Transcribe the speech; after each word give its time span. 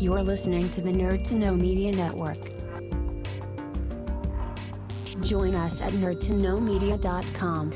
You're 0.00 0.22
listening 0.22 0.70
to 0.70 0.80
the 0.80 0.90
Nerd 0.90 1.28
to 1.28 1.34
Know 1.34 1.54
Media 1.54 1.92
Network. 1.92 2.38
Join 5.20 5.54
us 5.54 5.82
at 5.82 5.92
nerdtoknowmedia.com. 5.92 7.70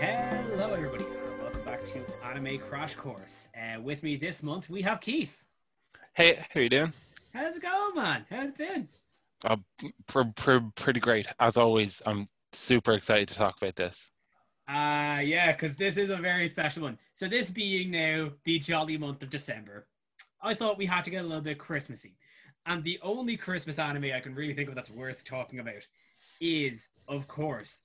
Hello, 0.00 0.72
everybody, 0.72 1.04
welcome 1.42 1.62
back 1.66 1.84
to 1.84 2.00
Anime 2.24 2.58
Crash 2.60 2.94
Course. 2.94 3.50
Uh, 3.54 3.78
with 3.82 4.02
me 4.02 4.16
this 4.16 4.42
month, 4.42 4.70
we 4.70 4.80
have 4.80 5.02
Keith. 5.02 5.49
Hey, 6.20 6.38
how 6.52 6.60
you 6.60 6.68
doing? 6.68 6.92
How's 7.32 7.56
it 7.56 7.62
going, 7.62 7.94
man? 7.94 8.26
How's 8.28 8.50
it 8.50 8.58
been? 8.58 8.86
Uh, 9.42 9.56
pr- 10.06 10.20
pr- 10.36 10.58
pretty 10.74 11.00
great. 11.00 11.26
As 11.40 11.56
always, 11.56 12.02
I'm 12.04 12.26
super 12.52 12.92
excited 12.92 13.26
to 13.28 13.34
talk 13.36 13.56
about 13.56 13.74
this. 13.74 14.10
Uh, 14.68 15.20
yeah, 15.24 15.52
because 15.52 15.76
this 15.76 15.96
is 15.96 16.10
a 16.10 16.18
very 16.18 16.46
special 16.46 16.82
one. 16.82 16.98
So, 17.14 17.26
this 17.26 17.48
being 17.48 17.90
now 17.90 18.32
the 18.44 18.58
jolly 18.58 18.98
month 18.98 19.22
of 19.22 19.30
December, 19.30 19.86
I 20.42 20.52
thought 20.52 20.76
we 20.76 20.84
had 20.84 21.04
to 21.04 21.10
get 21.10 21.24
a 21.24 21.26
little 21.26 21.40
bit 21.40 21.56
Christmassy. 21.56 22.18
And 22.66 22.84
the 22.84 22.98
only 23.02 23.38
Christmas 23.38 23.78
anime 23.78 24.12
I 24.14 24.20
can 24.20 24.34
really 24.34 24.52
think 24.52 24.68
of 24.68 24.74
that's 24.74 24.90
worth 24.90 25.24
talking 25.24 25.60
about 25.60 25.86
is, 26.38 26.90
of 27.08 27.28
course, 27.28 27.84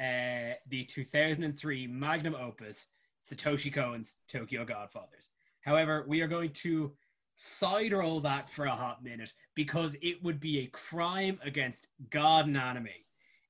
uh, 0.00 0.58
the 0.70 0.82
2003 0.88 1.86
magnum 1.86 2.34
opus, 2.34 2.86
Satoshi 3.24 3.72
Kon's 3.72 4.16
Tokyo 4.26 4.64
Godfathers. 4.64 5.30
However, 5.60 6.04
we 6.08 6.20
are 6.20 6.28
going 6.28 6.50
to 6.50 6.92
side 7.36 7.92
roll 7.92 8.18
that 8.20 8.48
for 8.48 8.64
a 8.64 8.70
hot 8.70 9.04
minute 9.04 9.32
because 9.54 9.94
it 10.02 10.22
would 10.24 10.40
be 10.40 10.60
a 10.60 10.66
crime 10.68 11.38
against 11.44 11.88
God 12.10 12.46
and 12.46 12.56
anime 12.56 12.88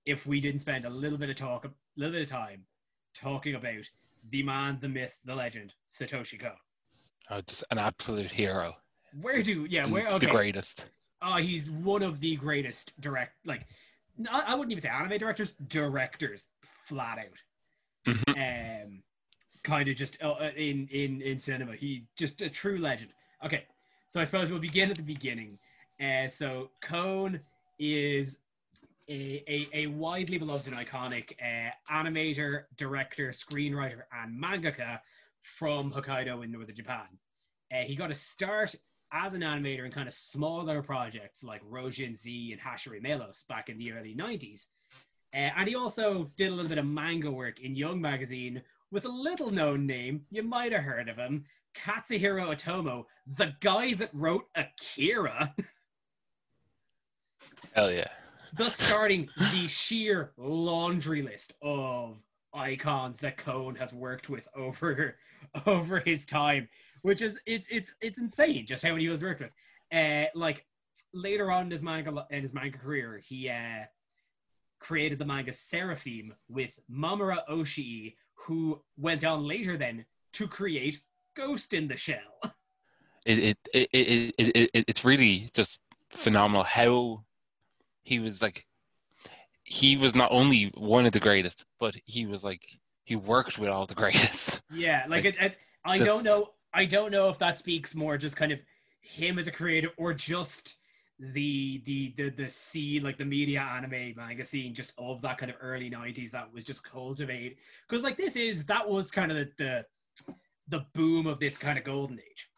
if 0.05 0.27
we 0.27 0.41
didn't 0.41 0.61
spend 0.61 0.85
a 0.85 0.91
little 0.91 1.19
bit 1.19 1.31
of 1.31 1.37
talk, 1.37 1.65
a 1.65 1.71
little 1.97 2.13
bit 2.13 2.23
of 2.23 2.29
time 2.29 2.65
talking 3.15 3.55
about 3.55 3.89
the 4.31 4.43
man, 4.43 4.79
the 4.81 4.89
myth, 4.89 5.21
the 5.25 5.35
legend, 5.35 5.75
Satoshi 5.89 6.39
Kon. 6.39 6.53
Uh, 7.31 7.41
just 7.47 7.65
an 7.71 7.79
absolute 7.79 8.31
hero. 8.31 8.75
Where 9.21 9.43
do 9.43 9.67
yeah, 9.69 9.87
where 9.87 10.19
The 10.19 10.27
greatest. 10.27 10.91
Oh, 11.23 11.37
he's 11.37 11.71
one 11.71 12.03
of 12.03 12.21
the 12.21 12.37
greatest 12.37 12.99
direct 13.01 13.35
like 13.47 13.67
I 14.31 14.55
wouldn't 14.55 14.73
even 14.73 14.83
say 14.83 14.89
anime 14.89 15.19
directors, 15.19 15.53
directors 15.69 16.47
flat 16.61 17.19
out. 17.19 18.15
Mhm. 18.15 18.85
Um 18.85 19.03
kind 19.63 19.89
of 19.89 19.97
just 19.97 20.23
uh, 20.23 20.33
uh, 20.33 20.51
in 20.57 20.89
in 20.91 21.23
in 21.23 21.39
cinema. 21.39 21.75
He 21.75 22.05
just 22.17 22.43
a 22.43 22.51
true 22.51 22.79
legend. 22.79 23.13
Okay. 23.45 23.65
So 24.09 24.21
I 24.21 24.25
suppose 24.25 24.51
we'll 24.51 24.61
begin 24.61 24.91
at 24.91 24.97
the 24.97 25.03
beginning. 25.03 25.59
Uh 26.01 26.29
so 26.29 26.71
Kon 26.81 27.41
is 27.79 28.39
a, 29.09 29.45
a, 29.47 29.69
a 29.73 29.87
widely 29.89 30.39
beloved 30.39 30.67
and 30.67 30.77
iconic 30.77 31.33
uh, 31.41 31.71
animator, 31.93 32.65
director, 32.77 33.29
screenwriter, 33.29 34.03
and 34.13 34.43
mangaka 34.43 35.01
from 35.43 35.93
Hokkaido 35.93 36.43
in 36.43 36.51
northern 36.51 36.75
Japan. 36.75 37.07
Uh, 37.73 37.83
he 37.83 37.95
got 37.95 38.11
a 38.11 38.15
start 38.15 38.75
as 39.13 39.35
an 39.35 39.43
animator 39.43 39.85
in 39.85 39.93
kind 39.93 40.09
of 40.09 40.15
smaller 40.15 40.83
projects 40.83 41.45
like 41.45 41.63
Rojin 41.65 42.17
Z 42.17 42.53
and 42.53 42.61
Hashiri 42.61 43.01
Melos 43.01 43.45
back 43.49 43.69
in 43.69 43.79
the 43.79 43.93
early 43.93 44.15
90s. 44.15 44.67
Uh, 45.33 45.51
and 45.57 45.69
he 45.69 45.77
also 45.77 46.31
did 46.37 46.49
a 46.49 46.55
little 46.55 46.69
bit 46.69 46.79
of 46.79 46.87
manga 46.87 47.31
work 47.31 47.61
in 47.61 47.77
Young 47.77 48.01
Magazine 48.01 48.63
with 48.91 49.05
a 49.05 49.09
little 49.09 49.51
known 49.51 49.87
name. 49.87 50.23
You 50.31 50.43
might 50.43 50.73
have 50.73 50.83
heard 50.83 51.09
of 51.09 51.17
him 51.17 51.45
Katsuhiro 51.77 52.55
Otomo, 52.55 53.05
the 53.37 53.55
guy 53.61 53.95
that 53.95 54.11
wrote 54.13 54.45
Akira, 54.55 55.55
Hell 57.75 57.93
yeah. 57.93 58.09
thus 58.57 58.77
starting 58.77 59.29
the 59.53 59.69
sheer 59.69 60.33
laundry 60.37 61.23
list 61.23 61.53
of 61.63 62.19
icons 62.55 63.19
that 63.19 63.37
Kon 63.37 63.75
has 63.75 63.93
worked 63.93 64.29
with 64.29 64.49
over 64.57 65.17
over 65.67 66.01
his 66.01 66.25
time, 66.25 66.69
which 67.03 67.23
is 67.23 67.39
it's 67.47 67.69
it's 67.71 67.95
it's 68.01 68.21
insane 68.21 68.67
just 68.67 68.85
how 68.85 68.91
many 68.93 69.05
he 69.05 69.09
was 69.09 69.23
worked 69.23 69.41
with. 69.41 69.53
Uh, 69.93 70.27
like 70.35 70.65
later 71.13 71.51
on 71.51 71.67
in 71.67 71.71
his 71.71 71.83
manga 71.83 72.27
in 72.31 72.43
his 72.43 72.55
manga 72.55 72.79
career, 72.79 73.21
he 73.23 73.51
uh, 73.51 73.85
created 74.81 75.19
the 75.19 75.27
manga 75.27 75.53
Seraphim 75.53 76.33
with 76.49 76.79
Mamoru 76.91 77.39
Oshii, 77.49 78.15
who 78.35 78.83
went 78.97 79.25
on 79.25 79.47
later 79.47 79.77
then 79.77 80.05
to 80.33 80.49
create 80.49 81.01
Ghost 81.37 81.75
in 81.75 81.89
the 81.89 81.97
Shell. 81.97 82.19
It, 83.29 83.39
it, 83.41 83.59
it, 83.75 83.89
it, 83.93 84.35
it, 84.39 84.71
it, 84.73 84.85
it's 84.87 85.05
really 85.05 85.49
just 85.53 85.81
phenomenal 86.11 86.63
how 86.63 87.25
he 88.05 88.21
was 88.21 88.41
like, 88.41 88.65
he 89.65 89.97
was 89.97 90.15
not 90.15 90.31
only 90.31 90.71
one 90.77 91.07
of 91.07 91.11
the 91.13 91.19
greatest, 91.19 91.65
but 91.81 91.97
he 92.05 92.25
was 92.27 92.45
like, 92.45 92.63
he 93.03 93.17
worked 93.17 93.59
with 93.59 93.69
all 93.69 93.85
the 93.85 93.97
greatest. 93.97 94.63
Yeah, 94.71 95.07
like, 95.09 95.25
Like, 95.25 95.35
it, 95.35 95.43
it, 95.43 95.59
I 95.85 95.99
this- 95.99 96.07
don't 96.07 96.23
know. 96.23 96.51
I 96.73 96.85
don't 96.85 97.11
know 97.11 97.29
if 97.29 97.39
that 97.41 97.59
speaks 97.59 97.97
more 97.97 98.17
just 98.17 98.37
kind 98.37 98.53
of 98.53 98.61
him 99.01 99.41
as 99.41 99.49
a 99.49 99.53
creator 99.53 99.91
or 99.97 100.15
just 100.15 100.77
the 101.19 101.83
the 101.87 102.13
the 102.17 102.29
the 102.31 102.49
scene 102.49 103.03
like 103.03 103.17
the 103.17 103.25
media 103.25 103.61
anime 103.61 104.13
manga 104.15 104.45
scene 104.45 104.75
just 104.75 104.93
of 104.99 105.23
that 105.23 105.39
kind 105.39 105.51
of 105.51 105.57
early 105.63 105.91
90s 105.91 106.31
that 106.31 106.53
was 106.53 106.63
just 106.63 106.85
cultivated 106.85 107.57
because 107.89 108.05
like 108.05 108.19
this 108.19 108.37
is 108.37 108.67
that 108.67 108.87
was 108.87 109.11
kind 109.11 109.33
of 109.33 109.39
the, 109.39 109.51
the 109.57 109.87
the 110.69 110.85
boom 110.95 111.27
of 111.27 111.39
this 111.39 111.57
kind 111.57 111.79
of 111.79 111.85
golden 111.85 112.19
age 112.19 112.49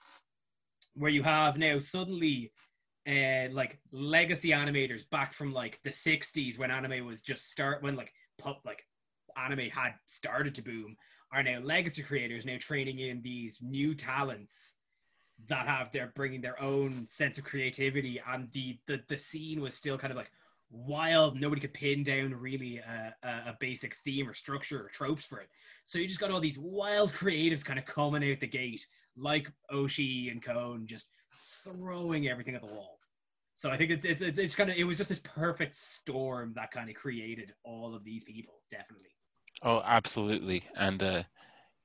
where 0.94 1.10
you 1.10 1.22
have 1.22 1.56
now 1.58 1.78
suddenly 1.78 2.52
uh 3.06 3.48
like 3.52 3.78
legacy 3.92 4.50
animators 4.50 5.08
back 5.10 5.32
from 5.32 5.52
like 5.52 5.80
the 5.84 5.91
60s 5.91 6.58
when 6.58 6.70
anime 6.70 7.06
was 7.06 7.22
just 7.22 7.50
start 7.50 7.82
when 7.82 7.97
like 7.97 8.12
pop 8.38 8.60
like 8.64 8.84
anime 9.36 9.70
had 9.70 9.94
started 10.06 10.54
to 10.54 10.62
boom 10.62 10.97
are 11.32 11.42
now 11.42 11.58
legacy 11.60 12.02
creators 12.02 12.47
now 12.47 12.56
training 12.58 12.98
in 12.98 13.20
these 13.22 13.58
new 13.62 13.94
talents 13.94 14.76
that 15.47 15.66
have 15.66 15.92
their 15.92 16.12
bringing 16.16 16.41
their 16.41 16.60
own 16.60 17.06
sense 17.06 17.38
of 17.38 17.44
creativity 17.44 18.20
and 18.28 18.50
the 18.52 18.78
the, 18.86 19.00
the 19.08 19.16
scene 19.16 19.60
was 19.60 19.74
still 19.74 19.97
kind 19.97 20.10
of 20.10 20.16
like 20.16 20.30
wild 20.70 21.40
nobody 21.40 21.60
could 21.60 21.72
pin 21.72 22.02
down 22.02 22.34
really 22.34 22.78
a, 22.78 23.14
a, 23.22 23.56
basic 23.58 23.94
theme 23.96 24.28
or 24.28 24.34
structure 24.34 24.84
or 24.84 24.88
tropes 24.88 25.24
for 25.24 25.40
it. 25.40 25.48
So 25.84 25.98
you 25.98 26.06
just 26.06 26.20
got 26.20 26.30
all 26.30 26.40
these 26.40 26.58
wild 26.58 27.12
creatives 27.12 27.64
kind 27.64 27.78
of 27.78 27.86
coming 27.86 28.30
out 28.30 28.40
the 28.40 28.46
gate 28.46 28.84
like 29.16 29.50
Oshii 29.72 30.30
and 30.30 30.42
Kon 30.42 30.86
just 30.86 31.10
throwing 31.64 32.28
everything 32.28 32.54
at 32.54 32.62
the 32.62 32.72
wall. 32.72 32.98
So 33.54 33.70
i 33.70 33.76
think 33.76 33.90
it's 33.90 34.04
it's 34.04 34.22
it's, 34.22 34.38
it's 34.38 34.54
kind 34.54 34.70
of 34.70 34.76
it 34.76 34.84
was 34.84 34.96
just 34.96 35.08
this 35.08 35.20
perfect 35.20 35.74
storm 35.74 36.52
that 36.54 36.70
kind 36.70 36.88
of 36.88 36.94
created 36.94 37.52
all 37.64 37.94
of 37.94 38.04
these 38.04 38.24
people 38.24 38.62
definitely. 38.70 39.08
Oh, 39.62 39.82
absolutely. 39.84 40.62
And 40.76 41.02
uh, 41.02 41.22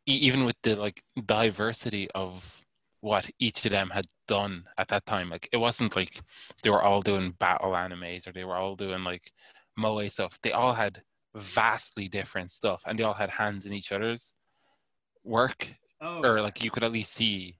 e- 0.05 0.13
even 0.13 0.45
with 0.45 0.55
the 0.61 0.75
like 0.75 1.01
diversity 1.25 2.07
of 2.13 2.61
what 3.03 3.29
each 3.37 3.65
of 3.65 3.71
them 3.71 3.89
had 3.89 4.05
done 4.29 4.63
at 4.77 4.87
that 4.87 5.05
time, 5.05 5.29
like 5.29 5.49
it 5.51 5.57
wasn't 5.57 5.93
like 5.93 6.21
they 6.63 6.69
were 6.69 6.81
all 6.81 7.01
doing 7.01 7.31
battle 7.37 7.71
animes 7.71 8.25
or 8.25 8.31
they 8.31 8.45
were 8.45 8.55
all 8.55 8.77
doing 8.77 9.03
like 9.03 9.29
moe 9.77 10.07
stuff. 10.07 10.39
They 10.41 10.53
all 10.53 10.73
had 10.73 11.01
vastly 11.35 12.07
different 12.07 12.51
stuff, 12.51 12.81
and 12.87 12.97
they 12.97 13.03
all 13.03 13.13
had 13.13 13.29
hands 13.29 13.65
in 13.65 13.73
each 13.73 13.91
other's 13.91 14.33
work, 15.25 15.67
oh 15.99 16.23
or 16.23 16.41
like 16.41 16.63
you 16.63 16.71
could 16.71 16.85
at 16.85 16.93
least 16.93 17.13
see, 17.13 17.57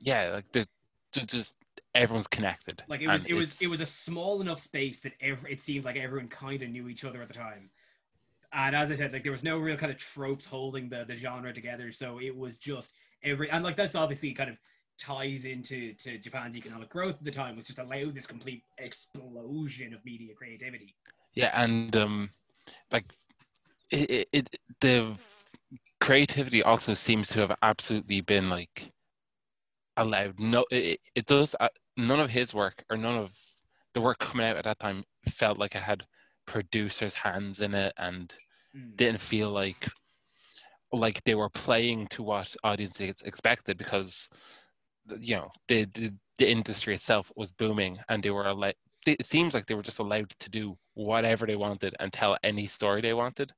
yeah, 0.00 0.30
like 0.30 0.50
the 0.50 0.66
just 1.12 1.54
everyone's 1.94 2.26
connected. 2.26 2.82
Like 2.88 3.02
it 3.02 3.08
was, 3.08 3.24
it 3.26 3.34
was, 3.34 3.62
it 3.62 3.68
was 3.68 3.80
a 3.80 3.86
small 3.86 4.40
enough 4.40 4.58
space 4.58 4.98
that 5.00 5.12
every, 5.20 5.52
it 5.52 5.62
seemed 5.62 5.84
like 5.84 5.96
everyone 5.96 6.28
kind 6.28 6.60
of 6.62 6.70
knew 6.70 6.88
each 6.88 7.04
other 7.04 7.22
at 7.22 7.28
the 7.28 7.34
time. 7.34 7.70
And 8.56 8.74
as 8.74 8.90
I 8.90 8.94
said, 8.94 9.12
like 9.12 9.22
there 9.22 9.32
was 9.32 9.44
no 9.44 9.58
real 9.58 9.76
kind 9.76 9.92
of 9.92 9.98
tropes 9.98 10.46
holding 10.46 10.88
the, 10.88 11.04
the 11.04 11.14
genre 11.14 11.52
together. 11.52 11.92
So 11.92 12.18
it 12.20 12.34
was 12.34 12.56
just 12.56 12.94
every, 13.22 13.50
and 13.50 13.62
like 13.62 13.76
that's 13.76 13.94
obviously 13.94 14.32
kind 14.32 14.48
of 14.48 14.56
ties 14.98 15.44
into 15.44 15.92
to 15.92 16.16
Japan's 16.16 16.56
economic 16.56 16.88
growth 16.88 17.16
at 17.16 17.24
the 17.24 17.30
time, 17.30 17.54
which 17.56 17.66
just 17.66 17.78
allowed 17.78 18.14
this 18.14 18.26
complete 18.26 18.62
explosion 18.78 19.92
of 19.92 20.02
media 20.06 20.34
creativity. 20.34 20.94
Yeah, 21.34 21.50
and 21.52 21.94
um, 21.96 22.30
like 22.90 23.04
it, 23.90 24.10
it, 24.10 24.28
it, 24.32 24.58
the 24.80 25.14
creativity 26.00 26.62
also 26.62 26.94
seems 26.94 27.28
to 27.28 27.40
have 27.40 27.58
absolutely 27.62 28.22
been 28.22 28.48
like 28.48 28.90
allowed. 29.98 30.40
No, 30.40 30.64
it, 30.70 31.00
it 31.14 31.26
does. 31.26 31.54
Uh, 31.60 31.68
none 31.98 32.20
of 32.20 32.30
his 32.30 32.54
work 32.54 32.84
or 32.90 32.96
none 32.96 33.18
of 33.18 33.34
the 33.92 34.00
work 34.00 34.18
coming 34.18 34.46
out 34.46 34.56
at 34.56 34.64
that 34.64 34.78
time 34.78 35.04
felt 35.28 35.58
like 35.58 35.74
it 35.74 35.82
had 35.82 36.04
producers' 36.46 37.14
hands 37.14 37.60
in 37.60 37.74
it, 37.74 37.92
and 37.98 38.34
Mm. 38.76 38.96
didn't 38.96 39.20
feel 39.20 39.50
like 39.50 39.88
like 40.92 41.22
they 41.24 41.34
were 41.34 41.50
playing 41.50 42.06
to 42.08 42.22
what 42.22 42.54
audiences 42.62 43.22
expected 43.24 43.78
because 43.78 44.28
you 45.18 45.36
know 45.36 45.50
the 45.68 45.84
the, 45.94 46.12
the 46.38 46.50
industry 46.50 46.94
itself 46.94 47.32
was 47.36 47.50
booming 47.52 47.98
and 48.08 48.22
they 48.22 48.30
were 48.30 48.46
allowed 48.46 48.74
it 49.06 49.24
seems 49.24 49.54
like 49.54 49.66
they 49.66 49.74
were 49.74 49.82
just 49.82 50.00
allowed 50.00 50.30
to 50.40 50.50
do 50.50 50.76
whatever 50.94 51.46
they 51.46 51.56
wanted 51.56 51.94
and 52.00 52.12
tell 52.12 52.36
any 52.42 52.66
story 52.66 53.00
they 53.00 53.14
wanted 53.14 53.52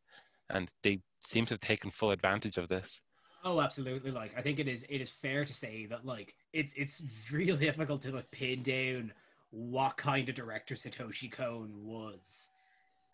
and 0.50 0.70
they 0.82 1.00
seem 1.26 1.46
to 1.46 1.54
have 1.54 1.60
taken 1.60 1.90
full 1.90 2.10
advantage 2.10 2.56
of 2.58 2.68
this 2.68 3.00
Oh, 3.44 3.60
absolutely. 3.60 4.10
Like, 4.10 4.36
I 4.36 4.42
think 4.42 4.58
it 4.58 4.66
is. 4.66 4.84
It 4.88 5.00
is 5.00 5.10
fair 5.10 5.44
to 5.44 5.54
say 5.54 5.86
that 5.86 6.04
like 6.04 6.34
it's 6.52 6.74
it's 6.74 7.02
real 7.32 7.56
difficult 7.56 8.02
to 8.02 8.10
like 8.10 8.30
pin 8.30 8.62
down 8.62 9.12
what 9.50 9.96
kind 9.96 10.28
of 10.28 10.34
director 10.34 10.74
Satoshi 10.74 11.30
Kon 11.30 11.70
was. 11.84 12.50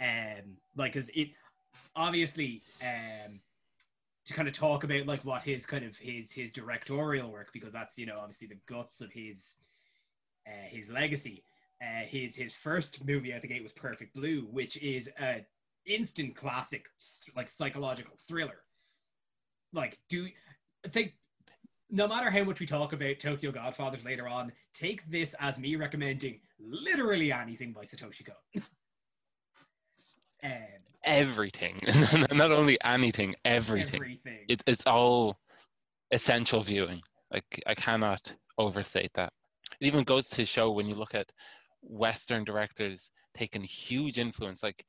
Um, 0.00 0.56
like, 0.76 0.94
cause 0.94 1.10
it 1.14 1.30
obviously 1.96 2.62
um 2.82 3.40
to 4.26 4.32
kind 4.32 4.48
of 4.48 4.54
talk 4.54 4.84
about 4.84 5.06
like 5.06 5.24
what 5.24 5.42
his 5.42 5.66
kind 5.66 5.84
of 5.84 5.96
his 5.98 6.32
his 6.32 6.50
directorial 6.50 7.30
work 7.30 7.50
because 7.52 7.72
that's 7.72 7.98
you 7.98 8.06
know 8.06 8.18
obviously 8.18 8.48
the 8.48 8.58
guts 8.66 9.00
of 9.00 9.12
his 9.12 9.56
uh, 10.46 10.66
his 10.68 10.90
legacy. 10.90 11.42
Uh, 11.82 12.04
his 12.06 12.36
his 12.36 12.54
first 12.54 13.04
movie 13.04 13.34
out 13.34 13.42
the 13.42 13.48
gate 13.48 13.62
was 13.62 13.72
Perfect 13.72 14.14
Blue, 14.14 14.42
which 14.50 14.80
is 14.80 15.10
a 15.20 15.44
instant 15.86 16.34
classic 16.34 16.86
like 17.36 17.48
psychological 17.48 18.14
thriller. 18.16 18.62
Like 19.72 19.98
do 20.08 20.28
take 20.92 21.14
no 21.90 22.08
matter 22.08 22.30
how 22.30 22.44
much 22.44 22.60
we 22.60 22.66
talk 22.66 22.92
about 22.92 23.18
Tokyo 23.18 23.52
Godfathers 23.52 24.04
later 24.04 24.26
on, 24.28 24.52
take 24.72 25.04
this 25.10 25.34
as 25.40 25.58
me 25.58 25.76
recommending 25.76 26.40
literally 26.58 27.32
anything 27.32 27.72
by 27.72 27.82
Satoshi 27.82 28.24
Kon. 28.24 28.62
um, 30.44 30.50
Everything, 31.04 31.80
not 32.32 32.50
only 32.50 32.78
anything, 32.82 33.34
everything. 33.44 34.00
everything. 34.00 34.38
It's 34.48 34.64
it's 34.66 34.86
all 34.86 35.38
essential 36.10 36.62
viewing. 36.62 37.02
Like 37.30 37.62
I 37.66 37.74
cannot 37.74 38.34
overstate 38.56 39.10
that. 39.14 39.30
It 39.80 39.86
even 39.86 40.04
goes 40.04 40.28
to 40.28 40.46
show 40.46 40.70
when 40.70 40.86
you 40.86 40.94
look 40.94 41.14
at 41.14 41.30
Western 41.82 42.42
directors 42.42 43.10
taking 43.34 43.62
huge 43.62 44.18
influence. 44.18 44.62
Like 44.62 44.82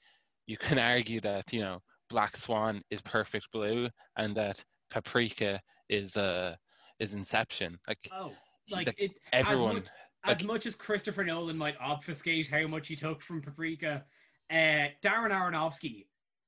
you 0.48 0.56
can 0.58 0.80
argue 0.80 1.20
that 1.22 1.52
you 1.52 1.60
know 1.60 1.82
Black 2.10 2.38
Swan 2.38 2.82
is 2.90 3.02
Perfect 3.02 3.48
Blue 3.52 3.90
and 4.18 4.36
that 4.38 4.64
Paprika 4.90 5.60
is 5.90 6.16
uh 6.16 6.56
is 7.00 7.14
Inception. 7.14 7.78
Like 7.90 8.00
oh, 8.14 8.32
like 8.72 8.88
like, 8.88 8.96
it. 9.02 9.12
everyone, 9.34 9.78
As 9.78 9.84
much, 9.84 9.90
as 10.38 10.44
much 10.46 10.66
as 10.66 10.76
Christopher 10.76 11.26
Nolan 11.26 11.58
might 11.58 11.76
obfuscate 11.82 12.48
how 12.48 12.68
much 12.68 12.88
he 12.88 12.96
took 12.96 13.22
from 13.22 13.42
Paprika, 13.42 14.06
uh, 14.52 14.88
Darren 15.02 15.32
Aronofsky 15.32 16.06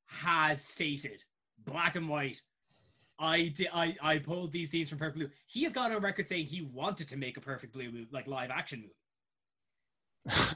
has 0.07 0.63
stated, 0.63 1.23
black 1.65 1.95
and 1.95 2.07
white. 2.07 2.41
I 3.19 3.47
did. 3.55 3.69
I, 3.73 3.95
I 4.01 4.19
pulled 4.19 4.51
these 4.51 4.69
themes 4.69 4.89
from 4.89 4.99
Perfect 4.99 5.17
Blue. 5.17 5.29
He 5.47 5.63
has 5.63 5.73
gone 5.73 5.91
on 5.91 6.01
record 6.01 6.27
saying 6.27 6.45
he 6.45 6.61
wanted 6.61 7.07
to 7.09 7.17
make 7.17 7.37
a 7.37 7.41
Perfect 7.41 7.73
Blue 7.73 7.91
movie, 7.91 8.07
like 8.11 8.27
live 8.27 8.51
action 8.51 8.81
movie. 8.81 8.93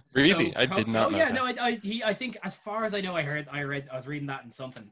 really, 0.15 0.51
So, 0.51 0.59
I 0.59 0.65
did 0.67 0.87
not 0.87 1.07
Oh 1.07 1.09
know 1.09 1.17
yeah, 1.17 1.31
that. 1.31 1.33
no, 1.33 1.45
I, 1.45 1.55
I, 1.59 1.71
he, 1.75 2.03
I 2.03 2.13
think 2.13 2.37
as 2.43 2.55
far 2.55 2.85
as 2.85 2.93
I 2.93 3.01
know, 3.01 3.15
I 3.15 3.23
heard, 3.23 3.47
I 3.51 3.63
read, 3.63 3.87
I 3.91 3.95
was 3.95 4.07
reading 4.07 4.27
that 4.27 4.43
in 4.43 4.51
something. 4.51 4.91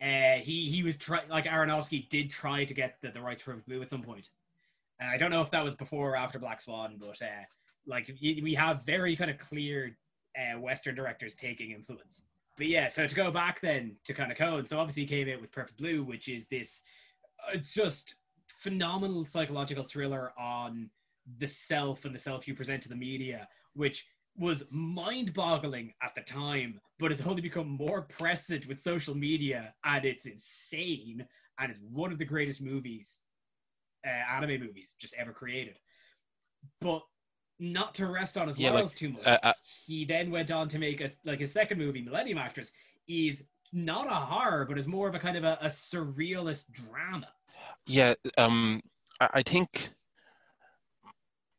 Uh, 0.00 0.34
he, 0.34 0.66
he 0.70 0.82
was 0.84 0.96
try, 0.96 1.22
like 1.28 1.46
Aronofsky 1.46 2.08
did 2.08 2.30
try 2.30 2.64
to 2.64 2.74
get 2.74 3.00
the, 3.00 3.10
the 3.10 3.20
rights 3.20 3.42
for 3.42 3.54
Blue 3.66 3.82
at 3.82 3.90
some 3.90 4.02
point. 4.02 4.28
I 5.00 5.16
don't 5.16 5.30
know 5.30 5.42
if 5.42 5.50
that 5.52 5.62
was 5.62 5.74
before 5.76 6.10
or 6.10 6.16
after 6.16 6.38
Black 6.38 6.60
Swan, 6.60 6.96
but 6.98 7.20
uh, 7.22 7.26
like 7.86 8.10
we 8.20 8.54
have 8.54 8.84
very 8.84 9.14
kind 9.16 9.30
of 9.30 9.38
clear 9.38 9.96
uh, 10.36 10.58
Western 10.58 10.94
directors 10.94 11.34
taking 11.34 11.70
influence. 11.70 12.24
But 12.56 12.66
yeah, 12.66 12.88
so 12.88 13.06
to 13.06 13.14
go 13.14 13.30
back 13.30 13.60
then 13.60 13.96
to 14.04 14.12
kind 14.12 14.32
of 14.32 14.38
Kon, 14.38 14.66
so 14.66 14.78
obviously 14.78 15.04
he 15.04 15.08
came 15.08 15.32
out 15.32 15.40
with 15.40 15.52
Perfect 15.52 15.78
Blue, 15.78 16.02
which 16.02 16.28
is 16.28 16.48
this, 16.48 16.82
uh, 17.46 17.52
it's 17.54 17.72
just 17.72 18.16
phenomenal 18.48 19.24
psychological 19.24 19.84
thriller 19.84 20.32
on 20.38 20.90
the 21.36 21.46
self 21.46 22.04
and 22.04 22.14
the 22.14 22.18
self 22.18 22.48
you 22.48 22.54
present 22.54 22.82
to 22.82 22.88
the 22.88 22.96
media, 22.96 23.46
which 23.74 24.06
was 24.36 24.64
mind-boggling 24.70 25.92
at 26.02 26.14
the 26.14 26.20
time, 26.22 26.80
but 26.98 27.10
has 27.10 27.26
only 27.26 27.42
become 27.42 27.68
more 27.68 28.02
present 28.02 28.66
with 28.66 28.80
social 28.80 29.14
media, 29.14 29.74
and 29.84 30.04
it's 30.04 30.26
insane, 30.26 31.24
and 31.58 31.70
it's 31.70 31.80
one 31.92 32.12
of 32.12 32.18
the 32.18 32.24
greatest 32.24 32.62
movies, 32.62 33.22
uh, 34.06 34.10
anime 34.10 34.60
movies, 34.60 34.94
just 34.98 35.14
ever 35.16 35.32
created. 35.32 35.78
But 36.80 37.02
not 37.58 37.94
to 37.94 38.06
rest 38.06 38.36
on 38.36 38.46
his 38.46 38.58
Yeah, 38.58 38.68
like, 38.68 38.74
laurels 38.74 38.94
too 38.94 39.10
much, 39.10 39.26
uh, 39.26 39.38
uh, 39.42 39.52
he 39.86 40.04
then 40.04 40.30
went 40.30 40.50
on 40.50 40.68
to 40.68 40.78
make 40.78 41.00
a 41.00 41.08
like 41.24 41.40
his 41.40 41.52
second 41.52 41.78
movie, 41.78 42.02
Millennium 42.02 42.38
Actress, 42.38 42.72
is 43.08 43.48
not 43.72 44.06
a 44.06 44.10
horror, 44.10 44.64
but 44.64 44.78
is 44.78 44.86
more 44.86 45.08
of 45.08 45.14
a 45.14 45.18
kind 45.18 45.36
of 45.36 45.44
a, 45.44 45.58
a 45.60 45.66
surrealist 45.66 46.72
drama. 46.72 47.28
Yeah, 47.86 48.14
um, 48.36 48.82
I, 49.20 49.28
I 49.34 49.42
think 49.42 49.90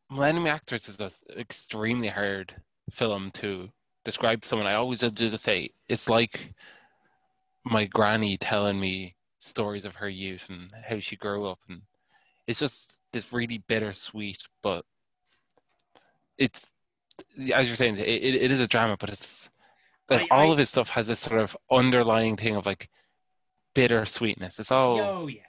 Millennium 0.09 0.47
Actress 0.47 0.89
is 0.89 0.99
an 0.99 1.11
extremely 1.37 2.07
hard 2.07 2.55
film 2.89 3.31
to 3.31 3.69
describe 4.03 4.41
to 4.41 4.47
someone. 4.47 4.67
I 4.67 4.75
always 4.75 4.99
do 4.99 5.29
to 5.29 5.37
say 5.37 5.69
it's 5.87 6.09
like 6.09 6.53
my 7.65 7.85
granny 7.85 8.37
telling 8.37 8.79
me 8.79 9.15
stories 9.39 9.85
of 9.85 9.95
her 9.95 10.09
youth 10.09 10.45
and 10.49 10.71
how 10.87 10.99
she 10.99 11.15
grew 11.15 11.45
up, 11.47 11.59
and 11.67 11.81
it's 12.47 12.59
just 12.59 12.99
this 13.11 13.33
really 13.33 13.59
bittersweet, 13.67 14.41
but 14.63 14.85
it's 16.39 16.73
as 17.53 17.67
you're 17.67 17.75
saying, 17.75 17.97
it, 17.97 18.01
it, 18.01 18.51
is 18.51 18.59
a 18.59 18.67
drama, 18.67 18.97
but 18.97 19.09
it's 19.09 19.49
like 20.09 20.21
I- 20.31 20.35
all 20.35 20.49
I- 20.49 20.53
of 20.53 20.57
his 20.57 20.69
stuff 20.69 20.89
has 20.89 21.07
this 21.07 21.19
sort 21.19 21.39
of 21.39 21.55
underlying 21.69 22.37
thing 22.37 22.55
of 22.55 22.65
like 22.65 22.89
bittersweetness. 23.75 24.59
It's 24.59 24.71
all 24.71 24.97
Yo, 24.97 25.27
yeah. 25.27 25.41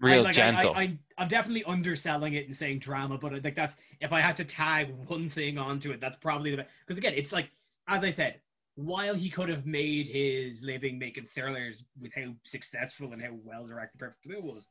real 0.00 0.20
I, 0.20 0.22
like, 0.22 0.34
gentle. 0.34 0.72
I, 0.74 0.96
I'm 1.18 1.28
definitely 1.28 1.64
underselling 1.64 2.34
it 2.34 2.46
and 2.46 2.54
saying 2.54 2.78
drama, 2.78 3.18
but 3.18 3.44
like 3.44 3.54
that's 3.54 3.76
if 4.00 4.12
I 4.12 4.20
had 4.20 4.36
to 4.38 4.44
tag 4.44 4.94
one 5.06 5.28
thing 5.28 5.58
onto 5.58 5.90
it, 5.90 6.00
that's 6.00 6.16
probably 6.16 6.52
the 6.52 6.58
best. 6.58 6.70
Because 6.86 6.98
again, 6.98 7.14
it's 7.16 7.32
like 7.32 7.50
as 7.88 8.02
I 8.02 8.10
said, 8.10 8.40
while 8.76 9.14
he 9.14 9.28
could 9.28 9.48
have 9.48 9.66
made 9.66 10.08
his 10.08 10.62
living 10.62 10.98
making 10.98 11.24
thrillers 11.24 11.84
with 12.00 12.14
how 12.14 12.34
successful 12.44 13.12
and 13.12 13.22
how 13.22 13.32
well 13.44 13.66
directed 13.66 13.98
Perfect 13.98 14.22
Blue 14.24 14.40
was, 14.40 14.68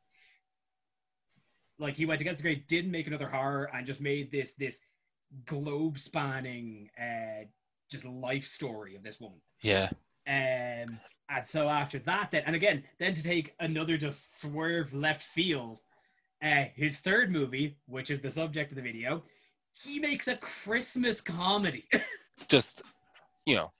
like 1.80 1.95
he 1.95 2.06
went 2.06 2.21
against 2.21 2.39
the 2.39 2.44
grain, 2.44 2.63
didn't 2.68 2.92
make 2.92 3.07
another 3.07 3.28
horror, 3.28 3.69
and 3.74 3.86
just 3.86 4.01
made 4.01 4.31
this 4.31 4.54
this 4.54 4.80
globe 5.45 6.00
spanning, 6.00 6.89
uh, 7.00 7.45
just 7.89 8.06
life 8.06 8.45
story 8.45 8.95
of 8.95 9.04
this 9.04 9.19
woman. 9.19 9.42
yeah. 9.62 9.89
Um, 10.27 11.00
and 11.30 11.44
so 11.44 11.69
after 11.69 12.00
that, 12.00 12.31
then, 12.31 12.44
and 12.45 12.56
again, 12.56 12.83
then 13.00 13.13
to 13.13 13.24
take 13.24 13.54
another 13.60 13.98
just 13.98 14.39
swerve 14.39 14.94
left 14.94 15.22
field, 15.22 15.80
uh, 16.44 16.66
his 16.75 17.00
third 17.00 17.31
movie, 17.31 17.77
which 17.88 18.12
is 18.12 18.22
the 18.22 18.30
subject 18.30 18.72
of 18.72 18.75
the 18.75 18.81
video, 18.81 19.24
he 19.83 20.00
makes 20.00 20.27
a 20.27 20.38
Christmas 20.38 21.22
comedy. 21.22 21.86
just 22.48 22.83
you 23.45 23.56
know 23.56 23.71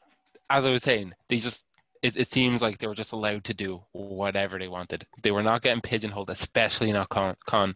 as 0.50 0.66
i 0.66 0.70
was 0.70 0.84
saying 0.84 1.14
they 1.30 1.38
just 1.38 1.66
it, 2.02 2.16
it 2.18 2.28
seems 2.28 2.62
like 2.62 2.78
they 2.78 2.88
were 2.88 2.96
just 2.96 3.12
allowed 3.12 3.44
to 3.44 3.54
do 3.54 3.82
whatever 3.92 4.58
they 4.58 4.68
wanted 4.68 5.06
they 5.24 5.32
were 5.32 5.44
not 5.44 5.62
getting 5.62 5.82
pigeonholed 5.82 6.30
especially 6.30 6.92
not 6.92 7.10
Kon, 7.10 7.36
Kon 7.46 7.76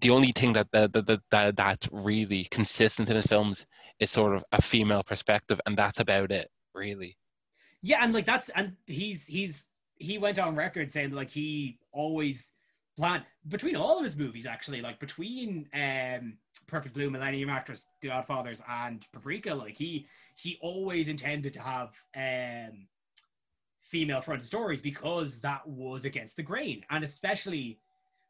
the 0.00 0.10
only 0.10 0.32
thing 0.32 0.52
that 0.54 0.68
that, 0.72 0.92
that, 0.92 1.06
that 1.06 1.20
that 1.30 1.56
that's 1.56 1.88
really 1.92 2.46
consistent 2.50 3.08
in 3.08 3.16
his 3.16 3.26
films 3.26 3.66
is 3.98 4.10
sort 4.10 4.34
of 4.34 4.44
a 4.52 4.62
female 4.62 5.02
perspective 5.02 5.60
and 5.66 5.76
that's 5.76 6.00
about 6.00 6.30
it 6.30 6.48
really. 6.74 7.16
Yeah, 7.82 7.98
and 8.02 8.12
like 8.12 8.24
that's 8.24 8.48
and 8.50 8.76
he's 8.86 9.26
he's 9.26 9.68
he 9.96 10.18
went 10.18 10.38
on 10.38 10.54
record 10.54 10.92
saying 10.92 11.12
like 11.12 11.30
he 11.30 11.78
always 11.92 12.52
planned 12.96 13.24
between 13.48 13.76
all 13.76 13.98
of 13.98 14.04
his 14.04 14.16
movies 14.16 14.46
actually, 14.46 14.80
like 14.80 14.98
between 14.98 15.68
um 15.74 16.34
Perfect 16.66 16.94
Blue, 16.94 17.10
Millennium 17.10 17.50
Actress, 17.50 17.88
The 18.00 18.08
Godfathers, 18.08 18.62
and 18.68 19.04
Paprika, 19.12 19.54
like 19.54 19.76
he 19.76 20.06
he 20.36 20.58
always 20.60 21.08
intended 21.08 21.52
to 21.54 21.62
have 21.62 21.94
um 22.16 22.86
female 23.80 24.20
fronted 24.20 24.46
stories 24.46 24.80
because 24.80 25.40
that 25.40 25.66
was 25.66 26.04
against 26.04 26.36
the 26.36 26.42
grain, 26.42 26.84
and 26.90 27.02
especially 27.02 27.78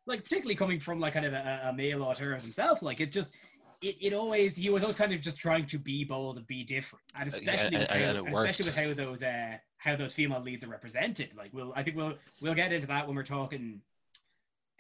like 0.07 0.23
particularly 0.25 0.55
coming 0.55 0.81
from 0.81 1.01
like 1.01 1.13
kind 1.15 1.27
of 1.27 1.33
a, 1.33 1.61
a 1.65 1.73
male 1.73 2.03
auteur 2.03 2.35
as 2.35 2.43
himself, 2.43 2.83
like 2.83 3.01
it 3.01 3.13
just. 3.13 3.33
It, 3.81 3.97
it 4.01 4.13
always 4.13 4.55
he 4.55 4.71
was 4.71 4.85
always 4.85 4.95
kind 4.95 5.13
of 5.13 5.21
just 5.21 5.39
trying 5.39 5.67
to 5.67 5.77
be 5.77 6.05
bold 6.05 6.37
and 6.37 6.47
be 6.47 6.63
different, 6.63 7.03
and 7.19 7.29
especially 7.29 7.79
with 7.79 7.91
and- 7.91 8.17
how, 8.17 8.23
especially 8.45 8.67
with 8.67 8.77
how 8.77 8.95
those 8.95 9.25
uh 9.25 9.57
how 9.79 9.97
those 9.97 10.15
female 10.15 10.41
leads 10.41 10.63
are 10.63 10.69
represented. 10.69 11.35
Like 11.37 11.51
we'll 11.53 11.73
I 11.75 11.83
think 11.83 11.97
we'll 11.97 12.15
we'll 12.41 12.55
get 12.55 12.73
into 12.73 12.87
that 12.87 13.09
when 13.09 13.17
we're 13.17 13.25
talking 13.25 13.81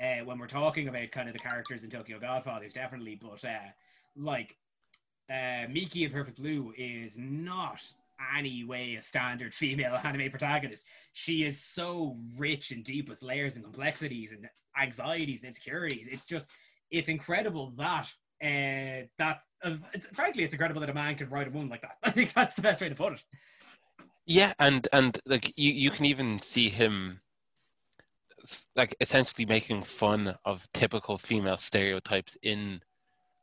uh 0.00 0.18
when 0.24 0.38
we're 0.38 0.46
talking 0.46 0.86
about 0.86 1.10
kind 1.10 1.26
of 1.26 1.32
the 1.32 1.40
characters 1.40 1.82
in 1.82 1.90
Tokyo 1.90 2.20
Godfathers, 2.20 2.74
definitely. 2.74 3.16
But 3.20 3.44
uh 3.44 3.70
like 4.14 4.56
uh 5.28 5.66
Miki 5.68 6.04
in 6.04 6.12
Perfect 6.12 6.36
Blue 6.40 6.72
is 6.76 7.18
not 7.18 7.82
any 8.36 8.64
way 8.64 8.96
a 8.96 9.02
standard 9.02 9.54
female 9.54 9.98
anime 10.04 10.30
protagonist. 10.30 10.86
She 11.12 11.44
is 11.44 11.62
so 11.62 12.16
rich 12.38 12.70
and 12.70 12.84
deep 12.84 13.08
with 13.08 13.22
layers 13.22 13.56
and 13.56 13.64
complexities 13.64 14.32
and 14.32 14.48
anxieties 14.80 15.42
and 15.42 15.48
insecurities. 15.48 16.08
It's 16.10 16.26
just 16.26 16.48
it's 16.90 17.08
incredible 17.08 17.72
that 17.78 18.10
uh 18.42 19.06
that 19.18 19.40
uh, 19.62 19.76
it's, 19.94 20.06
frankly 20.08 20.42
it's 20.42 20.52
incredible 20.52 20.80
that 20.80 20.90
a 20.90 20.94
man 20.94 21.14
could 21.14 21.30
write 21.30 21.46
a 21.46 21.50
woman 21.50 21.68
like 21.68 21.82
that. 21.82 21.96
I 22.02 22.10
think 22.10 22.32
that's 22.32 22.54
the 22.54 22.62
best 22.62 22.80
way 22.80 22.88
to 22.88 22.94
put 22.94 23.14
it. 23.14 23.24
Yeah, 24.26 24.52
and 24.58 24.86
and 24.92 25.18
like 25.26 25.52
you 25.56 25.72
you 25.72 25.90
can 25.90 26.06
even 26.06 26.40
see 26.40 26.68
him 26.68 27.20
like 28.76 28.94
essentially 29.00 29.46
making 29.46 29.82
fun 29.84 30.34
of 30.44 30.66
typical 30.72 31.18
female 31.18 31.56
stereotypes 31.56 32.36
in 32.42 32.80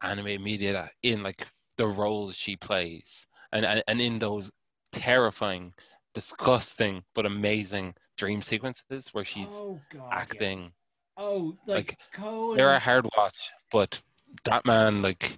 anime 0.01 0.41
media 0.43 0.89
in 1.03 1.23
like 1.23 1.47
the 1.77 1.87
roles 1.87 2.35
she 2.35 2.55
plays 2.55 3.27
and 3.51 3.65
and, 3.65 3.83
and 3.87 4.01
in 4.01 4.19
those 4.19 4.51
terrifying 4.91 5.73
disgusting 6.13 7.03
but 7.13 7.25
amazing 7.25 7.93
dream 8.17 8.41
sequences 8.41 9.09
where 9.13 9.25
she's 9.25 9.47
oh 9.49 9.79
god 9.91 10.07
yeah. 10.09 10.17
acting 10.17 10.71
Oh, 11.19 11.57
like, 11.65 11.97
Like. 12.17 12.55
They're 12.55 12.73
a 12.73 12.79
hard 12.79 13.05
watch, 13.17 13.51
but 13.71 14.01
that 14.45 14.65
man 14.65 15.01
like 15.01 15.37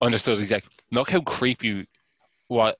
understood. 0.00 0.40
He's 0.40 0.50
like, 0.50 0.66
look 0.90 1.10
how 1.10 1.20
creepy 1.20 1.86
what 2.48 2.76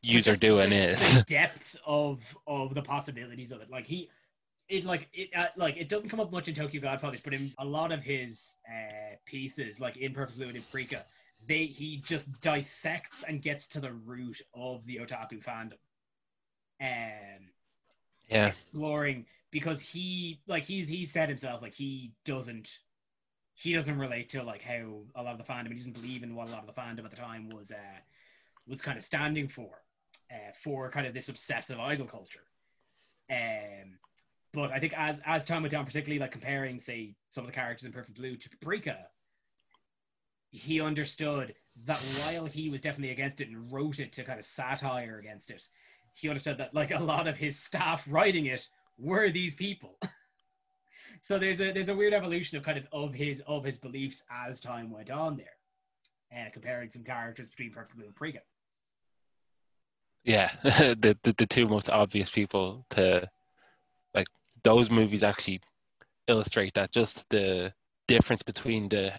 yous 0.00 0.22
are 0.22 0.30
just 0.30 0.40
doing 0.40 0.70
the, 0.70 0.76
is. 0.76 1.16
the 1.16 1.22
depths 1.26 1.76
of 1.84 2.36
of 2.46 2.74
the 2.74 2.82
possibilities 2.82 3.50
of 3.50 3.60
it. 3.62 3.68
Like 3.68 3.84
he, 3.84 4.08
it 4.68 4.84
like 4.84 5.08
it 5.12 5.30
uh, 5.34 5.48
like 5.56 5.76
it 5.76 5.88
doesn't 5.88 6.08
come 6.08 6.20
up 6.20 6.30
much 6.30 6.46
in 6.46 6.54
Tokyo 6.54 6.80
Godfathers, 6.80 7.20
but 7.20 7.34
in 7.34 7.52
a 7.58 7.64
lot 7.64 7.90
of 7.90 8.04
his 8.04 8.56
uh, 8.68 9.16
pieces, 9.26 9.80
like 9.80 9.96
in 9.96 10.12
Perfect 10.12 10.38
Blue 10.38 10.46
and 10.46 10.56
in 10.56 10.62
Paprika, 10.62 11.04
they 11.46 11.66
he 11.66 11.98
just 11.98 12.40
dissects 12.40 13.24
and 13.24 13.42
gets 13.42 13.66
to 13.68 13.80
the 13.80 13.92
root 13.92 14.40
of 14.54 14.84
the 14.86 14.96
otaku 14.96 15.42
fandom. 15.42 15.78
Um, 16.80 17.50
yeah, 18.28 18.48
exploring 18.48 19.26
because 19.50 19.80
he 19.80 20.40
like 20.46 20.64
he's 20.64 20.88
he 20.88 21.04
said 21.04 21.28
himself 21.28 21.62
like 21.62 21.74
he 21.74 22.12
doesn't 22.24 22.78
he 23.54 23.72
doesn't 23.72 23.98
relate 23.98 24.28
to 24.30 24.42
like 24.42 24.62
how 24.62 25.02
a 25.14 25.22
lot 25.22 25.38
of 25.38 25.38
the 25.38 25.52
fandom 25.52 25.68
he 25.68 25.74
doesn't 25.74 25.94
believe 25.94 26.22
in 26.22 26.34
what 26.34 26.48
a 26.48 26.52
lot 26.52 26.66
of 26.66 26.74
the 26.74 26.80
fandom 26.80 27.04
at 27.04 27.10
the 27.10 27.16
time 27.16 27.50
was 27.50 27.72
uh 27.72 27.98
was 28.66 28.80
kind 28.80 28.96
of 28.96 29.04
standing 29.04 29.48
for 29.48 29.82
uh 30.30 30.52
for 30.54 30.90
kind 30.90 31.06
of 31.06 31.12
this 31.12 31.28
obsessive 31.28 31.78
idol 31.78 32.06
culture 32.06 32.44
um 33.30 33.98
but 34.52 34.70
I 34.72 34.78
think 34.78 34.94
as 34.96 35.20
as 35.26 35.44
time 35.44 35.62
went 35.62 35.72
down 35.72 35.84
particularly 35.84 36.20
like 36.20 36.32
comparing 36.32 36.78
say 36.78 37.14
some 37.30 37.44
of 37.44 37.50
the 37.50 37.54
characters 37.54 37.86
in 37.86 37.92
Perfect 37.92 38.16
Blue 38.16 38.36
to 38.36 38.50
Paprika 38.50 39.06
he 40.50 40.80
understood 40.80 41.54
that 41.86 41.98
while 41.98 42.44
he 42.44 42.68
was 42.68 42.80
definitely 42.80 43.12
against 43.12 43.40
it 43.40 43.48
and 43.48 43.72
wrote 43.72 44.00
it 44.00 44.12
to 44.12 44.24
kind 44.24 44.38
of 44.38 44.44
satire 44.44 45.18
against 45.18 45.50
it 45.50 45.68
he 46.14 46.28
understood 46.28 46.58
that 46.58 46.74
like 46.74 46.90
a 46.90 46.98
lot 46.98 47.28
of 47.28 47.36
his 47.36 47.58
staff 47.58 48.06
writing 48.08 48.46
it 48.46 48.66
were 48.98 49.30
these 49.30 49.54
people. 49.54 49.98
so 51.20 51.38
there's 51.38 51.60
a 51.60 51.72
there's 51.72 51.88
a 51.88 51.94
weird 51.94 52.14
evolution 52.14 52.58
of 52.58 52.64
kind 52.64 52.78
of 52.78 52.86
of 52.92 53.14
his 53.14 53.42
of 53.46 53.64
his 53.64 53.78
beliefs 53.78 54.24
as 54.30 54.60
time 54.60 54.90
went 54.90 55.10
on 55.10 55.36
there, 55.36 55.56
and 56.30 56.52
comparing 56.52 56.88
some 56.88 57.04
characters 57.04 57.48
between 57.48 57.72
Perfect 57.72 57.96
Blue 57.96 58.06
and 58.06 58.14
Paprika. 58.14 58.40
yeah. 60.24 60.50
the, 60.62 61.16
the 61.22 61.34
the 61.36 61.46
two 61.46 61.68
most 61.68 61.90
obvious 61.90 62.30
people 62.30 62.84
to 62.90 63.28
like 64.14 64.26
those 64.62 64.90
movies 64.90 65.22
actually 65.22 65.60
illustrate 66.26 66.74
that 66.74 66.92
just 66.92 67.28
the 67.30 67.72
difference 68.06 68.42
between 68.42 68.88
the 68.88 69.12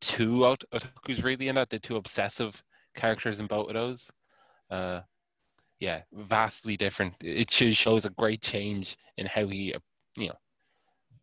two 0.00 0.46
out 0.46 0.62
otakus 0.72 1.22
really 1.22 1.48
in 1.48 1.54
that 1.56 1.70
the 1.70 1.78
two 1.78 1.96
obsessive 1.96 2.62
characters 2.94 3.40
in 3.40 3.46
both 3.46 3.68
of 3.68 3.74
those. 3.74 4.10
Uh, 4.70 5.00
yeah, 5.78 6.02
vastly 6.12 6.76
different. 6.76 7.14
It 7.22 7.50
shows 7.50 8.04
a 8.04 8.10
great 8.10 8.42
change 8.42 8.96
in 9.16 9.26
how 9.26 9.46
he, 9.46 9.74
uh, 9.74 9.78
you 10.16 10.28
know, 10.28 10.34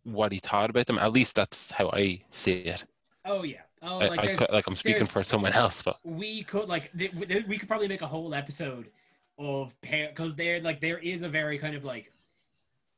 what 0.03 0.31
he 0.31 0.39
thought 0.39 0.69
about 0.69 0.87
them. 0.87 0.97
At 0.97 1.13
least 1.13 1.35
that's 1.35 1.71
how 1.71 1.89
I 1.93 2.21
see 2.31 2.53
it. 2.61 2.85
Oh 3.25 3.43
yeah. 3.43 3.61
Oh, 3.83 3.99
like 3.99 4.19
I 4.19 4.35
cou- 4.35 4.51
like 4.51 4.65
I'm 4.65 4.75
speaking 4.75 5.05
for 5.05 5.23
someone 5.23 5.53
else, 5.53 5.83
but 5.83 5.99
we 6.03 6.43
could 6.43 6.67
like 6.67 6.91
th- 6.97 7.11
th- 7.27 7.45
we 7.45 7.57
could 7.57 7.67
probably 7.67 7.87
make 7.87 8.01
a 8.01 8.07
whole 8.07 8.33
episode 8.33 8.89
of 9.37 9.79
pair 9.81 10.09
because 10.09 10.35
there 10.35 10.59
like 10.61 10.81
there 10.81 10.97
is 10.97 11.21
a 11.21 11.29
very 11.29 11.59
kind 11.59 11.75
of 11.75 11.85
like 11.85 12.11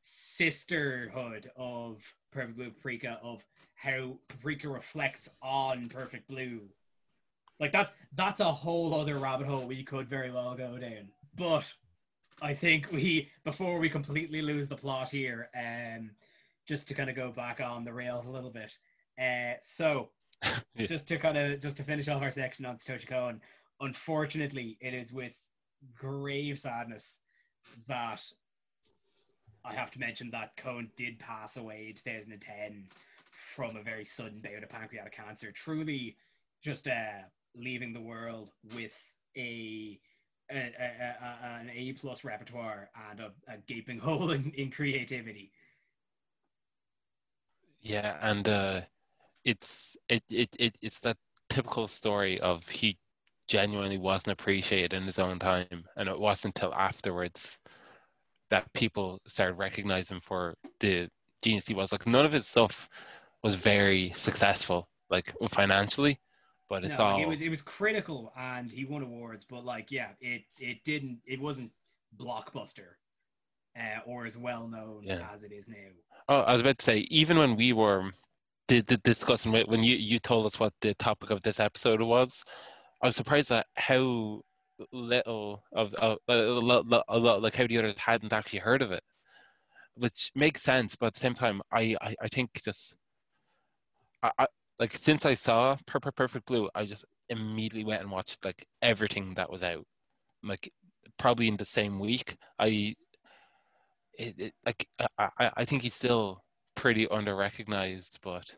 sisterhood 0.01 1.51
of 1.55 2.13
Perfect 2.31 2.57
Blue 2.57 2.69
Paprika 2.71 3.19
of 3.21 3.43
how 3.75 4.17
Paprika 4.27 4.69
reflects 4.69 5.29
on 5.41 5.89
Perfect 5.89 6.27
Blue. 6.27 6.61
Like 7.59 7.71
that's 7.71 7.91
that's 8.15 8.39
a 8.39 8.51
whole 8.51 8.93
other 8.93 9.15
rabbit 9.17 9.47
hole 9.47 9.67
we 9.67 9.83
could 9.83 10.07
very 10.07 10.31
well 10.31 10.55
go 10.55 10.77
down. 10.77 11.09
But 11.35 11.71
I 12.41 12.53
think 12.53 12.91
we 12.91 13.29
before 13.43 13.79
we 13.79 13.89
completely 13.89 14.41
lose 14.41 14.67
the 14.67 14.77
plot 14.77 15.09
here, 15.09 15.49
um, 15.57 16.11
just 16.67 16.87
to 16.87 16.93
kind 16.93 17.09
of 17.09 17.15
go 17.15 17.31
back 17.31 17.59
on 17.59 17.83
the 17.83 17.93
rails 17.93 18.27
a 18.27 18.31
little 18.31 18.51
bit. 18.51 18.77
Uh, 19.21 19.55
so 19.59 20.09
Yeah. 20.75 20.85
just 20.85 21.07
to 21.09 21.17
kind 21.17 21.37
of 21.37 21.59
just 21.59 21.75
to 21.77 21.83
finish 21.83 22.07
off 22.07 22.21
our 22.21 22.31
section 22.31 22.65
on 22.65 22.77
Satoshi 22.77 23.07
Kon, 23.07 23.41
unfortunately, 23.81 24.77
it 24.79 24.93
is 24.93 25.11
with 25.11 25.37
grave 25.93 26.57
sadness 26.57 27.19
that 27.87 28.23
I 29.65 29.73
have 29.73 29.91
to 29.91 29.99
mention 29.99 30.31
that 30.31 30.55
Kon 30.57 30.89
did 30.95 31.19
pass 31.19 31.57
away 31.57 31.87
in 31.89 31.95
2010 31.95 32.87
from 33.31 33.75
a 33.75 33.83
very 33.83 34.05
sudden 34.05 34.41
bout 34.41 34.63
of 34.63 34.69
pancreatic 34.69 35.13
cancer. 35.13 35.51
Truly, 35.51 36.17
just 36.63 36.87
uh, 36.87 37.23
leaving 37.55 37.93
the 37.93 38.01
world 38.01 38.51
with 38.75 39.15
a, 39.37 39.99
a, 40.51 40.73
a, 40.79 41.15
a 41.21 41.59
an 41.59 41.69
A 41.73 41.93
plus 41.93 42.23
repertoire 42.23 42.89
and 43.11 43.19
a, 43.19 43.31
gaping 43.67 43.99
hole 43.99 44.31
in, 44.31 44.51
in 44.51 44.71
creativity. 44.71 45.51
yeah, 47.81 48.17
and 48.21 48.47
uh, 48.47 48.81
it's 49.45 49.97
it, 50.09 50.23
it 50.31 50.55
it 50.59 50.77
it's 50.81 50.99
that 51.01 51.17
typical 51.49 51.87
story 51.87 52.39
of 52.41 52.67
he 52.69 52.97
genuinely 53.47 53.97
wasn't 53.97 54.31
appreciated 54.33 54.93
in 54.93 55.03
his 55.03 55.19
own 55.19 55.39
time, 55.39 55.85
and 55.95 56.09
it 56.09 56.19
wasn't 56.19 56.57
until 56.57 56.73
afterwards 56.75 57.59
that 58.49 58.71
people 58.73 59.19
started 59.27 59.53
recognizing 59.55 60.15
him 60.15 60.21
for 60.21 60.55
the 60.79 61.09
genius 61.41 61.67
he 61.67 61.73
was. 61.73 61.91
Like 61.91 62.07
none 62.07 62.25
of 62.25 62.31
his 62.33 62.47
stuff 62.47 62.89
was 63.43 63.55
very 63.55 64.11
successful, 64.15 64.89
like 65.09 65.33
financially, 65.49 66.19
but 66.69 66.83
it's 66.83 66.99
no, 66.99 67.05
all 67.05 67.21
it 67.21 67.27
was 67.27 67.41
it 67.41 67.49
was 67.49 67.61
critical 67.61 68.31
and 68.37 68.71
he 68.71 68.85
won 68.85 69.01
awards, 69.03 69.45
but 69.49 69.65
like 69.65 69.91
yeah, 69.91 70.09
it 70.19 70.43
it 70.59 70.83
didn't 70.83 71.19
it 71.25 71.39
wasn't 71.39 71.71
blockbuster 72.17 72.95
uh, 73.77 73.99
or 74.05 74.25
as 74.25 74.37
well 74.37 74.67
known 74.67 75.03
Yeah. 75.03 75.27
as 75.33 75.43
it 75.43 75.51
is 75.51 75.67
now. 75.69 75.75
Oh, 76.27 76.41
I 76.41 76.53
was 76.53 76.61
about 76.61 76.77
to 76.79 76.83
say, 76.85 76.99
even 77.09 77.37
when 77.37 77.55
we 77.55 77.73
were 77.73 78.11
di- 78.67 78.81
di- 78.81 78.97
discussing 79.03 79.51
when 79.51 79.83
you, 79.83 79.95
you 79.95 80.19
told 80.19 80.45
us 80.45 80.59
what 80.59 80.73
the 80.81 80.93
topic 80.95 81.29
of 81.31 81.41
this 81.41 81.59
episode 81.59 82.01
was, 82.01 82.43
I 83.01 83.07
was 83.07 83.15
surprised 83.15 83.51
at 83.51 83.67
how 83.75 84.41
little 84.91 85.63
of, 85.73 85.93
of 85.95 86.17
like 86.27 87.55
how 87.55 87.67
the 87.67 87.77
others 87.77 87.95
hadn't 87.97 88.33
actually 88.33 88.59
heard 88.59 88.81
of 88.81 88.91
it, 88.91 89.03
which 89.95 90.31
makes 90.35 90.61
sense. 90.61 90.95
But 90.95 91.07
at 91.07 91.13
the 91.15 91.19
same 91.19 91.33
time, 91.35 91.61
I, 91.71 91.95
I, 92.01 92.15
I 92.21 92.27
think 92.27 92.61
just 92.63 92.95
I, 94.23 94.31
I 94.39 94.47
like 94.79 94.93
since 94.93 95.25
I 95.25 95.35
saw 95.35 95.77
Per- 95.85 95.99
Perfect 95.99 96.45
Blue, 96.45 96.69
I 96.75 96.85
just 96.85 97.05
immediately 97.29 97.83
went 97.85 98.01
and 98.01 98.11
watched 98.11 98.43
like 98.45 98.65
everything 98.81 99.33
that 99.35 99.51
was 99.51 99.63
out, 99.63 99.85
like 100.43 100.71
probably 101.17 101.47
in 101.47 101.57
the 101.57 101.65
same 101.65 101.99
week. 101.99 102.35
I 102.59 102.95
it, 104.17 104.39
it 104.39 104.53
like 104.65 104.87
I, 105.17 105.51
I 105.57 105.65
think 105.65 105.81
he's 105.83 105.95
still 105.95 106.43
pretty 106.75 107.07
under 107.09 107.35
recognized, 107.35 108.19
but 108.21 108.55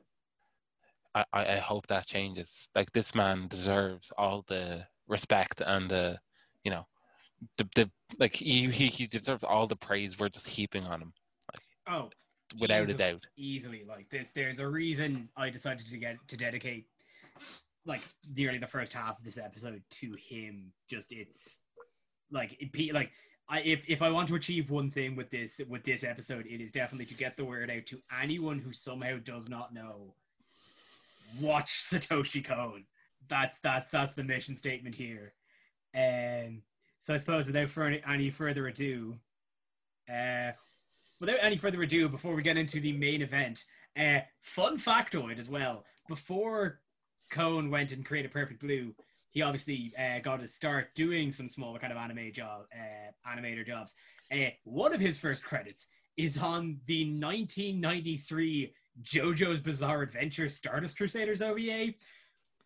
I 1.16 1.26
I 1.34 1.56
hope 1.58 1.88
that 1.88 2.06
changes. 2.08 2.68
Like 2.76 2.92
this 2.92 3.16
man 3.16 3.48
deserves 3.48 4.12
all 4.18 4.44
the 4.48 4.86
respect 5.12 5.62
and 5.62 5.92
the 5.92 6.18
you 6.64 6.72
know 6.72 6.88
the, 7.58 7.68
the 7.76 7.92
like 8.18 8.34
he, 8.36 8.68
he 8.70 8.88
he 8.88 9.06
deserves 9.08 9.44
all 9.44 9.68
the 9.68 9.76
praise 9.76 10.18
we're 10.18 10.30
just 10.30 10.48
heaping 10.48 10.86
on 10.86 11.02
him 11.02 11.14
Oh, 11.88 12.10
without 12.60 12.82
Easily. 12.84 12.94
a 12.94 12.98
doubt. 12.98 13.28
easily 13.38 13.84
like 13.88 14.10
this. 14.10 14.32
There's 14.32 14.60
a 14.60 14.68
reason 14.68 15.28
I 15.36 15.50
decided 15.50 15.86
to 15.88 15.98
get 15.98 16.16
to 16.28 16.38
dedicate 16.38 16.86
like 17.86 18.02
nearly 18.38 18.60
the 18.60 18.68
first 18.68 18.94
half 18.94 19.18
of 19.18 19.24
this 19.26 19.38
episode 19.38 19.82
to 19.90 20.16
him. 20.20 20.72
Just 20.90 21.12
it's 21.12 21.62
like 22.32 22.56
it, 22.60 22.94
like 22.94 23.12
I 23.50 23.62
if 23.62 23.84
if 23.90 24.02
I 24.04 24.10
want 24.12 24.28
to 24.30 24.36
achieve 24.36 24.70
one 24.70 24.90
thing 24.92 25.16
with 25.16 25.30
this 25.32 25.60
with 25.68 25.84
this 25.84 26.04
episode, 26.04 26.46
it 26.46 26.62
is 26.62 26.72
definitely 26.72 27.08
to 27.08 27.16
get 27.16 27.36
the 27.36 27.44
word 27.46 27.72
out 27.72 27.86
to 27.88 27.98
anyone 28.22 28.60
who 28.60 28.72
somehow 28.72 29.18
does 29.24 29.50
not 29.50 29.74
know. 29.74 30.14
Watch 31.40 31.72
Satoshi 31.72 32.44
Kon. 32.44 32.86
That's 33.28 33.60
that's 33.60 33.92
that's 33.92 34.14
the 34.14 34.24
mission 34.24 34.56
statement 34.56 34.96
here. 34.96 35.34
Um, 35.96 36.62
so 37.00 37.14
I 37.14 37.18
suppose 37.18 37.48
without 37.48 37.70
further, 37.70 38.00
any 38.08 38.30
further 38.30 38.68
ado, 38.68 39.16
uh, 40.10 40.52
without 41.20 41.38
any 41.42 41.58
further 41.58 41.82
ado, 41.82 42.08
before 42.10 42.36
we 42.36 42.44
get 42.44 42.58
into 42.58 42.80
the 42.80 42.94
main 42.94 43.22
event, 43.22 43.66
uh, 43.98 44.20
fun 44.42 44.78
factoid 44.78 45.40
as 45.40 45.50
well. 45.50 45.86
Before 46.08 46.80
Kon 47.30 47.70
went 47.70 47.92
and 47.92 48.06
created 48.06 48.32
Perfect 48.32 48.62
Blue, 48.62 48.94
he 49.32 49.42
obviously 49.42 49.94
uh, 49.98 50.20
got 50.20 50.40
to 50.40 50.48
start 50.48 50.94
doing 50.94 51.32
some 51.32 51.48
smaller 51.48 51.80
kind 51.80 51.92
of 51.92 51.98
anime 51.98 52.32
job, 52.34 52.66
uh, 52.74 53.30
animator 53.30 53.66
jobs. 53.66 53.96
Uh, 54.32 54.50
one 54.64 54.94
of 54.94 55.00
his 55.00 55.18
first 55.18 55.44
credits 55.44 55.88
is 56.18 56.38
on 56.38 56.78
the 56.86 57.06
1993 57.06 58.74
JoJo's 59.04 59.60
Bizarre 59.60 60.02
Adventure 60.02 60.50
Stardust 60.50 60.98
Crusaders 60.98 61.42
OVA, 61.42 61.94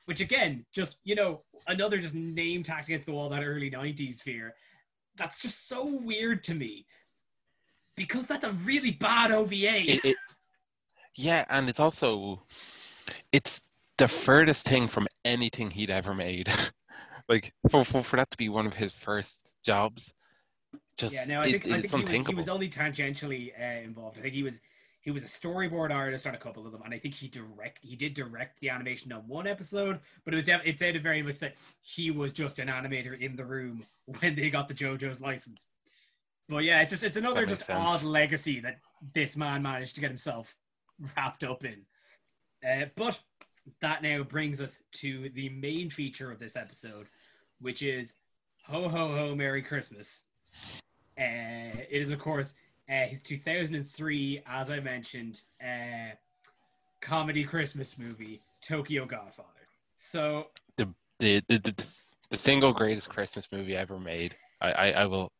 which 0.05 0.21
again, 0.21 0.65
just 0.71 0.97
you 1.03 1.15
know, 1.15 1.41
another 1.67 1.97
just 1.97 2.15
name 2.15 2.63
tacked 2.63 2.87
against 2.87 3.05
the 3.05 3.11
wall 3.11 3.29
that 3.29 3.43
early 3.43 3.69
90s 3.69 4.21
fear. 4.21 4.53
That's 5.17 5.41
just 5.41 5.67
so 5.67 5.99
weird 6.01 6.43
to 6.45 6.55
me 6.55 6.85
because 7.95 8.27
that's 8.27 8.45
a 8.45 8.51
really 8.51 8.91
bad 8.91 9.31
OVA. 9.31 9.91
It, 9.91 10.05
it, 10.05 10.17
yeah, 11.15 11.45
and 11.49 11.69
it's 11.69 11.79
also 11.79 12.43
it's 13.31 13.61
the 13.97 14.07
furthest 14.07 14.67
thing 14.67 14.87
from 14.87 15.07
anything 15.23 15.71
he'd 15.71 15.89
ever 15.89 16.13
made. 16.13 16.49
like 17.29 17.53
for, 17.69 17.83
for 17.83 18.03
for 18.03 18.17
that 18.17 18.31
to 18.31 18.37
be 18.37 18.49
one 18.49 18.65
of 18.65 18.75
his 18.75 18.93
first 18.93 19.55
jobs, 19.63 20.13
just 20.97 21.13
yeah, 21.13 21.25
no, 21.25 21.41
I 21.41 21.45
it- 21.45 21.63
think, 21.63 21.75
I 21.75 21.81
think 21.81 22.07
he, 22.07 22.17
was, 22.17 22.27
he 22.27 22.35
was 22.35 22.49
only 22.49 22.69
tangentially 22.69 23.51
uh, 23.59 23.81
involved. 23.83 24.17
I 24.17 24.21
think 24.21 24.33
he 24.33 24.43
was 24.43 24.61
he 25.05 25.11
was 25.11 25.23
a 25.23 25.27
storyboard 25.27 25.91
artist 25.91 26.25
on 26.25 26.33
a 26.33 26.37
couple 26.37 26.65
of 26.65 26.71
them, 26.71 26.81
and 26.83 26.91
I 26.91 26.97
think 26.97 27.13
he 27.13 27.27
direct 27.27 27.85
he 27.85 27.95
did 27.95 28.15
direct 28.15 28.59
the 28.59 28.71
animation 28.71 29.13
on 29.13 29.21
one 29.27 29.45
episode. 29.45 29.99
But 30.25 30.33
it 30.33 30.37
was 30.37 30.45
def- 30.45 30.65
it 30.65 30.79
sounded 30.79 31.03
very 31.03 31.21
much 31.21 31.37
that 31.39 31.53
he 31.83 32.09
was 32.09 32.33
just 32.33 32.57
an 32.57 32.69
animator 32.69 33.17
in 33.19 33.35
the 33.35 33.45
room 33.45 33.85
when 34.19 34.35
they 34.35 34.49
got 34.49 34.67
the 34.67 34.73
JoJo's 34.73 35.21
license. 35.21 35.67
But 36.49 36.63
yeah, 36.63 36.81
it's 36.81 36.89
just 36.89 37.03
it's 37.03 37.17
another 37.17 37.45
just 37.45 37.67
sense. 37.67 37.79
odd 37.79 38.03
legacy 38.03 38.59
that 38.61 38.79
this 39.13 39.37
man 39.37 39.61
managed 39.61 39.93
to 39.95 40.01
get 40.01 40.09
himself 40.09 40.55
wrapped 41.15 41.43
up 41.43 41.63
in. 41.63 41.85
Uh, 42.67 42.85
but 42.95 43.19
that 43.81 44.01
now 44.01 44.23
brings 44.23 44.59
us 44.59 44.79
to 44.93 45.29
the 45.29 45.49
main 45.49 45.87
feature 45.87 46.31
of 46.31 46.39
this 46.39 46.55
episode, 46.55 47.05
which 47.61 47.83
is 47.83 48.15
Ho 48.63 48.89
Ho 48.89 49.07
Ho 49.09 49.35
Merry 49.35 49.61
Christmas. 49.61 50.23
Uh, 51.17 51.77
it 51.77 52.01
is, 52.01 52.09
of 52.09 52.17
course, 52.17 52.55
uh, 52.89 53.05
his 53.07 53.21
2003, 53.21 54.41
as 54.47 54.69
I 54.69 54.79
mentioned, 54.79 55.41
uh, 55.61 56.13
comedy 57.01 57.43
Christmas 57.43 57.97
movie, 57.97 58.41
Tokyo 58.61 59.05
Godfather. 59.05 59.49
So, 59.95 60.47
the 60.77 60.87
the, 61.19 61.41
the, 61.47 61.57
the, 61.59 61.95
the 62.29 62.37
single 62.37 62.73
greatest 62.73 63.09
Christmas 63.09 63.47
movie 63.51 63.75
ever 63.75 63.99
made. 63.99 64.35
I, 64.61 64.71
I, 64.71 64.91
I 64.91 65.05
will 65.05 65.31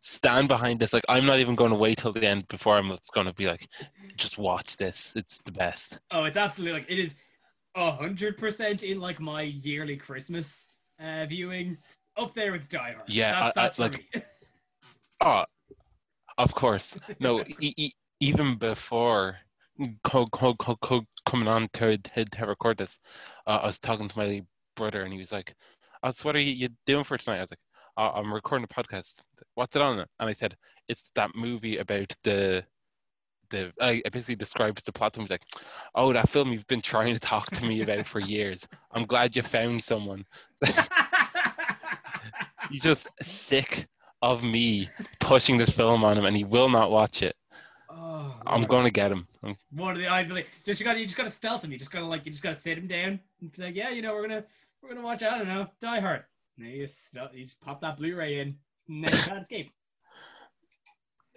stand 0.00 0.48
behind 0.48 0.78
this. 0.80 0.92
Like 0.92 1.04
I'm 1.08 1.26
not 1.26 1.40
even 1.40 1.54
going 1.56 1.70
to 1.70 1.76
wait 1.76 1.98
till 1.98 2.12
the 2.12 2.24
end 2.26 2.46
before 2.48 2.76
I'm 2.76 2.92
going 3.12 3.26
to 3.26 3.32
be 3.32 3.46
like, 3.46 3.68
just 4.16 4.38
watch 4.38 4.76
this. 4.76 5.12
It's 5.16 5.38
the 5.38 5.52
best. 5.52 5.98
oh, 6.10 6.24
it's 6.24 6.36
absolutely 6.36 6.78
like 6.80 6.90
it 6.90 6.98
is 6.98 7.16
a 7.74 7.90
hundred 7.90 8.36
percent 8.38 8.82
in 8.82 9.00
like 9.00 9.20
my 9.20 9.42
yearly 9.42 9.96
Christmas 9.96 10.68
uh, 11.00 11.26
viewing, 11.28 11.76
up 12.16 12.34
there 12.34 12.52
with 12.52 12.68
Die 12.68 12.78
Hard. 12.92 13.02
Yeah, 13.08 13.32
that's, 13.32 13.56
I- 13.56 13.60
I- 13.60 13.64
that's 13.64 13.78
like- 13.78 14.14
me. 14.14 14.22
Oh, 15.20 15.44
of 16.38 16.54
course. 16.54 16.98
No, 17.20 17.40
e- 17.60 17.74
e- 17.76 17.92
even 18.20 18.56
before 18.56 19.38
co- 20.04 20.26
co- 20.26 20.54
co- 20.54 20.76
co- 20.80 21.06
coming 21.26 21.48
on 21.48 21.68
to, 21.74 21.98
to, 21.98 22.24
to 22.24 22.46
record 22.46 22.78
this, 22.78 22.98
uh, 23.46 23.60
I 23.62 23.66
was 23.66 23.78
talking 23.78 24.08
to 24.08 24.18
my 24.18 24.42
brother 24.76 25.02
and 25.02 25.12
he 25.12 25.18
was 25.18 25.32
like, 25.32 25.54
oh, 26.02 26.10
so 26.10 26.28
what 26.28 26.36
are 26.36 26.40
you, 26.40 26.52
you 26.52 26.68
doing 26.86 27.04
for 27.04 27.18
tonight? 27.18 27.38
I 27.38 27.42
was 27.42 27.50
like, 27.50 27.58
oh, 27.96 28.12
I'm 28.14 28.32
recording 28.32 28.64
a 28.64 28.68
podcast. 28.68 29.20
Like, 29.36 29.46
What's 29.54 29.76
it 29.76 29.82
on? 29.82 29.98
And 29.98 30.08
I 30.18 30.32
said, 30.32 30.56
it's 30.88 31.10
that 31.14 31.34
movie 31.34 31.78
about 31.78 32.12
the 32.22 32.64
the 33.50 33.72
I 33.80 34.02
basically 34.12 34.36
described 34.36 34.84
the 34.84 34.92
plot 34.92 35.14
to 35.14 35.20
him. 35.20 35.24
He's 35.24 35.30
like, 35.30 35.46
"Oh, 35.94 36.12
that 36.12 36.28
film 36.28 36.52
you've 36.52 36.66
been 36.66 36.82
trying 36.82 37.14
to 37.14 37.20
talk 37.20 37.50
to 37.52 37.64
me 37.64 37.80
about 37.80 38.06
for 38.06 38.20
years. 38.20 38.68
I'm 38.92 39.06
glad 39.06 39.34
you 39.36 39.40
found 39.42 39.82
someone." 39.82 40.26
He's 42.70 42.82
just 42.82 43.08
sick 43.22 43.86
of 44.22 44.44
me 44.44 44.88
pushing 45.20 45.58
this 45.58 45.70
film 45.70 46.04
on 46.04 46.16
him, 46.18 46.24
and 46.24 46.36
he 46.36 46.44
will 46.44 46.68
not 46.68 46.90
watch 46.90 47.22
it. 47.22 47.36
oh, 47.90 48.40
I'm 48.46 48.64
going 48.64 48.84
to 48.84 48.90
get 48.90 49.12
him. 49.12 49.26
One 49.70 49.92
of 49.92 49.98
the 49.98 50.08
I 50.08 50.24
just 50.64 50.80
you 50.80 50.84
got 50.84 50.94
to 50.94 51.00
you 51.00 51.06
just 51.06 51.16
got 51.16 51.24
to 51.24 51.30
stealth 51.30 51.64
him. 51.64 51.72
You 51.72 51.78
just 51.78 51.90
got 51.90 52.00
to 52.00 52.06
like 52.06 52.26
you 52.26 52.32
just 52.32 52.42
got 52.42 52.54
to 52.54 52.60
sit 52.60 52.78
him 52.78 52.86
down 52.86 53.20
and 53.40 53.52
be 53.52 53.62
like, 53.62 53.74
yeah, 53.76 53.90
you 53.90 54.02
know, 54.02 54.14
we're 54.14 54.26
gonna 54.26 54.44
we're 54.82 54.88
gonna 54.90 55.02
watch 55.02 55.22
I 55.22 55.38
don't 55.38 55.48
know 55.48 55.68
Die 55.80 56.00
Hard. 56.00 56.24
And 56.56 56.66
then 56.66 56.72
you 56.72 56.82
just 56.82 57.16
you 57.32 57.44
just 57.44 57.60
pop 57.60 57.80
that 57.82 57.96
Blu-ray 57.96 58.40
in, 58.40 58.56
and 58.88 59.04
then 59.04 59.12
you 59.12 59.22
can't 59.24 59.38
escape. 59.40 59.70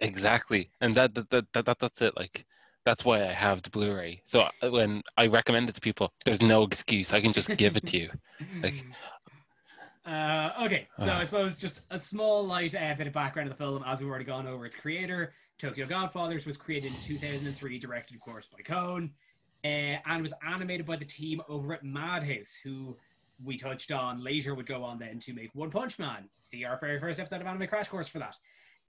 Exactly, 0.00 0.70
and 0.80 0.96
that 0.96 1.14
that, 1.14 1.30
that 1.30 1.46
that 1.52 1.66
that 1.66 1.78
that's 1.78 2.02
it. 2.02 2.16
Like 2.16 2.44
that's 2.84 3.04
why 3.04 3.20
I 3.22 3.32
have 3.32 3.62
the 3.62 3.70
Blu-ray. 3.70 4.20
So 4.24 4.48
uh, 4.62 4.70
when 4.70 5.02
I 5.16 5.28
recommend 5.28 5.68
it 5.68 5.76
to 5.76 5.80
people, 5.80 6.12
there's 6.24 6.42
no 6.42 6.64
excuse. 6.64 7.14
I 7.14 7.20
can 7.20 7.32
just 7.32 7.56
give 7.56 7.76
it 7.76 7.86
to 7.86 7.98
you. 7.98 8.10
Like- 8.62 8.84
Uh, 10.04 10.50
okay, 10.62 10.88
so 10.98 11.12
Uh. 11.12 11.18
I 11.18 11.24
suppose 11.24 11.56
just 11.56 11.80
a 11.90 11.98
small 11.98 12.44
light 12.44 12.74
uh, 12.74 12.94
bit 12.94 13.06
of 13.06 13.12
background 13.12 13.48
of 13.48 13.56
the 13.56 13.62
film, 13.62 13.84
as 13.86 14.00
we've 14.00 14.08
already 14.08 14.24
gone 14.24 14.46
over 14.46 14.66
its 14.66 14.76
creator. 14.76 15.32
Tokyo 15.58 15.86
Godfathers 15.86 16.44
was 16.44 16.56
created 16.56 16.92
in 16.92 17.00
2003, 17.00 17.78
directed, 17.78 18.16
of 18.16 18.20
course, 18.20 18.46
by 18.46 18.62
Kon, 18.62 19.12
uh, 19.64 19.68
and 19.68 20.20
was 20.22 20.34
animated 20.44 20.86
by 20.86 20.96
the 20.96 21.04
team 21.04 21.40
over 21.48 21.72
at 21.72 21.84
Madhouse, 21.84 22.58
who 22.62 22.96
we 23.44 23.56
touched 23.56 23.92
on 23.92 24.22
later 24.22 24.54
would 24.54 24.66
go 24.66 24.82
on 24.82 24.98
then 24.98 25.18
to 25.20 25.32
make 25.34 25.50
One 25.54 25.70
Punch 25.70 25.98
Man. 25.98 26.28
See 26.42 26.64
our 26.64 26.78
very 26.80 26.98
first 26.98 27.20
episode 27.20 27.40
of 27.40 27.46
Anime 27.46 27.68
Crash 27.68 27.88
Course 27.88 28.08
for 28.08 28.18
that. 28.18 28.36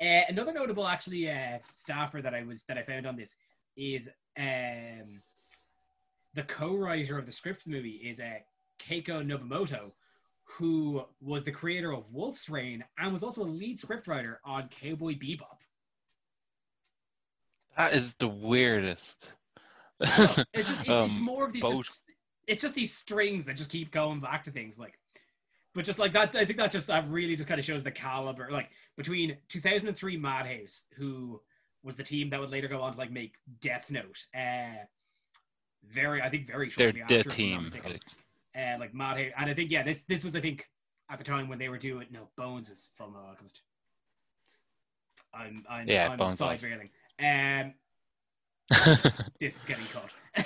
Uh, 0.01 0.23
another 0.29 0.51
notable, 0.51 0.87
actually, 0.87 1.29
uh, 1.29 1.59
staffer 1.71 2.21
that 2.21 2.33
I 2.33 2.41
was 2.43 2.63
that 2.63 2.77
I 2.77 2.83
found 2.83 3.05
on 3.05 3.15
this 3.15 3.35
is 3.77 4.09
um, 4.37 5.21
the 6.33 6.43
co-writer 6.43 7.17
of 7.17 7.25
the 7.25 7.31
script 7.31 7.61
for 7.61 7.69
the 7.69 7.75
movie 7.75 8.01
is 8.03 8.19
uh, 8.19 8.39
Keiko 8.79 9.23
Nobumoto, 9.23 9.91
who 10.53 11.03
was 11.19 11.43
the 11.43 11.51
creator 11.51 11.93
of 11.93 12.11
Wolf's 12.11 12.49
Rain 12.49 12.83
and 12.97 13.11
was 13.11 13.23
also 13.23 13.41
a 13.41 13.45
lead 13.45 13.79
scriptwriter 13.79 14.37
on 14.45 14.67
Cowboy 14.69 15.13
Bebop. 15.13 15.61
That 17.75 17.93
is 17.93 18.15
the 18.15 18.27
weirdest. 18.27 19.33
It's 19.99 20.15
just 20.17 20.39
it's, 20.53 20.69
it's 20.81 20.89
Um, 20.89 21.19
more 21.21 21.45
of 21.45 21.53
these 21.53 21.63
just, 21.63 22.03
it's 22.47 22.61
just 22.61 22.75
these 22.75 22.93
strings 22.93 23.45
that 23.45 23.55
just 23.55 23.71
keep 23.71 23.91
going 23.91 24.19
back 24.19 24.43
to 24.43 24.51
things 24.51 24.77
like 24.77 24.99
but 25.73 25.85
just 25.85 25.97
like 25.97 26.11
that 26.11 26.35
I 26.35 26.45
think 26.45 26.59
that 26.59 26.71
just 26.71 26.87
that 26.87 27.07
really 27.07 27.35
just 27.35 27.47
kind 27.47 27.59
of 27.59 27.65
shows 27.65 27.83
the 27.83 27.91
caliber 27.91 28.49
like 28.51 28.69
between 28.95 29.37
2003 29.49 30.17
Madhouse 30.17 30.85
who 30.97 31.41
was 31.83 31.95
the 31.95 32.03
team 32.03 32.29
that 32.29 32.39
would 32.39 32.51
later 32.51 32.67
go 32.67 32.81
on 32.81 32.93
to 32.93 32.97
like 32.97 33.11
make 33.11 33.37
Death 33.61 33.89
Note 33.89 34.25
uh 34.35 34.83
very 35.87 36.21
I 36.21 36.29
think 36.29 36.45
very 36.45 36.69
They're 36.69 36.89
shortly 36.89 37.03
the 37.07 37.17
after 37.17 37.29
I'm 37.29 37.35
team. 37.35 37.69
Mistaken. 38.55 38.79
like, 38.79 38.91
uh, 38.93 39.15
like 39.15 39.33
and 39.37 39.49
I 39.49 39.53
think 39.53 39.71
yeah 39.71 39.83
this 39.83 40.03
this 40.03 40.23
was 40.23 40.35
I 40.35 40.41
think 40.41 40.67
at 41.09 41.17
the 41.17 41.23
time 41.23 41.49
when 41.49 41.59
they 41.59 41.69
were 41.69 41.77
doing 41.77 42.07
no 42.11 42.29
Bones 42.37 42.69
was 42.69 42.89
Full 42.97 43.09
Metal 43.09 43.27
Alchemist 43.27 43.61
I'm 45.33 45.63
I'm 45.69 45.87
Yeah, 45.87 46.09
I'm 46.09 46.17
Bones 46.17 46.37
side 46.37 46.61
was. 46.61 46.63
railing 46.63 46.89
um 47.19 47.73
this 49.39 49.57
is 49.57 49.65
getting 49.65 49.85
caught. 49.85 50.13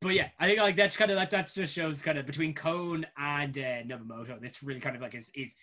but 0.00 0.14
yeah, 0.14 0.28
I 0.40 0.46
think 0.46 0.58
like 0.58 0.76
that's 0.76 0.96
kind 0.96 1.10
of 1.10 1.16
like 1.16 1.30
that 1.30 1.52
just 1.52 1.74
shows 1.74 2.02
kind 2.02 2.18
of 2.18 2.26
between 2.26 2.54
Kon 2.54 3.06
and 3.18 3.56
uh, 3.56 3.82
Nobumoto. 3.82 4.40
This 4.40 4.62
really 4.62 4.80
kind 4.80 4.96
of 4.96 5.02
like 5.02 5.14
is 5.14 5.30
is 5.34 5.54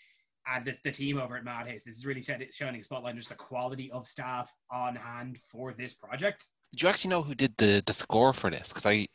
and 0.48 0.66
this 0.66 0.80
the 0.80 0.92
team 0.92 1.18
over 1.18 1.36
at 1.36 1.44
Madhouse. 1.44 1.84
This 1.84 1.98
is 1.98 2.06
really 2.06 2.22
set, 2.22 2.42
shining 2.54 2.82
spotlight 2.84 3.12
on 3.12 3.18
just 3.18 3.30
the 3.30 3.36
quality 3.36 3.92
of 3.92 4.08
staff 4.08 4.54
on 4.72 4.96
hand 4.96 5.38
for 5.38 5.74
this 5.74 5.94
project. 5.94 6.48
Do 6.76 6.86
you 6.86 6.90
actually 6.90 7.10
know 7.10 7.24
who 7.24 7.36
did 7.36 7.56
the, 7.58 7.84
the 7.86 7.94
score 7.94 8.32
for 8.32 8.50
this? 8.50 8.70
Because 8.70 8.86
I 8.86 9.08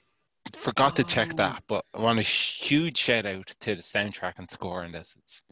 forgot 0.56 0.96
to 0.96 1.04
check 1.04 1.30
Oh. 1.32 1.36
that, 1.36 1.62
but 1.68 1.84
I 1.94 2.00
want 2.00 2.18
a 2.18 2.22
huge 2.22 2.98
shout 2.98 3.26
out 3.26 3.46
to 3.60 3.74
the 3.74 3.82
soundtrack 3.82 4.34
and 4.38 4.50
score 4.50 4.84
in 4.84 4.92
this. 4.92 5.14
It's 5.18 5.42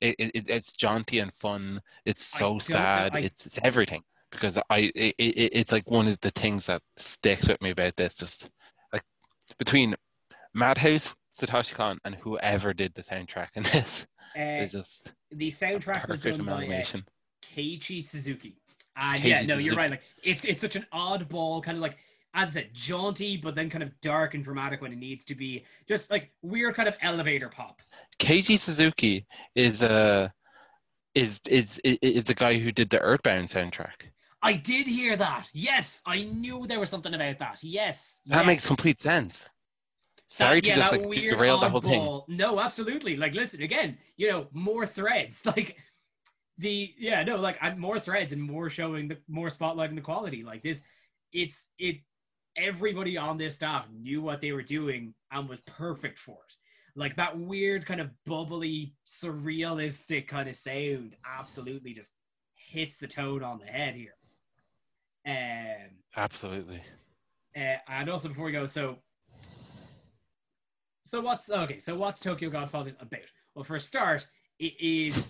it, 0.00 0.14
it 0.18 0.48
it's 0.48 0.72
jaunty 0.76 1.18
and 1.20 1.32
fun. 1.32 1.80
It's 2.04 2.24
so 2.24 2.58
sad. 2.58 3.14
I- 3.14 3.20
It's 3.20 3.46
it's 3.46 3.58
everything 3.62 4.02
because 4.30 4.58
I 4.70 4.90
it, 4.94 5.14
it, 5.18 5.50
it's 5.52 5.72
like 5.72 5.90
one 5.90 6.08
of 6.08 6.18
the 6.20 6.30
things 6.30 6.66
that 6.66 6.82
sticks 6.96 7.48
with 7.48 7.60
me 7.62 7.70
about 7.70 7.96
this. 7.96 8.14
Just 8.14 8.50
like 8.92 9.02
between 9.58 9.94
Madhouse, 10.54 11.14
Satoshi 11.36 11.74
Kon, 11.74 11.98
and 12.04 12.14
whoever 12.16 12.72
did 12.74 12.94
the 12.94 13.02
soundtrack 13.02 13.56
in 13.56 13.62
this 13.72 14.06
Uh, 14.36 14.40
is 14.62 14.72
just 14.72 15.14
the 15.30 15.50
soundtrack 15.50 16.08
was 16.08 16.22
done 16.22 16.44
by 16.44 16.66
uh. 16.66 17.00
Keiichi 17.42 18.02
Suzuki. 18.06 18.56
And 18.96 19.22
yeah, 19.24 19.42
no, 19.42 19.56
you're 19.56 19.74
right. 19.74 19.90
Like 19.90 20.02
it's 20.22 20.44
it's 20.44 20.60
such 20.60 20.76
an 20.76 20.86
oddball 20.92 21.62
kind 21.62 21.76
of 21.78 21.82
like 21.82 21.96
as 22.34 22.48
I 22.48 22.52
said, 22.52 22.70
jaunty, 22.72 23.36
but 23.36 23.54
then 23.54 23.68
kind 23.68 23.82
of 23.82 23.98
dark 24.00 24.34
and 24.34 24.42
dramatic 24.42 24.80
when 24.80 24.92
it 24.92 24.98
needs 24.98 25.24
to 25.26 25.34
be. 25.34 25.64
Just 25.86 26.10
like 26.10 26.32
weird 26.42 26.74
kind 26.74 26.88
of 26.88 26.94
elevator 27.02 27.48
pop. 27.48 27.80
Keiichi 28.18 28.58
Suzuki 28.58 29.26
is 29.54 29.82
a 29.82 30.32
is 31.14 31.40
is 31.48 31.78
is 31.84 31.98
is 32.00 32.24
the 32.24 32.34
guy 32.34 32.58
who 32.58 32.72
did 32.72 32.90
the 32.90 33.00
Earthbound 33.00 33.48
soundtrack. 33.48 34.10
I 34.42 34.54
did 34.54 34.88
hear 34.88 35.16
that. 35.16 35.48
Yes, 35.52 36.02
I 36.06 36.22
knew 36.22 36.66
there 36.66 36.80
was 36.80 36.90
something 36.90 37.14
about 37.14 37.38
that. 37.38 37.62
Yes, 37.62 38.20
That 38.26 38.46
makes 38.46 38.66
complete 38.66 39.00
sense. 39.00 39.44
That- 39.44 39.50
Sorry 40.28 40.62
to 40.62 40.68
yeah, 40.70 40.76
just 40.76 40.92
like 40.92 41.10
derail 41.10 41.58
the 41.58 41.68
whole 41.68 41.82
thing. 41.82 42.22
No, 42.26 42.58
absolutely. 42.58 43.18
Like, 43.18 43.34
listen 43.34 43.60
again. 43.60 43.98
You 44.16 44.30
know, 44.30 44.46
more 44.52 44.86
threads. 44.86 45.44
Like 45.46 45.76
the 46.58 46.94
yeah, 46.98 47.22
no, 47.22 47.36
like 47.36 47.58
I'm 47.60 47.78
more 47.78 47.98
threads 47.98 48.32
and 48.32 48.40
more 48.42 48.70
showing 48.70 49.08
the 49.08 49.18
more 49.28 49.48
spotlighting 49.48 49.94
the 49.94 50.00
quality. 50.00 50.42
Like 50.42 50.62
this, 50.62 50.82
it's 51.32 51.70
it. 51.78 51.96
Everybody 52.56 53.16
on 53.16 53.38
this 53.38 53.54
staff 53.54 53.86
knew 53.90 54.20
what 54.20 54.40
they 54.40 54.52
were 54.52 54.62
doing 54.62 55.14
and 55.30 55.48
was 55.48 55.60
perfect 55.60 56.18
for 56.18 56.38
it. 56.46 56.54
Like 56.94 57.16
that 57.16 57.38
weird 57.38 57.86
kind 57.86 58.00
of 58.00 58.10
bubbly, 58.26 58.94
surrealistic 59.06 60.28
kind 60.28 60.48
of 60.48 60.56
sound. 60.56 61.16
Absolutely, 61.26 61.94
just 61.94 62.12
hits 62.54 62.98
the 62.98 63.06
tone 63.06 63.42
on 63.42 63.58
the 63.58 63.66
head 63.66 63.94
here. 63.94 64.14
Um, 65.26 65.90
Absolutely. 66.16 66.82
uh, 67.56 67.76
and 67.88 68.10
also 68.10 68.28
before 68.28 68.44
we 68.46 68.52
go, 68.52 68.66
so 68.66 68.98
so 71.04 71.20
what's 71.20 71.50
okay? 71.50 71.78
So 71.78 71.94
what's 71.94 72.20
Tokyo 72.20 72.50
Godfathers 72.50 72.94
about? 73.00 73.20
Well, 73.54 73.64
for 73.64 73.76
a 73.76 73.80
start, 73.80 74.26
it 74.58 74.74
is 74.80 75.28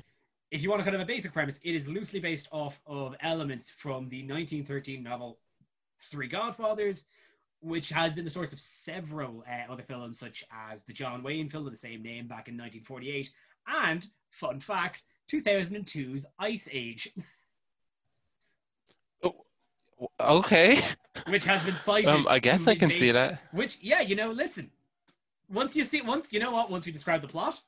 if 0.50 0.62
you 0.62 0.70
want 0.70 0.82
a 0.82 0.84
kind 0.84 0.94
of 0.94 1.02
a 1.02 1.06
basic 1.06 1.32
premise, 1.32 1.58
it 1.64 1.74
is 1.74 1.88
loosely 1.88 2.20
based 2.20 2.46
off 2.52 2.80
of 2.86 3.16
elements 3.20 3.70
from 3.70 4.08
the 4.08 4.18
1913 4.18 5.02
novel 5.02 5.38
Three 6.02 6.28
Godfathers, 6.28 7.04
which 7.60 7.88
has 7.90 8.14
been 8.14 8.24
the 8.24 8.30
source 8.30 8.52
of 8.52 8.60
several 8.60 9.44
uh, 9.48 9.72
other 9.72 9.82
films, 9.82 10.18
such 10.18 10.44
as 10.70 10.82
the 10.82 10.92
John 10.92 11.22
Wayne 11.22 11.48
film 11.48 11.66
of 11.66 11.72
the 11.72 11.78
same 11.78 12.02
name 12.02 12.26
back 12.26 12.48
in 12.48 12.54
1948, 12.54 13.30
and 13.82 14.06
fun 14.30 14.60
fact, 14.60 15.02
2002's 15.30 16.26
Ice 16.38 16.68
Age. 16.72 17.10
Okay. 20.18 20.78
which 21.28 21.44
has 21.44 21.64
been 21.64 21.74
cited. 21.74 22.08
Um, 22.08 22.26
I 22.28 22.40
guess 22.40 22.66
I 22.66 22.74
can 22.74 22.90
see 22.90 23.12
that. 23.12 23.40
Which, 23.52 23.78
yeah, 23.80 24.00
you 24.00 24.16
know, 24.16 24.30
listen. 24.30 24.70
Once 25.48 25.76
you 25.76 25.84
see, 25.84 26.00
once 26.00 26.32
you 26.32 26.40
know 26.40 26.50
what, 26.50 26.70
once 26.70 26.86
we 26.86 26.92
describe 26.92 27.22
the 27.22 27.28
plot, 27.28 27.60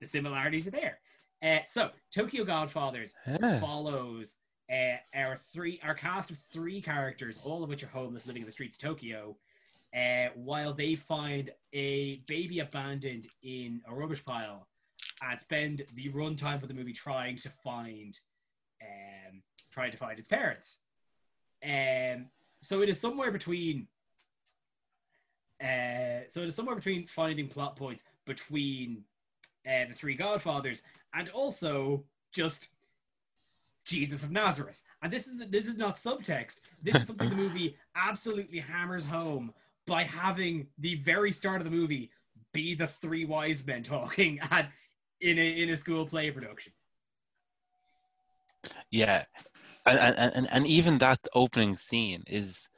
the 0.00 0.06
similarities 0.06 0.66
are 0.66 0.72
there. 0.72 0.98
Uh, 1.42 1.58
so, 1.64 1.90
Tokyo 2.10 2.44
Godfathers 2.44 3.14
Yeah. 3.26 3.60
follows 3.60 4.38
uh, 4.72 4.96
our 5.14 5.36
three, 5.36 5.78
our 5.84 5.94
cast 5.94 6.30
of 6.30 6.38
three 6.38 6.80
characters, 6.80 7.38
all 7.44 7.62
of 7.62 7.68
which 7.68 7.82
are 7.82 7.88
homeless, 7.88 8.26
living 8.26 8.42
in 8.42 8.46
the 8.46 8.52
streets 8.52 8.78
of 8.78 8.82
Tokyo, 8.82 9.36
uh, 9.94 10.28
while 10.34 10.72
they 10.72 10.94
find 10.94 11.50
a 11.72 12.16
baby 12.26 12.60
abandoned 12.60 13.26
in 13.42 13.82
a 13.86 13.94
rubbish 13.94 14.24
pile, 14.24 14.66
and 15.22 15.38
spend 15.38 15.82
the 15.94 16.08
runtime 16.10 16.62
of 16.62 16.68
the 16.68 16.74
movie 16.74 16.92
trying 16.92 17.36
to 17.36 17.50
find, 17.50 18.18
um, 18.82 19.42
trying 19.70 19.90
to 19.90 19.96
find 19.96 20.18
its 20.18 20.28
parents. 20.28 20.78
Um, 21.62 22.26
so 22.60 22.80
it 22.80 22.88
is 22.88 22.98
somewhere 22.98 23.30
between. 23.30 23.86
Uh, 25.62 26.26
so 26.28 26.40
it 26.40 26.48
is 26.48 26.56
somewhere 26.56 26.74
between 26.74 27.06
finding 27.06 27.46
plot 27.46 27.76
points 27.76 28.02
between 28.26 29.04
uh, 29.64 29.84
the 29.86 29.94
three 29.94 30.14
Godfathers 30.14 30.82
and 31.14 31.28
also 31.30 32.02
just 32.32 32.68
Jesus 33.84 34.24
of 34.24 34.30
Nazareth. 34.30 34.82
And 35.02 35.12
this 35.12 35.26
is 35.26 35.46
this 35.48 35.66
is 35.66 35.76
not 35.76 35.96
subtext. 35.96 36.60
This 36.82 36.96
is 36.96 37.06
something 37.06 37.28
the 37.28 37.36
movie 37.44 37.76
absolutely 37.96 38.60
hammers 38.60 39.06
home 39.06 39.52
by 39.86 40.04
having 40.04 40.66
the 40.78 40.94
very 40.96 41.32
start 41.32 41.58
of 41.58 41.64
the 41.64 41.76
movie 41.76 42.10
be 42.52 42.74
the 42.74 42.86
three 42.86 43.24
wise 43.24 43.66
men 43.66 43.82
talking 43.82 44.38
at 44.50 44.70
in 45.20 45.38
a 45.38 45.62
in 45.62 45.70
a 45.70 45.76
school 45.76 46.06
play 46.06 46.30
production. 46.30 46.72
Yeah, 48.90 49.24
and, 49.86 49.98
and 49.98 50.32
and 50.34 50.48
and 50.50 50.66
even 50.66 50.98
that 50.98 51.18
opening 51.34 51.76
scene 51.76 52.22
is 52.26 52.68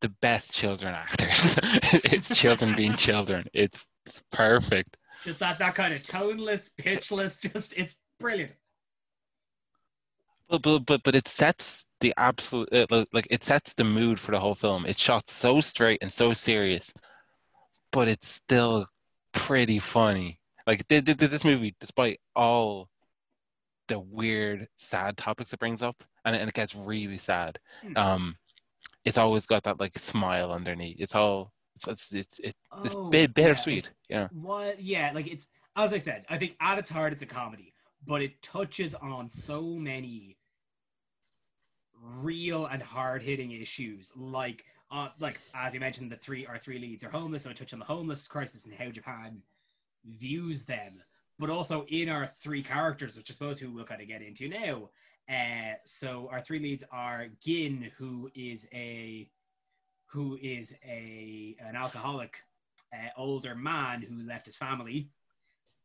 the 0.00 0.08
best 0.20 0.52
children 0.52 0.94
actors. 0.94 1.58
it's 2.04 2.36
children 2.36 2.74
being 2.74 2.96
children. 2.96 3.46
It's 3.52 3.86
perfect. 4.30 4.96
Just 5.24 5.38
that 5.40 5.58
that 5.58 5.74
kind 5.74 5.94
of 5.94 6.02
toneless, 6.02 6.70
pitchless, 6.78 7.40
just 7.52 7.74
it's 7.76 7.96
brilliant. 8.18 8.52
But 10.52 10.60
but 10.62 10.78
but 10.84 11.02
but 11.02 11.14
it 11.14 11.28
sets 11.28 11.86
the 12.00 12.12
absolute 12.18 12.68
uh, 12.74 13.06
like- 13.12 13.26
it 13.30 13.42
sets 13.42 13.72
the 13.72 13.84
mood 13.84 14.20
for 14.20 14.32
the 14.32 14.38
whole 14.40 14.54
film. 14.54 14.84
It's 14.84 15.00
shot 15.00 15.30
so 15.30 15.62
straight 15.62 16.02
and 16.02 16.12
so 16.12 16.34
serious, 16.34 16.92
but 17.90 18.06
it's 18.08 18.28
still 18.28 18.86
pretty 19.32 19.78
funny. 19.78 20.38
Like 20.66 20.86
th- 20.88 21.06
th- 21.06 21.16
th- 21.16 21.30
this 21.30 21.44
movie, 21.44 21.74
despite 21.80 22.20
all 22.36 22.90
the 23.88 23.98
weird, 23.98 24.68
sad 24.76 25.16
topics 25.16 25.54
it 25.54 25.58
brings 25.58 25.82
up, 25.82 26.04
and 26.26 26.36
it, 26.36 26.40
and 26.40 26.48
it 26.50 26.54
gets 26.54 26.74
really 26.74 27.16
sad. 27.18 27.58
Hmm. 27.82 27.96
Um, 27.96 28.36
it's 29.06 29.16
always 29.18 29.46
got 29.46 29.62
that 29.62 29.80
like 29.80 29.94
smile 29.94 30.52
underneath. 30.52 31.00
It's 31.00 31.14
all 31.14 31.50
it's 31.76 31.88
it's 31.88 32.12
it's, 32.12 32.38
it's, 32.40 32.58
it's 32.84 32.94
Oh, 32.94 33.08
bit 33.08 33.20
yeah. 33.22 33.26
bittersweet. 33.34 33.90
Yeah. 34.10 34.28
What? 34.32 34.80
Yeah, 34.82 35.12
like 35.14 35.28
it's 35.28 35.48
as 35.76 35.94
I 35.94 35.98
said. 35.98 36.26
I 36.28 36.36
think 36.36 36.56
at 36.60 36.78
its 36.78 36.90
heart, 36.90 37.14
it's 37.14 37.22
a 37.22 37.26
comedy, 37.26 37.72
but 38.06 38.20
it 38.20 38.42
touches 38.42 38.94
on 38.96 39.30
so 39.30 39.62
many 39.62 40.36
real 42.02 42.66
and 42.66 42.82
hard-hitting 42.82 43.52
issues, 43.52 44.12
like 44.16 44.64
uh, 44.90 45.08
like 45.20 45.40
as 45.54 45.72
you 45.72 45.80
mentioned, 45.80 46.12
the 46.12 46.16
three 46.16 46.44
our 46.46 46.58
three 46.58 46.78
leads 46.78 47.04
are 47.04 47.10
homeless, 47.10 47.44
so 47.44 47.50
i 47.50 47.52
touches 47.52 47.72
on 47.72 47.78
the 47.78 47.84
homeless 47.84 48.28
crisis 48.28 48.66
and 48.66 48.74
how 48.74 48.90
Japan 48.90 49.40
views 50.04 50.64
them, 50.64 51.02
but 51.38 51.48
also 51.50 51.86
in 51.88 52.08
our 52.08 52.26
three 52.26 52.62
characters, 52.62 53.16
which 53.16 53.30
I 53.30 53.34
suppose 53.34 53.58
who 53.58 53.72
we'll 53.72 53.84
kind 53.84 54.02
of 54.02 54.08
get 54.08 54.22
into 54.22 54.48
now. 54.48 54.90
Uh, 55.30 55.74
so 55.84 56.28
our 56.30 56.40
three 56.40 56.58
leads 56.58 56.84
are 56.92 57.28
Gin, 57.42 57.90
who 57.96 58.30
is 58.34 58.68
a 58.74 59.30
who 60.06 60.38
is 60.42 60.74
a 60.84 61.56
an 61.60 61.76
alcoholic 61.76 62.42
uh, 62.92 63.08
older 63.16 63.54
man 63.54 64.02
who 64.02 64.26
left 64.26 64.46
his 64.46 64.56
family. 64.56 65.08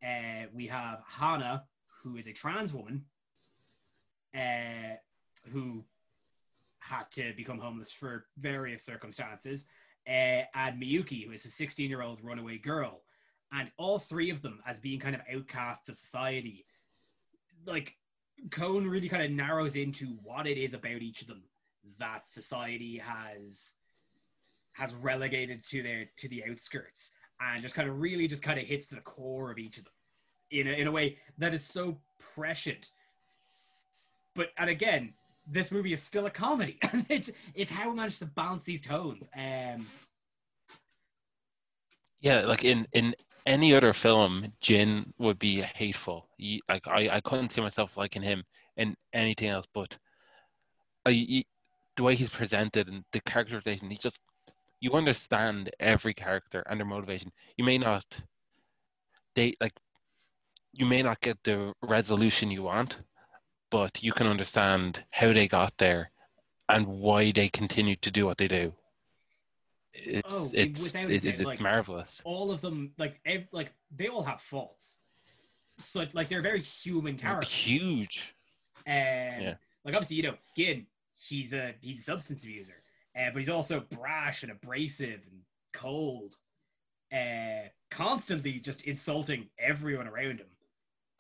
Uh, 0.04 0.48
we 0.54 0.68
have 0.68 1.02
Hana, 1.06 1.64
who 2.04 2.18
is 2.18 2.28
a 2.28 2.34
trans 2.34 2.74
woman, 2.74 3.06
uh, 4.36 4.96
who 5.52 5.84
had 6.88 7.12
to 7.12 7.34
become 7.36 7.60
homeless 7.60 7.92
for 7.92 8.26
various 8.38 8.84
circumstances, 8.84 9.66
uh, 10.08 10.44
and 10.56 10.82
Miyuki, 10.82 11.26
who 11.26 11.32
is 11.32 11.46
a 11.46 11.50
16 11.50 11.90
year 11.90 12.02
old 12.02 12.24
runaway 12.24 12.58
girl. 12.58 13.02
And 13.52 13.72
all 13.78 13.98
three 13.98 14.30
of 14.30 14.42
them, 14.42 14.62
as 14.66 14.80
being 14.80 15.00
kind 15.00 15.16
of 15.16 15.22
outcasts 15.34 15.90
of 15.90 15.96
society, 15.96 16.66
like 17.66 17.96
Kon 18.52 18.88
really 18.88 19.10
kind 19.10 19.24
of 19.24 19.32
narrows 19.32 19.76
into 19.76 20.08
what 20.24 20.48
it 20.48 20.58
is 20.58 20.74
about 20.74 21.02
each 21.02 21.22
of 21.22 21.28
them 21.28 21.44
that 22.00 22.28
society 22.28 22.98
has 22.98 23.74
has 24.74 24.94
relegated 24.96 25.64
to 25.64 25.82
their 25.82 26.06
to 26.18 26.28
the 26.28 26.44
outskirts 26.50 27.14
and 27.42 27.62
just 27.62 27.76
kind 27.76 27.90
of 27.90 28.00
really 28.00 28.28
just 28.28 28.44
kind 28.44 28.60
of 28.60 28.66
hits 28.66 28.88
to 28.88 28.96
the 28.96 29.02
core 29.02 29.50
of 29.52 29.58
each 29.58 29.78
of 29.78 29.86
them 29.86 29.94
in 30.52 30.68
a, 30.68 30.72
in 30.72 30.88
a 30.88 30.92
way 30.92 31.18
that 31.38 31.54
is 31.54 31.64
so 31.64 31.98
prescient 32.20 32.92
but 34.36 34.50
and 34.58 34.70
again 34.70 35.14
this 35.50 35.72
movie 35.72 35.94
is 35.94 36.02
still 36.02 36.26
a 36.26 36.30
comedy 36.30 36.78
it's 37.10 37.32
it's 37.56 37.72
how 37.72 37.90
it 37.92 37.96
manages 37.96 38.20
to 38.20 38.26
balance 38.26 38.64
these 38.64 38.82
tones 38.82 39.30
um 39.38 39.86
Yeah, 42.20 42.42
like 42.46 42.64
in 42.66 42.88
in 42.94 43.14
any 43.46 43.74
other 43.76 43.94
film, 43.94 44.54
Gin 44.60 45.14
would 45.20 45.40
be 45.40 45.62
hateful. 45.62 46.28
He, 46.38 46.62
like 46.68 46.88
I, 46.88 47.10
I 47.18 47.22
couldn't 47.22 47.52
see 47.52 47.62
myself 47.62 47.96
liking 47.96 48.24
him 48.24 48.44
in 48.76 48.96
anything 49.14 49.50
else. 49.50 49.68
But 49.74 49.98
I, 51.06 51.12
he- 51.12 51.48
the 51.96 52.04
way 52.04 52.16
he's 52.16 52.30
presented 52.30 52.88
and 52.90 53.04
the 53.12 53.22
characterization, 53.22 53.90
he 53.90 53.98
just 53.98 54.20
you 54.80 54.92
understand 54.94 55.70
every 55.80 56.14
character 56.14 56.64
and 56.68 56.80
their 56.80 56.86
motivation. 56.88 57.32
You 57.58 57.66
may 57.66 57.78
not, 57.78 58.06
they 59.36 59.54
like, 59.62 59.74
you 60.74 60.86
may 60.86 61.02
not 61.02 61.22
get 61.22 61.38
the 61.44 61.74
resolution 61.82 62.52
you 62.52 62.64
want, 62.64 63.02
but 63.70 64.04
you 64.04 64.12
can 64.14 64.28
understand 64.28 65.04
how 65.12 65.34
they 65.34 65.48
got 65.48 65.78
there 65.78 66.12
and 66.70 66.86
why 66.88 67.32
they 67.32 67.48
continue 67.50 67.96
to 67.98 68.12
do 68.12 68.26
what 68.26 68.38
they 68.38 68.48
do. 68.48 68.74
It's 69.94 70.34
Oh, 70.34 70.50
it's 70.54 70.94
it's, 70.94 70.96
it's, 70.96 71.26
it's 71.26 71.42
like- 71.42 71.60
marvelous. 71.62 72.22
all 72.24 72.52
of 72.52 72.62
them 72.62 72.92
like 72.98 73.20
ev- 73.26 73.48
like 73.52 73.74
they 73.96 74.08
all 74.08 74.24
have 74.24 74.42
faults 74.42 74.96
so 75.80 76.06
like 76.14 76.28
they're 76.30 76.42
very 76.42 76.60
human 76.62 77.18
characters 77.18 77.52
Huge. 77.54 78.36
Um, 78.86 78.94
Yeah. 78.94 79.56
Like 79.84 79.96
obviously, 79.96 80.18
you 80.18 80.24
know, 80.24 80.36
Gin, 80.56 80.86
he's 81.16 81.54
a 81.54 81.74
he's 81.82 82.00
a 82.00 82.04
substance 82.04 82.44
abuser, 82.44 82.82
uh, 83.16 83.30
but 83.32 83.38
he's 83.40 83.50
also 83.50 83.80
brash 83.80 84.44
and 84.44 84.52
abrasive 84.52 85.22
and 85.32 85.42
cold, 85.74 86.36
uh, 87.14 87.70
constantly 87.90 88.60
just 88.60 88.82
insulting 88.84 89.48
everyone 89.58 90.08
around 90.08 90.40
him, 90.40 90.48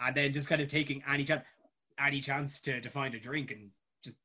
and 0.01 0.15
then 0.15 0.31
just 0.33 0.49
kind 0.49 0.62
of 0.62 0.67
taking 0.67 1.01
any 1.07 1.23
chance 1.23 1.43
any 1.99 2.21
chance 2.21 2.60
to 2.62 2.81
to 2.81 2.89
find 2.89 3.15
a 3.15 3.19
drink 3.19 3.51
and 3.51 3.69
just 4.03 4.19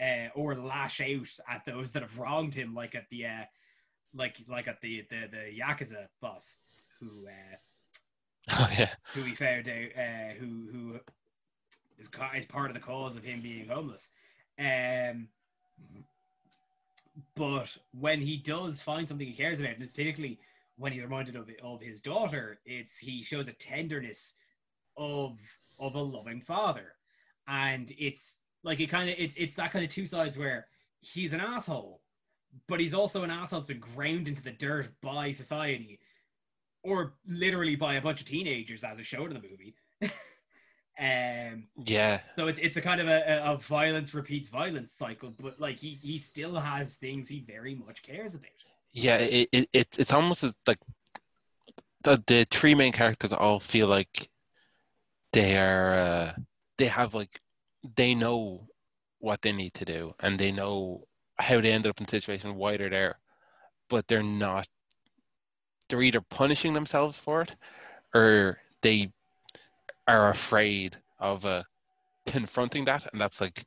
uh, 0.00 0.28
or 0.34 0.54
lash 0.54 1.00
out 1.00 1.28
at 1.48 1.64
those 1.64 1.92
that 1.92 2.02
have 2.02 2.18
wronged 2.18 2.54
him, 2.54 2.74
like 2.74 2.94
at 2.94 3.08
the 3.10 3.26
uh, 3.26 3.44
like 4.14 4.36
like 4.48 4.68
at 4.68 4.80
the 4.80 5.06
the 5.10 5.28
the 5.30 5.60
yakuza 5.60 6.06
boss 6.20 6.56
who. 7.00 7.26
Uh, 7.26 7.56
Oh 8.52 8.68
yeah. 8.76 8.88
who 9.14 9.22
he 9.22 9.34
found 9.34 9.68
out, 9.68 9.90
uh, 9.96 10.32
who 10.38 10.68
who 10.72 11.00
is, 11.98 12.10
is 12.34 12.46
part 12.46 12.70
of 12.70 12.74
the 12.74 12.80
cause 12.80 13.14
of 13.16 13.22
him 13.22 13.40
being 13.40 13.68
homeless. 13.68 14.08
Um, 14.58 15.28
but 17.36 17.76
when 17.92 18.20
he 18.20 18.36
does 18.38 18.80
find 18.82 19.06
something 19.08 19.26
he 19.26 19.34
cares 19.34 19.60
about, 19.60 19.78
just 19.78 19.94
particularly 19.94 20.40
when 20.78 20.92
he's 20.92 21.02
reminded 21.02 21.36
of 21.36 21.50
of 21.62 21.80
his 21.80 22.00
daughter, 22.00 22.58
it's 22.64 22.98
he 22.98 23.22
shows 23.22 23.46
a 23.46 23.52
tenderness 23.52 24.34
of 24.96 25.38
of 25.80 25.94
a 25.94 26.00
loving 26.00 26.40
father, 26.40 26.92
and 27.48 27.92
it's 27.98 28.40
like 28.62 28.80
it 28.80 28.88
kind 28.88 29.10
of 29.10 29.16
it's 29.18 29.36
it's 29.36 29.54
that 29.56 29.72
kind 29.72 29.84
of 29.84 29.90
two 29.90 30.06
sides 30.06 30.38
where 30.38 30.66
he's 31.00 31.32
an 31.32 31.40
asshole, 31.40 32.02
but 32.68 32.78
he's 32.80 32.94
also 32.94 33.22
an 33.22 33.30
asshole 33.30 33.60
that's 33.60 33.68
been 33.68 33.80
ground 33.80 34.28
into 34.28 34.42
the 34.42 34.52
dirt 34.52 34.88
by 35.00 35.32
society 35.32 35.98
or 36.82 37.14
literally 37.26 37.76
by 37.76 37.96
a 37.96 38.02
bunch 38.02 38.20
of 38.20 38.26
teenagers 38.26 38.84
as 38.84 38.98
a 38.98 39.02
show 39.02 39.26
in 39.26 39.34
the 39.34 39.40
movie. 39.40 39.74
um, 40.98 41.64
Yeah. 41.84 42.20
so 42.34 42.46
it's 42.46 42.58
it's 42.58 42.76
a 42.76 42.80
kind 42.80 43.00
of 43.00 43.08
a, 43.08 43.42
a, 43.44 43.56
violence 43.58 44.14
repeats 44.14 44.48
violence 44.48 44.92
cycle, 44.92 45.34
but 45.40 45.60
like 45.60 45.78
he 45.78 45.90
he 45.90 46.18
still 46.18 46.54
has 46.54 46.96
things 46.96 47.28
he 47.28 47.40
very 47.40 47.74
much 47.74 48.02
cares 48.02 48.34
about. 48.34 48.50
Yeah, 48.92 49.16
it, 49.16 49.48
it 49.52 49.68
it's 49.72 49.98
it's 49.98 50.12
almost 50.12 50.44
as 50.44 50.54
like 50.66 50.78
the 52.02 52.22
the 52.26 52.46
three 52.50 52.74
main 52.74 52.92
characters 52.92 53.32
all 53.32 53.60
feel 53.60 53.88
like 53.88 54.29
they 55.32 55.56
are 55.58 55.94
uh, 55.94 56.32
they 56.78 56.86
have 56.86 57.14
like 57.14 57.40
they 57.96 58.14
know 58.14 58.66
what 59.18 59.42
they 59.42 59.52
need 59.52 59.74
to 59.74 59.84
do 59.84 60.12
and 60.20 60.38
they 60.38 60.52
know 60.52 61.04
how 61.38 61.60
they 61.60 61.72
ended 61.72 61.90
up 61.90 62.00
in 62.00 62.06
the 62.06 62.10
situation, 62.10 62.54
why 62.56 62.76
they're 62.76 62.90
there, 62.90 63.18
but 63.88 64.08
they're 64.08 64.22
not. 64.22 64.68
They're 65.88 66.02
either 66.02 66.20
punishing 66.20 66.72
themselves 66.74 67.18
for 67.18 67.42
it, 67.42 67.54
or 68.14 68.60
they 68.82 69.12
are 70.08 70.30
afraid 70.30 70.98
of 71.18 71.46
uh, 71.46 71.64
confronting 72.26 72.84
that, 72.86 73.06
and 73.12 73.20
that's 73.20 73.40
like 73.40 73.64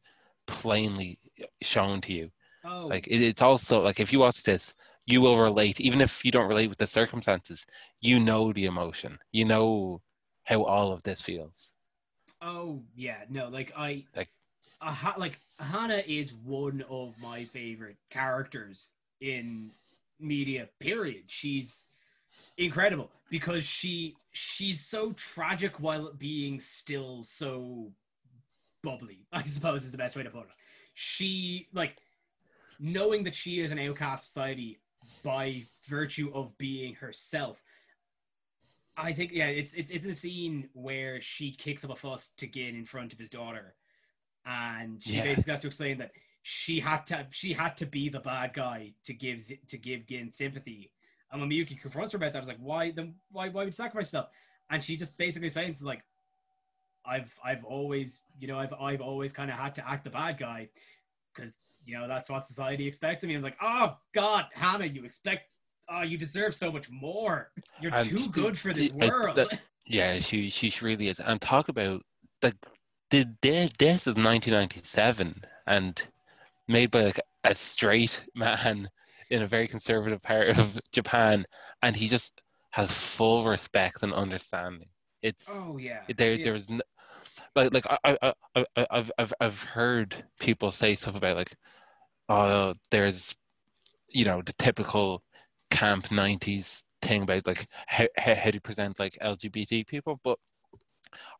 plainly 0.48 1.20
shown 1.62 2.02
to 2.02 2.14
you. 2.14 2.32
Oh, 2.66 2.88
Like 2.90 3.08
it, 3.08 3.22
it's 3.22 3.42
also 3.42 3.82
like 3.82 4.00
if 4.00 4.14
you 4.14 4.20
watch 4.20 4.44
this, 4.44 4.74
you 5.06 5.22
will 5.22 5.40
relate, 5.40 5.82
even 5.82 6.02
if 6.02 6.26
you 6.26 6.32
don't 6.32 6.50
relate 6.50 6.70
with 6.70 6.80
the 6.80 6.88
circumstances. 6.88 7.66
You 8.02 8.20
know 8.20 8.54
the 8.54 8.66
emotion. 8.66 9.20
You 9.32 9.46
know 9.46 10.02
how 10.44 10.64
all 10.64 10.92
of 10.92 11.04
this 11.04 11.22
feels. 11.22 11.72
Oh 12.42 12.84
yeah, 12.96 13.24
no, 13.30 13.48
like 13.50 13.72
I 13.76 14.04
Like- 14.16 14.30
uh, 14.82 15.14
like 15.18 15.40
Hannah 15.60 16.04
is 16.06 16.34
one 16.34 16.84
of 16.90 17.20
my 17.22 17.46
favorite 17.46 17.98
characters 18.10 18.90
in 19.22 19.72
media. 20.20 20.68
Period. 20.80 21.24
She's 21.28 21.86
incredible 22.58 23.12
because 23.30 23.64
she 23.64 24.16
she's 24.32 24.86
so 24.86 25.14
tragic 25.14 25.80
while 25.80 26.12
being 26.14 26.60
still 26.60 27.24
so 27.24 27.92
bubbly. 28.82 29.20
I 29.32 29.44
suppose 29.44 29.84
is 29.84 29.92
the 29.92 29.98
best 29.98 30.16
way 30.16 30.24
to 30.24 30.30
put 30.30 30.44
it. 30.44 30.48
She 30.96 31.68
like 31.74 31.98
knowing 32.80 33.24
that 33.24 33.36
she 33.36 33.60
is 33.60 33.72
an 33.72 33.80
outcast 33.80 34.28
society 34.28 34.80
by 35.24 35.64
virtue 35.88 36.32
of 36.34 36.58
being 36.58 36.94
herself 36.96 37.64
I 38.98 39.14
think 39.14 39.32
yeah, 39.34 39.48
it's 39.48 39.74
it's 39.74 39.92
it's 39.92 40.06
the 40.06 40.14
scene 40.14 40.70
where 40.74 41.20
she 41.22 41.52
kicks 41.52 41.84
up 41.84 41.92
a 41.92 41.96
fuss 41.96 42.30
to 42.38 42.48
Gin 42.48 42.76
in 42.76 42.86
front 42.86 43.14
of 43.14 43.20
his 43.20 43.30
daughter, 43.30 43.76
and 44.46 45.02
she 45.02 45.18
Yeah. 45.18 45.24
basically 45.24 45.52
has 45.52 45.62
to 45.62 45.68
explain 45.68 45.98
that 46.00 46.12
she 46.44 46.80
had 46.80 47.06
to 47.08 47.28
she 47.32 47.54
had 47.54 47.78
to 47.78 47.86
be 47.86 48.10
the 48.10 48.20
bad 48.20 48.54
guy 48.54 48.94
to 49.06 49.14
give 49.14 49.42
to 49.68 49.78
give 49.78 50.06
Gin 50.08 50.32
sympathy. 50.32 50.92
And 51.32 51.42
when 51.42 51.50
Miyuki 51.50 51.80
confronts 51.80 52.14
her 52.14 52.18
about 52.18 52.34
that, 52.34 52.40
I 52.40 52.42
was 52.42 52.48
like, 52.50 52.60
why 52.60 52.92
then 52.92 53.16
why 53.32 53.50
why 53.50 53.64
would 53.64 53.68
you 53.70 53.72
sacrifice 53.74 54.08
yourself? 54.08 54.30
And 54.70 54.84
she 54.84 54.96
just 54.96 55.18
basically 55.18 55.48
explains 55.48 55.82
like, 55.82 56.04
I've 57.06 57.38
I've 57.44 57.64
always 57.66 58.22
you 58.40 58.48
know 58.48 58.58
I've 58.60 58.74
I've 58.80 59.02
always 59.02 59.34
kind 59.34 59.50
of 59.50 59.58
had 59.58 59.76
to 59.76 59.88
act 59.90 60.04
the 60.04 60.10
bad 60.10 60.38
guy 60.38 60.70
because 61.34 61.58
you 61.86 61.98
know 61.98 62.08
that's 62.08 62.30
what 62.30 62.46
society 62.46 62.88
expects 62.88 63.24
of 63.24 63.30
me. 63.30 63.36
I'm 63.36 63.42
like, 63.42 63.58
oh 63.62 63.98
God, 64.14 64.48
Hannah, 64.54 64.86
you 64.86 65.04
expect. 65.06 65.50
Oh, 65.90 66.02
you 66.02 66.18
deserve 66.18 66.56
so 66.56 66.72
much 66.72 66.90
more. 66.90 67.52
You're 67.82 67.94
And 67.94 68.06
too 68.06 68.30
good 68.30 68.58
for 68.58 68.74
this 68.74 68.92
I- 69.02 69.08
world. 69.08 69.36
that- 69.38 69.62
Yeah, 69.86 70.18
she 70.20 70.50
she 70.50 70.74
really 70.84 71.10
is. 71.10 71.20
And 71.20 71.42
talk 71.42 71.68
about 71.70 72.02
the 72.42 72.56
the 73.12 73.26
this 73.78 74.08
is 74.08 74.16
1997 74.16 75.44
and 75.68 76.02
made 76.68 76.90
by 76.92 77.04
like 77.04 77.20
a 77.44 77.54
straight 77.54 78.24
man 78.36 78.90
in 79.30 79.42
a 79.42 79.48
very 79.48 79.68
conservative 79.68 80.22
part 80.22 80.58
of 80.58 80.80
Japan, 80.94 81.46
and 81.82 81.96
he 81.96 82.08
just 82.08 82.42
has 82.72 82.92
full 82.92 83.46
respect 83.46 84.04
and 84.04 84.14
understanding. 84.14 84.88
It's 85.22 85.48
oh 85.50 85.78
yeah. 85.78 86.02
there 86.18 86.34
Yeah. 86.36 86.44
there's 86.44 86.70
no, 86.70 86.82
like 87.56 87.74
like 87.74 87.86
I 88.04 88.18
I 88.22 88.34
I 88.56 88.66
I've 88.90 89.12
I've 89.18 89.34
I've 89.42 89.64
heard 89.64 90.24
people 90.40 90.72
say 90.72 90.96
stuff 90.96 91.16
about 91.16 91.36
like 91.36 91.56
oh 92.30 92.74
there's 92.90 93.36
you 94.10 94.24
know 94.26 94.42
the 94.42 94.54
typical 94.54 95.24
camp 95.74 96.08
90s 96.12 96.84
thing 97.02 97.24
about 97.24 97.46
like 97.48 97.66
how, 97.88 98.06
how, 98.18 98.36
how 98.36 98.52
to 98.52 98.62
present 98.62 99.00
like 99.00 99.18
LGBT 99.22 99.86
people 99.88 100.20
but 100.24 100.38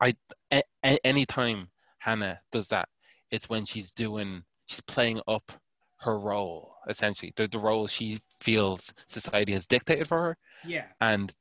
I 0.02 0.14
a, 0.52 0.62
a, 0.84 0.98
anytime 1.06 1.70
Hannah 2.00 2.40
does 2.52 2.68
that 2.70 2.90
it's 3.32 3.48
when 3.50 3.66
she's 3.66 3.92
doing 3.92 4.44
she's 4.66 4.82
playing 4.82 5.20
up 5.28 5.52
her 6.00 6.18
role 6.20 6.76
essentially 6.90 7.32
the, 7.38 7.48
the 7.48 7.60
role 7.60 7.88
she 7.88 8.20
feels 8.42 8.94
society 9.08 9.54
has 9.54 9.66
dictated 9.68 10.08
for 10.08 10.20
her 10.22 10.38
Yeah. 10.68 10.86
and 11.00 11.34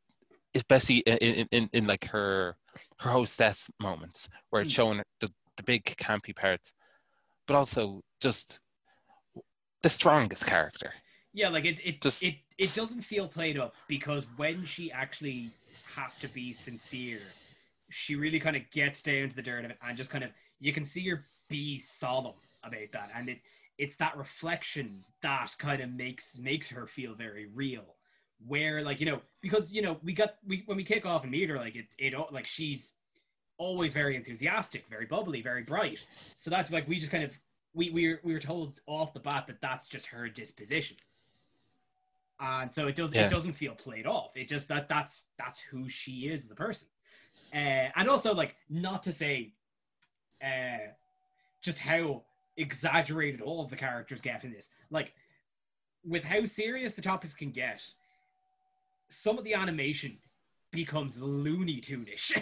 especially 0.54 0.98
in, 0.98 1.16
in, 1.18 1.48
in, 1.50 1.68
in 1.72 1.86
like 1.86 2.04
her 2.06 2.56
her 3.00 3.10
hostess 3.10 3.68
moments 3.80 4.28
where 4.50 4.62
it's 4.62 4.72
Mm. 4.72 4.76
showing 4.76 5.02
the, 5.20 5.28
the 5.56 5.62
big 5.64 5.82
campy 5.84 6.34
parts 6.36 6.72
but 7.48 7.56
also 7.56 8.02
just 8.20 8.60
the 9.82 9.88
strongest 9.90 10.46
character 10.46 10.92
Yeah, 11.32 11.48
like 11.48 11.64
it 11.64 11.80
it, 11.84 12.00
Just- 12.02 12.22
it 12.22 12.36
it 12.62 12.72
doesn't 12.74 13.02
feel 13.02 13.26
played 13.26 13.58
up 13.58 13.74
because 13.88 14.24
when 14.36 14.64
she 14.64 14.92
actually 14.92 15.50
has 15.96 16.16
to 16.16 16.28
be 16.28 16.52
sincere, 16.52 17.18
she 17.90 18.14
really 18.14 18.38
kind 18.38 18.54
of 18.54 18.62
gets 18.70 19.02
down 19.02 19.28
to 19.28 19.34
the 19.34 19.42
dirt 19.42 19.64
of 19.64 19.72
it 19.72 19.78
and 19.84 19.96
just 19.96 20.10
kind 20.10 20.22
of 20.22 20.30
you 20.60 20.72
can 20.72 20.84
see 20.84 21.08
her 21.08 21.26
be 21.48 21.76
solemn 21.76 22.34
about 22.62 22.92
that. 22.92 23.10
And 23.16 23.28
it 23.28 23.40
it's 23.78 23.96
that 23.96 24.16
reflection 24.16 25.02
that 25.22 25.52
kind 25.58 25.82
of 25.82 25.90
makes 25.90 26.38
makes 26.38 26.70
her 26.70 26.86
feel 26.86 27.14
very 27.14 27.46
real. 27.52 27.96
Where 28.46 28.80
like, 28.80 29.00
you 29.00 29.06
know, 29.06 29.20
because 29.40 29.72
you 29.72 29.82
know, 29.82 29.98
we 30.04 30.12
got 30.12 30.36
we 30.46 30.62
when 30.66 30.76
we 30.76 30.84
kick 30.84 31.04
off 31.04 31.24
and 31.24 31.32
meet 31.32 31.48
her, 31.48 31.56
like 31.56 31.74
it 31.74 31.86
it 31.98 32.14
like 32.30 32.46
she's 32.46 32.92
always 33.58 33.92
very 33.92 34.14
enthusiastic, 34.14 34.86
very 34.88 35.06
bubbly, 35.06 35.42
very 35.42 35.64
bright. 35.64 36.04
So 36.36 36.48
that's 36.48 36.70
like 36.70 36.86
we 36.86 37.00
just 37.00 37.10
kind 37.10 37.24
of 37.24 37.36
we 37.74 37.90
we 37.90 38.06
were, 38.06 38.20
we 38.22 38.32
were 38.32 38.38
told 38.38 38.80
off 38.86 39.12
the 39.12 39.20
bat 39.20 39.48
that 39.48 39.60
that's 39.60 39.88
just 39.88 40.06
her 40.06 40.28
disposition 40.28 40.96
and 42.42 42.74
so 42.74 42.88
it 42.88 42.96
does 42.96 43.12
Yeah. 43.14 43.26
it 43.26 43.30
doesn't 43.30 43.52
feel 43.52 43.74
played 43.74 44.06
off. 44.06 44.36
It 44.36 44.48
just 44.48 44.68
that 44.68 44.88
that's 44.88 45.26
that's 45.38 45.60
who 45.60 45.88
she 45.88 46.28
is 46.28 46.44
as 46.44 46.50
a 46.50 46.54
person. 46.54 46.88
Uh, 47.54 47.88
and 47.96 48.08
also 48.08 48.34
like 48.34 48.56
not 48.68 49.02
to 49.04 49.12
say 49.12 49.52
uh 50.44 50.88
just 51.62 51.78
how 51.78 52.22
exaggerated 52.56 53.40
all 53.40 53.62
of 53.62 53.70
the 53.70 53.76
characters 53.76 54.20
get 54.20 54.42
in 54.44 54.52
this. 54.52 54.70
Like 54.90 55.14
with 56.04 56.24
how 56.24 56.44
serious 56.44 56.94
the 56.94 57.02
topics 57.02 57.34
can 57.34 57.50
get 57.50 57.80
some 59.08 59.38
of 59.38 59.44
the 59.44 59.54
animation 59.54 60.18
becomes 60.72 61.20
looney 61.20 61.78
tunish 61.80 62.32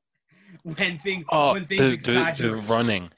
when 0.62 0.98
things 0.98 1.24
oh 1.28 1.52
when 1.52 1.66
things 1.66 2.04
the, 2.04 2.12
the, 2.12 2.42
the 2.48 2.56
running. 2.56 3.10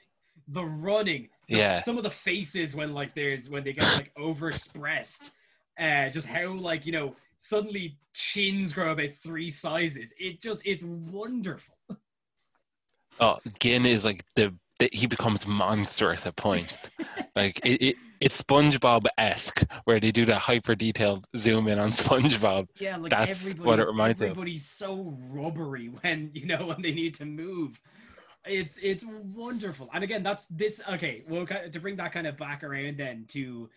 The 0.49 0.65
running. 0.65 1.29
Yeah. 1.47 1.79
some 1.81 1.97
of 1.97 2.03
the 2.03 2.09
faces 2.11 2.75
when 2.75 2.93
like 2.93 3.15
there's 3.15 3.49
when 3.49 3.63
they 3.63 3.73
get 3.73 3.83
like 3.95 4.13
overexpressed 4.15 5.31
uh 5.79 6.09
just 6.09 6.27
how 6.27 6.47
like 6.53 6.85
you 6.85 6.91
know 6.91 7.13
suddenly 7.37 7.97
chins 8.13 8.73
grow 8.73 8.91
about 8.91 9.09
three 9.09 9.49
sizes. 9.49 10.13
It 10.19 10.41
just 10.41 10.61
it's 10.65 10.83
wonderful. 10.83 11.75
Oh 13.19 13.37
Gin 13.59 13.85
is 13.85 14.05
like 14.05 14.23
the, 14.35 14.53
the 14.79 14.89
he 14.93 15.05
becomes 15.07 15.45
monstrous 15.45 16.25
at 16.25 16.35
points 16.37 16.89
like 17.35 17.59
it, 17.65 17.81
it 17.81 17.95
it's 18.21 18.41
SpongeBob-esque 18.41 19.63
where 19.85 19.99
they 19.99 20.11
do 20.11 20.25
the 20.25 20.35
hyper 20.35 20.75
detailed 20.75 21.25
zoom 21.35 21.67
in 21.67 21.79
on 21.79 21.91
SpongeBob. 22.03 22.67
Yeah 22.79 22.97
like 22.97 23.09
That's 23.11 23.55
what 23.55 23.79
it 23.79 23.83
everybody's- 23.83 23.87
reminds 23.87 24.21
me 24.21 24.27
of. 24.27 24.31
everybody's 24.31 24.65
so 24.69 25.13
rubbery 25.31 25.87
when 26.01 26.31
you 26.33 26.45
know 26.45 26.67
when 26.67 26.81
they 26.81 26.93
need 26.93 27.13
to 27.15 27.25
move. 27.25 27.81
It's 28.45 28.77
it's 28.81 29.05
wonderful. 29.05 29.89
And 29.93 30.03
again 30.03 30.23
that's 30.23 30.45
this 30.45 30.81
okay 30.89 31.23
well 31.27 31.45
to 31.45 31.79
bring 31.79 31.97
that 31.97 32.13
kind 32.13 32.25
of 32.27 32.37
back 32.37 32.63
around 32.63 32.97
then 32.97 33.25
to 33.29 33.69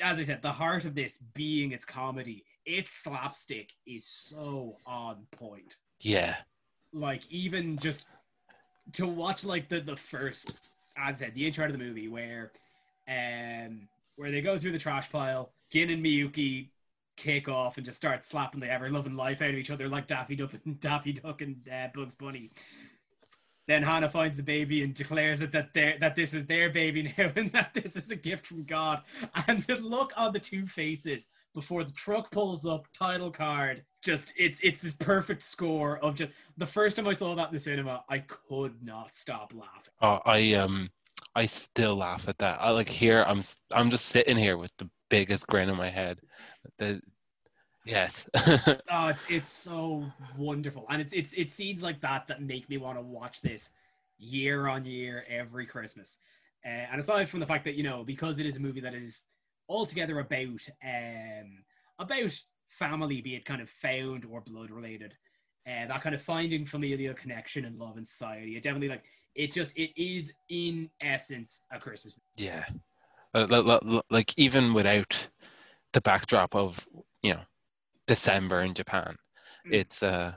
as 0.00 0.18
i 0.18 0.22
said 0.22 0.42
the 0.42 0.52
heart 0.52 0.84
of 0.84 0.94
this 0.94 1.18
being 1.34 1.72
its 1.72 1.84
comedy 1.84 2.44
its 2.66 2.92
slapstick 2.92 3.72
is 3.86 4.04
so 4.04 4.76
on 4.86 5.24
point. 5.30 5.76
Yeah. 6.02 6.34
Like 6.92 7.22
even 7.30 7.78
just 7.78 8.06
to 8.94 9.06
watch 9.06 9.44
like 9.44 9.68
the 9.68 9.80
the 9.80 9.96
first 9.96 10.54
as 10.96 11.22
I 11.22 11.26
said 11.26 11.34
the 11.34 11.46
intro 11.46 11.66
of 11.66 11.72
the 11.72 11.78
movie 11.78 12.08
where 12.08 12.52
um 13.08 13.88
where 14.16 14.30
they 14.30 14.40
go 14.40 14.58
through 14.58 14.72
the 14.72 14.78
trash 14.78 15.10
pile 15.10 15.52
Gin 15.70 15.90
and 15.90 16.04
Miyuki 16.04 16.68
kick 17.16 17.48
off 17.48 17.76
and 17.76 17.86
just 17.86 17.96
start 17.96 18.24
slapping 18.24 18.60
the 18.60 18.70
ever 18.70 18.90
loving 18.90 19.16
life 19.16 19.42
out 19.42 19.50
of 19.50 19.56
each 19.56 19.70
other 19.70 19.88
like 19.88 20.06
Daffy 20.06 20.36
Duck 20.36 20.52
and 20.64 20.78
Daffy 20.80 21.12
Duck 21.12 21.40
and 21.42 21.56
uh, 21.72 21.88
Bugs 21.94 22.14
Bunny 22.14 22.50
then 23.66 23.82
Hannah 23.82 24.08
finds 24.08 24.36
the 24.36 24.42
baby 24.42 24.82
and 24.82 24.94
declares 24.94 25.42
it 25.42 25.52
that 25.52 25.74
that 25.74 26.14
this 26.14 26.34
is 26.34 26.46
their 26.46 26.70
baby 26.70 27.12
now 27.18 27.32
and 27.34 27.50
that 27.52 27.74
this 27.74 27.96
is 27.96 28.10
a 28.10 28.16
gift 28.16 28.46
from 28.46 28.64
God. 28.64 29.02
And 29.46 29.62
the 29.64 29.76
look 29.76 30.12
on 30.16 30.32
the 30.32 30.38
two 30.38 30.66
faces 30.66 31.28
before 31.54 31.84
the 31.84 31.92
truck 31.92 32.30
pulls 32.30 32.64
up, 32.66 32.86
title 32.92 33.30
card, 33.30 33.84
just 34.02 34.32
it's 34.36 34.60
it's 34.62 34.80
this 34.80 34.94
perfect 34.94 35.42
score 35.42 35.98
of 35.98 36.14
just 36.14 36.32
the 36.56 36.66
first 36.66 36.96
time 36.96 37.08
I 37.08 37.12
saw 37.12 37.34
that 37.34 37.48
in 37.48 37.54
the 37.54 37.60
cinema, 37.60 38.04
I 38.08 38.20
could 38.20 38.82
not 38.82 39.14
stop 39.14 39.52
laughing. 39.54 39.94
Oh, 40.00 40.20
I 40.24 40.54
um, 40.54 40.90
I 41.34 41.46
still 41.46 41.96
laugh 41.96 42.28
at 42.28 42.38
that. 42.38 42.58
I 42.60 42.70
like 42.70 42.88
here. 42.88 43.24
I'm 43.26 43.42
I'm 43.74 43.90
just 43.90 44.06
sitting 44.06 44.36
here 44.36 44.56
with 44.56 44.70
the 44.78 44.88
biggest 45.10 45.46
grin 45.48 45.70
on 45.70 45.76
my 45.76 45.88
head. 45.88 46.20
The 46.78 47.00
yes, 47.86 48.28
Oh, 48.90 49.08
it's 49.08 49.26
it's 49.30 49.48
so 49.48 50.12
wonderful, 50.36 50.86
and 50.90 51.00
it's 51.02 51.12
it's 51.12 51.32
it's 51.34 51.54
scenes 51.54 51.82
like 51.82 52.00
that 52.02 52.28
that 52.28 52.42
make 52.42 52.68
me 52.70 52.78
want 52.78 52.98
to 52.98 53.02
watch 53.02 53.40
this 53.40 53.70
year 54.18 54.68
on 54.68 54.84
year 54.84 55.24
every 55.28 55.66
Christmas. 55.66 56.20
Uh, 56.64 56.86
and 56.90 57.00
aside 57.00 57.28
from 57.28 57.40
the 57.40 57.46
fact 57.46 57.64
that 57.64 57.74
you 57.74 57.82
know 57.82 58.04
because 58.04 58.38
it 58.38 58.46
is 58.46 58.56
a 58.58 58.60
movie 58.60 58.80
that 58.80 58.94
is 58.94 59.22
altogether 59.68 60.20
about 60.20 60.68
um 60.84 61.64
about 61.98 62.40
family, 62.66 63.20
be 63.22 63.34
it 63.34 63.44
kind 63.44 63.60
of 63.60 63.68
found 63.70 64.24
or 64.24 64.40
blood 64.40 64.70
related, 64.70 65.14
uh, 65.66 65.86
that 65.86 66.02
kind 66.02 66.14
of 66.14 66.22
finding 66.22 66.64
familial 66.64 67.14
connection 67.14 67.64
and 67.64 67.78
love 67.78 67.96
and 67.96 68.06
society. 68.06 68.56
It 68.56 68.62
definitely 68.62 68.88
like 68.88 69.04
it 69.34 69.52
just 69.52 69.76
it 69.76 69.90
is 70.00 70.32
in 70.48 70.90
essence 71.00 71.64
a 71.72 71.78
Christmas. 71.80 72.14
movie. 72.38 72.48
yeah. 72.48 72.64
Uh, 73.34 73.46
li- 73.50 73.58
li- 73.58 73.78
li- 73.96 74.02
Like 74.10 74.32
even 74.38 74.74
without 74.74 75.28
the 75.92 76.00
backdrop 76.00 76.54
of 76.54 76.86
you 77.22 77.34
know 77.34 77.40
December 78.06 78.62
in 78.62 78.74
Japan, 78.74 79.16
Mm. 79.66 79.74
it's 79.74 80.02
uh, 80.02 80.32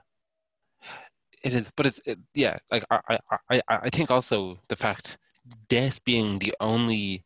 it 1.44 1.54
is. 1.54 1.70
But 1.76 1.86
it's 1.86 2.02
it, 2.06 2.20
yeah. 2.34 2.58
Like 2.72 2.84
I 2.90 3.00
I 3.10 3.20
I 3.50 3.62
I 3.70 3.90
think 3.90 4.12
also 4.12 4.60
the 4.68 4.76
fact 4.76 5.18
death 5.70 6.04
being 6.04 6.40
the 6.40 6.54
only 6.60 7.26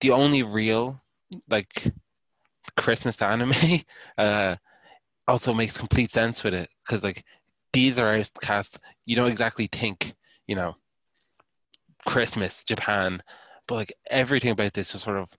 the 0.00 0.10
only 0.10 0.42
real 0.42 1.00
like 1.48 1.92
Christmas 2.76 3.20
anime 3.22 3.52
uh 4.18 4.56
also 5.26 5.54
makes 5.54 5.76
complete 5.76 6.10
sense 6.10 6.42
with 6.44 6.54
it 6.54 6.68
because 6.84 7.02
like 7.02 7.24
these 7.72 7.98
are 7.98 8.14
outcasts 8.14 8.78
you 9.06 9.16
don't 9.16 9.30
exactly 9.30 9.66
think 9.66 10.14
you 10.46 10.54
know 10.54 10.76
Christmas 12.04 12.64
Japan 12.64 13.22
but 13.66 13.74
like 13.76 13.92
everything 14.10 14.50
about 14.50 14.72
this 14.74 14.92
just 14.92 15.04
sort 15.04 15.16
of 15.16 15.30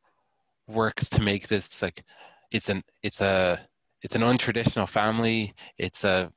works 0.67 1.09
to 1.09 1.21
make 1.21 1.47
this 1.47 1.81
like 1.81 2.03
it's 2.51 2.69
an 2.69 2.83
it's 3.03 3.21
a 3.21 3.59
it's 4.05 4.15
an 4.15 4.21
untraditional 4.21 4.87
family. 4.87 5.51
It's 5.79 6.03
a 6.03 6.31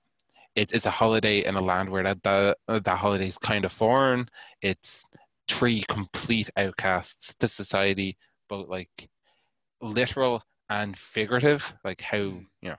it's 0.56 0.72
it's 0.72 0.86
a 0.86 0.90
holiday 0.90 1.44
in 1.44 1.54
a 1.54 1.60
land 1.60 1.90
where 1.90 2.02
that 2.02 2.22
that, 2.22 2.56
that 2.66 2.98
holiday 2.98 3.28
is 3.28 3.36
kind 3.36 3.66
of 3.66 3.72
foreign. 3.72 4.26
It's 4.62 5.04
three 5.48 5.84
complete 5.88 6.48
outcasts 6.56 7.34
to 7.40 7.46
society 7.46 8.16
both 8.48 8.68
like 8.68 9.10
literal 9.82 10.42
and 10.70 10.96
figurative 10.96 11.74
like 11.84 12.00
how 12.00 12.16
mm. 12.16 12.46
you 12.62 12.70
know 12.70 12.76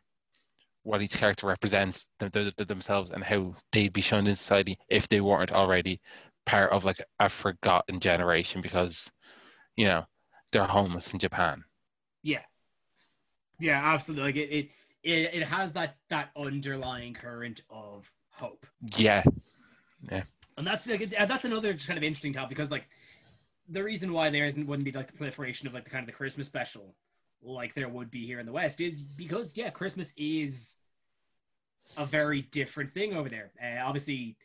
what 0.84 1.02
each 1.02 1.17
character 1.17 1.45
represents 1.45 2.10
them, 2.19 2.30
them, 2.30 2.52
themselves 2.58 3.12
and 3.12 3.23
how 3.23 3.54
they'd 3.71 3.93
be 3.93 4.02
shown 4.02 4.25
in 4.25 4.36
society 4.36 4.75
if 4.89 5.08
they 5.08 5.21
weren't 5.21 5.52
already 5.52 5.99
part 6.47 6.71
of 6.71 6.84
like 6.84 7.02
a 7.19 7.30
forgotten 7.30 7.99
generation 7.99 8.60
because 8.60 9.12
you 9.75 9.86
know 9.86 10.04
they're 10.52 10.63
homeless 10.63 11.13
in 11.13 11.19
Japan. 11.19 11.63
Yeah, 13.60 13.82
absolutely. 13.84 14.24
Like 14.24 14.36
it, 14.36 14.50
it, 14.52 14.69
it, 15.04 15.36
it 15.36 15.43
has 15.43 15.74
that 15.74 15.98
that 16.10 16.30
underlying 16.36 17.13
current 17.13 17.62
of 17.69 18.12
hope. 18.32 18.65
Yeah, 18.95 19.24
yeah, 20.10 20.24
and 20.58 20.65
that's 20.65 20.88
like 20.88 21.10
that's 21.10 21.45
another 21.45 21.74
kind 21.74 21.98
of 21.98 22.04
interesting 22.04 22.34
topic 22.34 22.50
because 22.50 22.72
like 22.72 22.88
the 23.67 23.84
reason 23.84 24.13
why 24.13 24.30
there 24.30 24.45
isn't 24.45 24.65
wouldn't 24.65 24.86
be 24.86 24.91
like 24.91 25.08
the 25.08 25.13
proliferation 25.13 25.67
of 25.67 25.74
like 25.74 25.84
the 25.84 25.89
kind 25.89 26.04
of 26.04 26.08
the 26.08 26.13
Christmas 26.13 26.48
special 26.48 26.95
like 27.41 27.74
there 27.74 27.89
would 27.89 28.12
be 28.12 28.26
here 28.26 28.39
in 28.39 28.45
the 28.45 28.52
West 28.52 28.82
is 28.82 29.04
because 29.04 29.56
yeah, 29.56 29.69
Christmas 29.69 30.13
is 30.17 30.76
a 31.98 32.06
very 32.06 32.43
different 32.43 32.91
thing 32.91 33.13
over 33.13 33.30
there. 33.30 33.52
Uh, 33.62 33.84
obviously, 33.84 34.38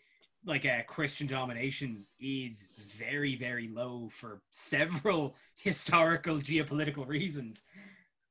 like 0.44 0.64
a 0.64 0.80
uh, 0.80 0.82
Christian 0.82 1.26
domination 1.26 2.04
is 2.20 2.68
very 2.86 3.36
very 3.36 3.68
low 3.68 4.08
for 4.08 4.42
several 4.50 5.36
historical 5.56 6.36
geopolitical 6.38 7.06
reasons. 7.06 7.62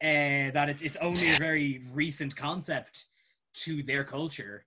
Uh, 0.04 0.52
that 0.52 0.68
it's 0.68 0.82
it's 0.82 0.98
only 0.98 1.34
a 1.34 1.38
very 1.38 1.82
recent 1.94 2.36
concept 2.36 3.06
to 3.54 3.82
their 3.84 4.04
culture 4.04 4.66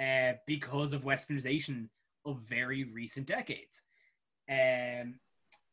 uh, 0.00 0.32
because 0.48 0.92
of 0.92 1.04
westernization 1.04 1.88
of 2.26 2.40
very 2.40 2.82
recent 2.82 3.24
decades. 3.24 3.84
Um, 4.50 5.20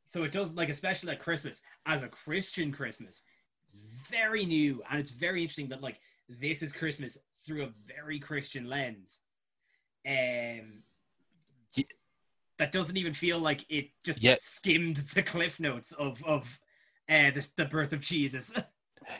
so 0.03 0.23
it 0.23 0.31
does 0.31 0.53
like 0.53 0.69
especially 0.69 1.09
like 1.09 1.19
Christmas 1.19 1.63
as 1.87 2.03
a 2.03 2.09
Christian 2.09 2.71
Christmas, 2.71 3.23
very 4.07 4.45
new 4.45 4.83
and 4.91 4.99
it's 4.99 5.11
very 5.11 5.41
interesting 5.41 5.69
that 5.69 5.81
like 5.81 5.99
this 6.29 6.61
is 6.61 6.71
Christmas 6.71 7.17
through 7.43 7.63
a 7.63 7.73
very 7.87 8.19
Christian 8.19 8.65
lens. 8.69 9.21
Um, 10.05 10.83
yeah. 11.75 11.85
that 12.59 12.71
doesn't 12.71 12.97
even 12.97 13.13
feel 13.13 13.39
like 13.39 13.65
it 13.67 13.89
just 14.03 14.21
yeah. 14.21 14.35
skimmed 14.37 14.97
the 15.15 15.23
cliff 15.23 15.59
notes 15.59 15.91
of 15.93 16.23
of 16.23 16.59
uh, 17.09 17.31
the 17.31 17.49
the 17.57 17.65
birth 17.65 17.93
of 17.93 18.01
Jesus. 18.01 18.53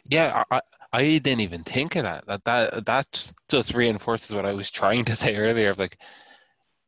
yeah, 0.06 0.44
I 0.52 0.62
I 0.94 1.02
didn't 1.20 1.42
even 1.42 1.64
think 1.64 1.96
of 1.96 2.04
that. 2.04 2.26
That 2.28 2.44
that 2.46 2.86
that 2.86 3.32
just 3.50 3.74
reinforces 3.74 4.36
what 4.36 4.46
I 4.46 4.54
was 4.54 4.72
trying 4.72 5.06
to 5.06 5.16
say 5.16 5.36
earlier. 5.36 5.72
Of 5.72 5.80
like, 5.80 5.98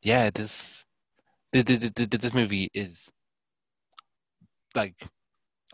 yeah, 0.01 0.29
this 0.33 0.85
this, 1.51 1.91
this 1.93 2.33
movie 2.33 2.69
is 2.73 3.11
like 4.75 4.95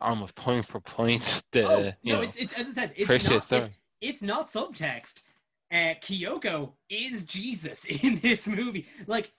almost 0.01 0.35
point 0.35 0.65
for 0.65 0.79
point 0.79 1.43
the 1.51 1.63
oh, 1.65 1.91
no, 2.03 2.15
know, 2.15 2.21
it's, 2.21 2.35
it's 2.37 2.53
as 2.53 2.67
I 2.67 2.71
said, 2.71 2.93
it's 2.95 3.29
not, 3.29 3.51
it's, 3.51 3.69
it's, 4.01 4.21
not 4.21 4.47
subtext. 4.47 5.23
Uh, 5.71 5.93
Kiyoko 6.01 6.73
is 6.89 7.23
Jesus 7.23 7.85
in 8.03 8.17
this 8.17 8.47
movie. 8.47 8.87
Like, 9.07 9.31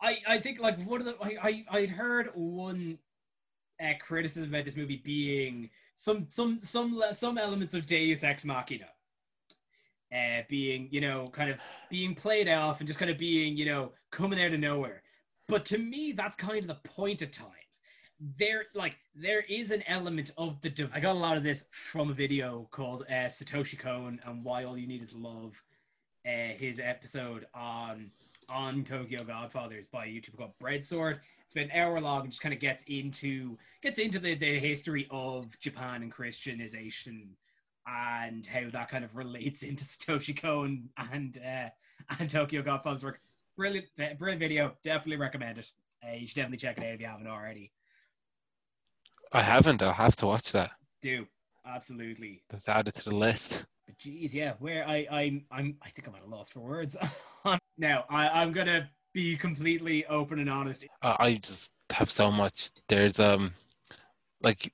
I 0.00 0.18
I 0.26 0.38
think 0.38 0.60
like 0.60 0.80
one 0.82 1.00
of 1.00 1.06
the 1.06 1.16
I 1.22 1.36
I 1.42 1.78
I'd 1.78 1.90
heard 1.90 2.30
one 2.34 2.98
uh, 3.82 3.92
criticism 4.00 4.48
about 4.50 4.64
this 4.64 4.76
movie 4.76 5.00
being 5.04 5.70
some 6.00 6.24
some 6.28 6.58
some 6.60 6.98
some 7.12 7.36
elements 7.36 7.74
of 7.74 7.84
Deus 7.84 8.24
Ex 8.24 8.44
Machina. 8.46 8.88
Uh, 10.12 10.42
being 10.48 10.88
you 10.90 11.00
know 11.00 11.28
kind 11.28 11.50
of 11.50 11.58
being 11.90 12.14
played 12.14 12.48
off 12.48 12.80
and 12.80 12.86
just 12.86 12.98
kind 12.98 13.10
of 13.10 13.18
being 13.18 13.56
you 13.56 13.66
know 13.66 13.92
coming 14.10 14.42
out 14.42 14.52
of 14.52 14.58
nowhere 14.58 15.02
but 15.46 15.64
to 15.64 15.78
me 15.78 16.10
that's 16.10 16.34
kind 16.36 16.58
of 16.58 16.66
the 16.66 16.88
point 16.88 17.22
of 17.22 17.30
times. 17.30 17.80
there 18.38 18.64
like 18.74 18.96
there 19.14 19.42
is 19.42 19.70
an 19.70 19.84
element 19.86 20.32
of 20.36 20.60
the 20.62 20.70
div- 20.70 20.90
I 20.92 21.00
got 21.00 21.14
a 21.14 21.18
lot 21.18 21.36
of 21.36 21.44
this 21.44 21.66
from 21.70 22.10
a 22.10 22.14
video 22.14 22.66
called 22.70 23.04
uh, 23.08 23.28
Satoshi 23.28 23.78
Kon 23.78 24.20
and 24.24 24.42
Why 24.42 24.64
All 24.64 24.76
You 24.76 24.88
Need 24.88 25.02
Is 25.02 25.14
Love. 25.14 25.62
Uh, 26.26 26.54
his 26.56 26.80
episode 26.80 27.46
on 27.54 28.10
on 28.50 28.84
Tokyo 28.84 29.22
Godfathers 29.24 29.86
by 29.86 30.06
a 30.06 30.08
YouTuber 30.08 30.36
called 30.36 30.58
Breadsword. 30.62 31.20
It's 31.44 31.54
been 31.54 31.70
an 31.70 31.76
hour 31.76 32.00
long 32.00 32.22
and 32.22 32.30
just 32.30 32.42
kind 32.42 32.52
of 32.52 32.60
gets 32.60 32.84
into 32.84 33.56
gets 33.82 33.98
into 33.98 34.18
the, 34.18 34.34
the 34.34 34.58
history 34.58 35.06
of 35.10 35.58
Japan 35.60 36.02
and 36.02 36.12
Christianization 36.12 37.30
and 37.86 38.46
how 38.46 38.68
that 38.70 38.88
kind 38.88 39.04
of 39.04 39.16
relates 39.16 39.62
into 39.64 39.84
Satoshi 39.84 40.40
Kon 40.40 40.88
and 41.12 41.40
uh, 41.44 41.68
and 42.18 42.28
Tokyo 42.28 42.62
Godfathers 42.62 43.04
work. 43.04 43.20
Brilliant, 43.56 43.86
brilliant 44.18 44.40
video. 44.40 44.72
Definitely 44.82 45.16
recommend 45.16 45.58
it. 45.58 45.70
Uh, 46.06 46.14
you 46.14 46.26
should 46.26 46.36
definitely 46.36 46.58
check 46.58 46.78
it 46.78 46.84
out 46.84 46.94
if 46.94 47.00
you 47.00 47.06
haven't 47.06 47.26
already. 47.26 47.72
I 49.32 49.42
haven't. 49.42 49.82
I'll 49.82 49.92
have 49.92 50.16
to 50.16 50.26
watch 50.26 50.52
that. 50.52 50.70
Do 51.02 51.26
absolutely. 51.66 52.42
That's 52.48 52.68
added 52.68 52.94
to 52.94 53.10
the 53.10 53.14
list. 53.14 53.64
But 53.86 53.98
geez, 53.98 54.34
yeah, 54.34 54.54
where 54.60 54.86
I 54.86 55.06
I'm 55.10 55.44
I'm 55.50 55.76
I 55.82 55.88
think 55.88 56.08
I'm 56.08 56.14
at 56.14 56.22
a 56.22 56.26
loss 56.26 56.50
for 56.50 56.60
words. 56.60 56.96
now 57.80 58.04
I 58.08 58.28
I'm 58.28 58.52
gonna 58.52 58.88
be 59.12 59.36
completely 59.36 60.06
open 60.06 60.38
and 60.38 60.48
honest. 60.48 60.86
Uh, 61.02 61.16
I 61.18 61.34
just 61.34 61.72
have 61.90 62.10
so 62.10 62.30
much. 62.30 62.70
There's 62.88 63.18
um, 63.18 63.52
like, 64.40 64.72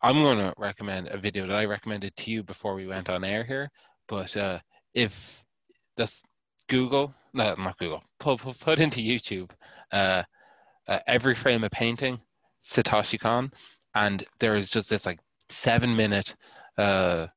I'm 0.00 0.16
gonna 0.16 0.52
recommend 0.56 1.08
a 1.08 1.18
video 1.18 1.46
that 1.46 1.54
I 1.54 1.66
recommended 1.66 2.16
to 2.16 2.30
you 2.30 2.42
before 2.42 2.74
we 2.74 2.86
went 2.86 3.08
on 3.08 3.22
air 3.24 3.44
here. 3.44 3.70
But 4.08 4.36
uh, 4.36 4.58
if 4.94 5.44
that's 5.96 6.22
Google, 6.68 7.14
no, 7.32 7.54
not 7.56 7.78
Google, 7.78 8.02
put 8.18 8.40
put, 8.60 8.80
into 8.80 9.00
YouTube, 9.00 9.50
uh, 9.92 10.24
uh, 10.88 10.98
every 11.06 11.34
frame 11.34 11.62
a 11.62 11.70
painting 11.70 12.20
Satoshi 12.64 13.20
Kon, 13.20 13.52
and 13.94 14.24
there 14.40 14.54
is 14.54 14.70
just 14.70 14.90
this 14.90 15.06
like 15.06 15.20
seven 15.48 15.94
minute, 15.94 16.34
uh, 16.78 17.28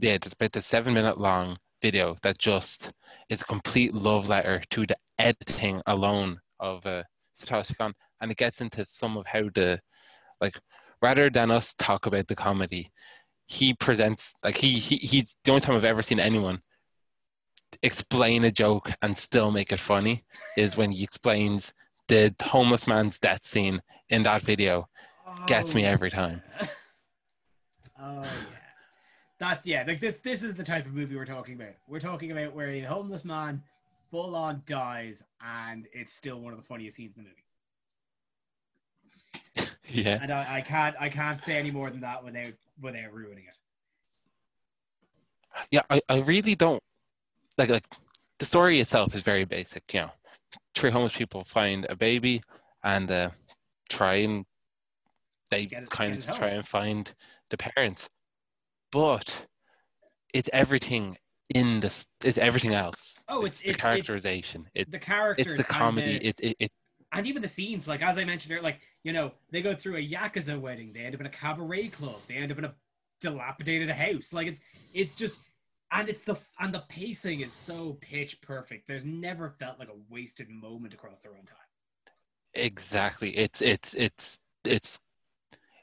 yeah, 0.00 0.12
it's 0.12 0.32
about 0.32 0.52
the 0.52 0.62
seven 0.62 0.94
minute 0.94 1.18
long 1.18 1.58
video 1.84 2.16
that 2.22 2.38
just 2.38 2.92
is 3.28 3.42
a 3.42 3.44
complete 3.44 3.92
love 3.92 4.26
letter 4.26 4.62
to 4.70 4.86
the 4.86 4.96
editing 5.18 5.82
alone 5.86 6.40
of 6.58 6.86
uh, 6.86 7.02
Satoshi 7.36 7.76
Kon, 7.76 7.92
and 8.22 8.30
it 8.30 8.38
gets 8.38 8.62
into 8.62 8.86
some 8.86 9.18
of 9.18 9.26
how 9.26 9.50
the 9.54 9.78
like 10.40 10.58
rather 11.02 11.28
than 11.28 11.50
us 11.50 11.74
talk 11.78 12.06
about 12.06 12.26
the 12.26 12.34
comedy, 12.34 12.90
he 13.46 13.74
presents 13.74 14.32
like 14.42 14.56
he, 14.56 14.70
he 14.70 14.96
he's 14.96 15.36
the 15.44 15.50
only 15.50 15.60
time 15.60 15.76
I've 15.76 15.84
ever 15.84 16.00
seen 16.00 16.20
anyone 16.20 16.62
explain 17.82 18.44
a 18.44 18.50
joke 18.50 18.90
and 19.02 19.18
still 19.18 19.50
make 19.50 19.70
it 19.70 19.80
funny 19.80 20.24
is 20.56 20.78
when 20.78 20.90
he 20.90 21.04
explains 21.04 21.74
the 22.08 22.34
homeless 22.40 22.86
man's 22.86 23.18
death 23.18 23.44
scene 23.44 23.82
in 24.08 24.22
that 24.22 24.40
video 24.40 24.88
oh, 25.26 25.44
gets 25.46 25.74
me 25.74 25.84
every 25.84 26.10
time. 26.10 26.40
oh 28.00 28.22
yeah. 28.22 28.63
That's 29.44 29.66
yeah, 29.66 29.84
like 29.86 30.00
this 30.00 30.20
this 30.20 30.42
is 30.42 30.54
the 30.54 30.62
type 30.62 30.86
of 30.86 30.94
movie 30.94 31.16
we're 31.16 31.26
talking 31.26 31.54
about. 31.54 31.74
We're 31.86 32.00
talking 32.00 32.32
about 32.32 32.54
where 32.54 32.68
a 32.68 32.80
homeless 32.80 33.24
man 33.24 33.62
full 34.10 34.34
on 34.34 34.62
dies 34.64 35.22
and 35.44 35.86
it's 35.92 36.14
still 36.14 36.40
one 36.40 36.52
of 36.52 36.58
the 36.58 36.64
funniest 36.64 36.96
scenes 36.96 37.16
in 37.18 37.24
the 37.24 37.30
movie. 39.60 39.70
yeah. 39.88 40.18
And 40.22 40.32
I, 40.32 40.56
I 40.56 40.60
can't 40.62 40.96
I 40.98 41.08
can't 41.10 41.42
say 41.42 41.58
any 41.58 41.70
more 41.70 41.90
than 41.90 42.00
that 42.00 42.24
without 42.24 42.54
without 42.80 43.12
ruining 43.12 43.44
it. 43.44 43.58
Yeah, 45.70 45.82
I, 45.90 46.00
I 46.08 46.20
really 46.20 46.54
don't 46.54 46.82
like 47.58 47.68
like 47.68 47.84
the 48.38 48.46
story 48.46 48.80
itself 48.80 49.14
is 49.14 49.22
very 49.22 49.44
basic, 49.44 49.92
you 49.92 50.00
know 50.00 50.10
three 50.74 50.90
homeless 50.90 51.16
people 51.16 51.44
find 51.44 51.86
a 51.88 51.96
baby 51.96 52.42
and 52.82 53.10
uh, 53.10 53.30
try 53.88 54.14
and 54.16 54.44
they 55.50 55.62
it, 55.62 55.90
kind 55.90 56.16
of 56.16 56.36
try 56.36 56.48
and 56.48 56.66
find 56.66 57.12
the 57.50 57.56
parents, 57.56 58.08
but 58.94 59.46
it's 60.32 60.48
everything 60.52 61.18
in 61.52 61.80
this. 61.80 62.06
It's 62.24 62.38
everything 62.38 62.74
else. 62.74 63.18
Oh, 63.28 63.44
it's, 63.44 63.58
it's 63.58 63.62
the 63.62 63.70
it's, 63.70 63.80
characterization. 63.80 64.68
It's, 64.72 64.88
it, 64.88 64.92
the 64.92 64.98
character. 65.00 65.42
It's 65.42 65.56
the 65.56 65.64
comedy. 65.64 66.18
The, 66.18 66.26
it, 66.28 66.40
it, 66.40 66.56
it 66.60 66.72
and 67.12 67.26
even 67.26 67.42
the 67.42 67.48
scenes, 67.48 67.86
like 67.88 68.02
as 68.02 68.18
I 68.18 68.24
mentioned 68.24 68.52
earlier, 68.52 68.62
like 68.62 68.80
you 69.02 69.12
know, 69.12 69.32
they 69.50 69.62
go 69.62 69.74
through 69.74 69.96
a 69.96 70.08
yakuza 70.08 70.58
wedding, 70.58 70.92
they 70.94 71.00
end 71.00 71.14
up 71.14 71.20
in 71.20 71.26
a 71.26 71.30
cabaret 71.30 71.88
club, 71.88 72.20
they 72.28 72.36
end 72.36 72.52
up 72.52 72.58
in 72.58 72.64
a 72.64 72.74
dilapidated 73.20 73.90
house. 73.90 74.32
Like 74.32 74.46
it's 74.46 74.60
it's 74.94 75.16
just 75.16 75.40
and 75.90 76.08
it's 76.08 76.22
the 76.22 76.38
and 76.60 76.72
the 76.72 76.84
pacing 76.88 77.40
is 77.40 77.52
so 77.52 77.98
pitch 78.00 78.40
perfect. 78.42 78.86
There's 78.86 79.04
never 79.04 79.50
felt 79.50 79.80
like 79.80 79.88
a 79.88 79.98
wasted 80.08 80.48
moment 80.48 80.94
across 80.94 81.18
the 81.20 81.30
runtime. 81.30 82.12
Exactly. 82.54 83.36
It's 83.36 83.60
it's 83.60 83.94
it's 83.94 84.38
it's 84.64 85.00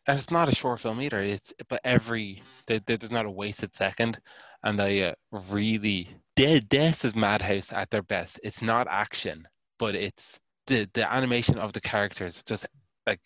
and 0.08 0.18
it's 0.18 0.32
not 0.32 0.50
a 0.50 0.56
short 0.56 0.80
film 0.80 1.02
either. 1.02 1.20
It's 1.22 1.54
but 1.70 1.82
every 1.84 2.42
there, 2.68 2.80
there's 2.80 3.12
not 3.12 3.26
a 3.26 3.32
wasted 3.32 3.76
second, 3.76 4.20
and 4.64 4.82
I 4.82 5.00
uh, 5.02 5.14
really 5.32 6.10
did. 6.36 6.70
This 6.70 7.06
is 7.06 7.16
Madhouse 7.16 7.72
at 7.74 7.90
their 7.90 8.02
best. 8.02 8.40
It's 8.44 8.62
not 8.62 8.88
action, 8.90 9.48
but 9.80 9.96
it's 9.96 10.40
the 10.68 10.90
the 10.94 11.12
animation 11.12 11.58
of 11.58 11.74
the 11.74 11.82
characters. 11.82 12.42
Just 12.44 12.66
like 13.08 13.22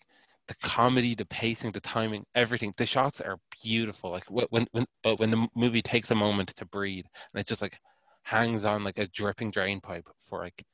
the 0.48 0.54
comedy, 0.62 1.14
the 1.14 1.26
pacing, 1.26 1.72
the 1.72 1.80
timing, 1.80 2.24
everything. 2.34 2.72
The 2.76 2.86
shots 2.86 3.20
are 3.20 3.38
beautiful. 3.62 4.10
Like 4.10 4.24
when 4.30 4.66
when 4.72 4.86
but 5.02 5.18
when 5.18 5.30
the 5.30 5.48
movie 5.54 5.82
takes 5.82 6.10
a 6.10 6.14
moment 6.14 6.54
to 6.56 6.66
breathe, 6.66 7.06
and 7.32 7.40
it 7.40 7.46
just 7.46 7.62
like 7.62 7.78
hangs 8.24 8.64
on 8.64 8.84
like 8.84 8.98
a 8.98 9.08
dripping 9.08 9.50
drain 9.50 9.80
pipe 9.80 10.08
for 10.18 10.40
like 10.40 10.64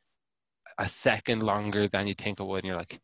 a 0.78 0.88
second 0.88 1.42
longer 1.42 1.86
than 1.88 2.06
you 2.08 2.14
think 2.14 2.40
it 2.40 2.44
would, 2.44 2.58
and 2.58 2.66
you're 2.66 2.76
like, 2.76 3.00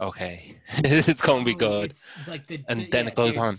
okay, 0.00 0.56
it's 0.84 1.20
gonna 1.20 1.44
be 1.44 1.54
Oh, 1.54 1.56
good. 1.56 1.90
it's 1.90 2.08
like 2.28 2.46
the, 2.46 2.62
And 2.68 2.80
the- 2.80 2.90
then 2.90 3.04
yeah, 3.06 3.10
it 3.10 3.16
goes 3.16 3.36
on. 3.36 3.54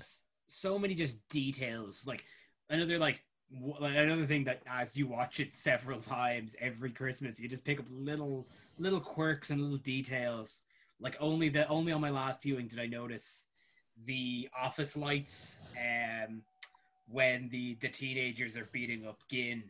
So 0.48 0.80
many 0.80 0.96
just 0.96 1.18
details. 1.30 2.06
Like 2.08 2.26
another 2.70 2.98
like 2.98 3.24
w- 3.54 3.76
like, 3.80 3.96
another 3.98 4.26
thing 4.26 4.44
that 4.46 4.62
as 4.68 4.98
you 4.98 5.08
watch 5.08 5.40
it 5.40 5.54
several 5.54 6.00
times 6.02 6.56
every 6.60 6.92
Christmas, 6.92 7.40
you 7.40 7.48
just 7.48 7.64
pick 7.66 7.80
up 7.80 7.86
little 7.92 8.48
little 8.78 9.00
quirks 9.00 9.50
and 9.52 9.62
little 9.62 9.78
details. 9.78 10.64
Like 11.00 11.16
only 11.20 11.50
the 11.50 11.68
only 11.68 11.92
on 11.92 12.02
my 12.02 12.10
last 12.10 12.42
viewing 12.42 12.68
did 12.68 12.80
I 12.80 12.88
notice 12.88 13.46
the 14.06 14.50
office 14.58 14.96
lights 14.98 15.58
um 15.78 16.42
when 17.08 17.50
the 17.50 17.76
the 17.82 17.90
teenagers 17.90 18.58
are 18.58 18.68
beating 18.72 19.06
up 19.06 19.20
Gin. 19.30 19.64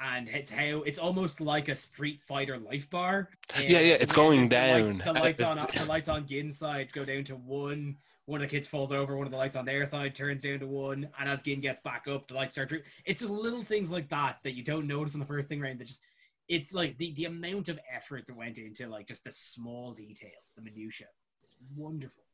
And 0.00 0.28
it's 0.28 0.50
how 0.50 0.82
it's 0.82 0.98
almost 0.98 1.40
like 1.40 1.68
a 1.68 1.76
Street 1.76 2.22
Fighter 2.22 2.58
life 2.58 2.90
bar. 2.90 3.30
Yeah, 3.56 3.80
yeah, 3.80 3.94
it's 3.94 4.12
going 4.12 4.48
the 4.48 4.56
lights- 4.56 4.98
down. 4.98 5.14
The 5.14 5.20
lights, 5.20 5.42
on 5.42 5.56
the 5.74 5.86
lights 5.88 6.08
on 6.08 6.26
Gin's 6.26 6.58
side 6.58 6.92
go 6.92 7.04
down 7.04 7.24
to 7.24 7.36
one. 7.36 7.96
One 8.26 8.40
of 8.40 8.48
the 8.48 8.56
kids 8.56 8.66
falls 8.66 8.90
over. 8.90 9.16
One 9.16 9.26
of 9.26 9.30
the 9.32 9.38
lights 9.38 9.54
on 9.56 9.66
their 9.66 9.84
side 9.84 10.14
turns 10.14 10.42
down 10.42 10.58
to 10.60 10.66
one. 10.66 11.08
And 11.18 11.28
as 11.28 11.42
Gin 11.42 11.60
gets 11.60 11.80
back 11.80 12.06
up, 12.08 12.26
the 12.26 12.34
lights 12.34 12.54
start. 12.54 12.70
To, 12.70 12.80
it's 13.04 13.20
just 13.20 13.30
little 13.30 13.62
things 13.62 13.90
like 13.90 14.08
that 14.08 14.38
that 14.44 14.54
you 14.54 14.64
don't 14.64 14.86
notice 14.86 15.14
on 15.14 15.20
the 15.20 15.26
first 15.26 15.48
thing 15.48 15.60
round. 15.60 15.78
That 15.78 15.86
just 15.86 16.02
it's 16.48 16.74
like 16.74 16.98
the 16.98 17.12
the 17.14 17.26
amount 17.26 17.68
of 17.68 17.78
effort 17.94 18.26
that 18.26 18.36
went 18.36 18.58
into 18.58 18.88
like 18.88 19.06
just 19.06 19.24
the 19.24 19.32
small 19.32 19.92
details, 19.92 20.52
the 20.56 20.62
minutia. 20.62 21.06
It's 21.42 21.54
wonderful. 21.76 22.24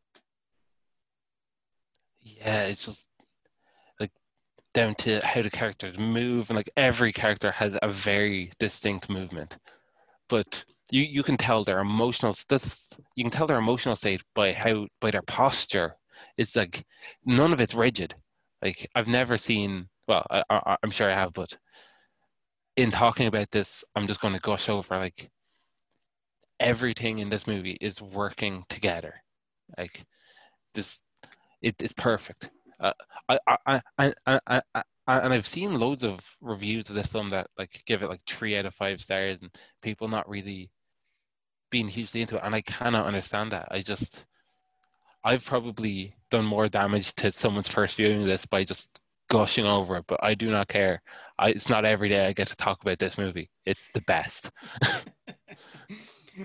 Yeah, 2.23 2.65
it's 2.65 2.87
just 2.87 3.09
down 4.75 4.95
to 4.97 5.21
how 5.25 5.43
the 5.43 5.51
characters 5.51 5.99
move, 5.99 6.51
and 6.51 6.57
like 6.57 6.71
every 6.77 7.13
character 7.13 7.51
has 7.51 7.79
a 7.83 7.89
very 7.89 8.53
distinct 8.59 9.11
movement. 9.11 9.59
But 10.29 10.65
you 10.91 11.03
you 11.03 11.23
can 11.23 11.37
tell 11.37 11.65
their 11.65 11.81
emotional 11.81 12.37
this 12.49 12.89
you 13.17 13.25
can 13.25 13.31
tell 13.31 13.47
their 13.47 13.59
emotional 13.59 13.97
state 13.97 14.23
by 14.35 14.53
how 14.53 14.87
by 15.01 15.11
their 15.11 15.23
posture. 15.23 15.97
It's 16.37 16.57
like 16.57 16.85
none 17.25 17.53
of 17.53 17.61
it's 17.61 17.75
rigid. 17.75 18.15
Like 18.63 18.89
I've 18.95 19.09
never 19.09 19.39
seen. 19.39 19.89
Well, 20.07 20.27
I, 20.31 20.43
I, 20.51 20.77
I'm 20.83 20.91
sure 20.91 21.11
I 21.11 21.15
have, 21.15 21.33
but 21.33 21.57
in 22.77 22.91
talking 22.91 23.27
about 23.27 23.51
this, 23.51 23.85
I'm 23.95 24.07
just 24.07 24.21
going 24.21 24.35
to 24.35 24.41
gush 24.41 24.69
over 24.69 24.97
like 24.97 25.31
everything 26.59 27.19
in 27.19 27.31
this 27.31 27.47
movie 27.47 27.77
is 27.81 28.03
working 28.03 28.65
together. 28.69 29.15
Like 29.79 30.05
this, 30.75 31.01
it, 31.63 31.77
it's 31.81 31.93
perfect. 31.93 32.51
Uh, 32.81 32.93
I, 33.29 33.39
I, 33.67 33.81
I, 33.99 34.13
I, 34.27 34.61
I, 34.75 34.83
and 35.07 35.33
I've 35.33 35.47
seen 35.47 35.79
loads 35.79 36.03
of 36.03 36.37
reviews 36.41 36.89
of 36.89 36.95
this 36.95 37.07
film 37.07 37.31
that 37.31 37.49
like 37.59 37.83
give 37.85 38.03
it 38.03 38.09
like 38.09 38.23
three 38.27 38.57
out 38.57 38.67
of 38.67 38.75
five 38.75 39.01
stars, 39.01 39.39
and 39.41 39.51
people 39.83 40.09
not 40.09 40.29
really 40.29 40.71
being 41.71 41.89
hugely 41.89 42.23
into 42.23 42.37
it, 42.37 42.43
and 42.45 42.55
I 42.55 42.63
cannot 42.63 43.07
understand 43.07 43.53
that. 43.53 43.69
I 43.71 43.81
just, 43.81 44.25
I've 45.23 45.45
probably 45.45 46.15
done 46.31 46.45
more 46.45 46.69
damage 46.69 47.15
to 47.17 47.33
someone's 47.33 47.69
first 47.69 47.97
viewing 47.97 48.23
of 48.23 48.27
this 48.27 48.47
by 48.47 48.65
just 48.65 48.89
gushing 49.29 49.67
over 49.67 49.97
it, 49.97 50.05
but 50.07 50.21
I 50.23 50.35
do 50.35 50.51
not 50.51 50.69
care. 50.69 51.03
I, 51.39 51.51
it's 51.51 51.69
not 51.69 51.85
every 51.85 52.09
day 52.09 52.27
I 52.27 52.33
get 52.33 52.49
to 52.49 52.57
talk 52.57 52.83
about 52.83 52.99
this 52.99 53.19
movie. 53.19 53.51
It's 53.67 53.91
the 53.95 54.03
best. 54.03 54.51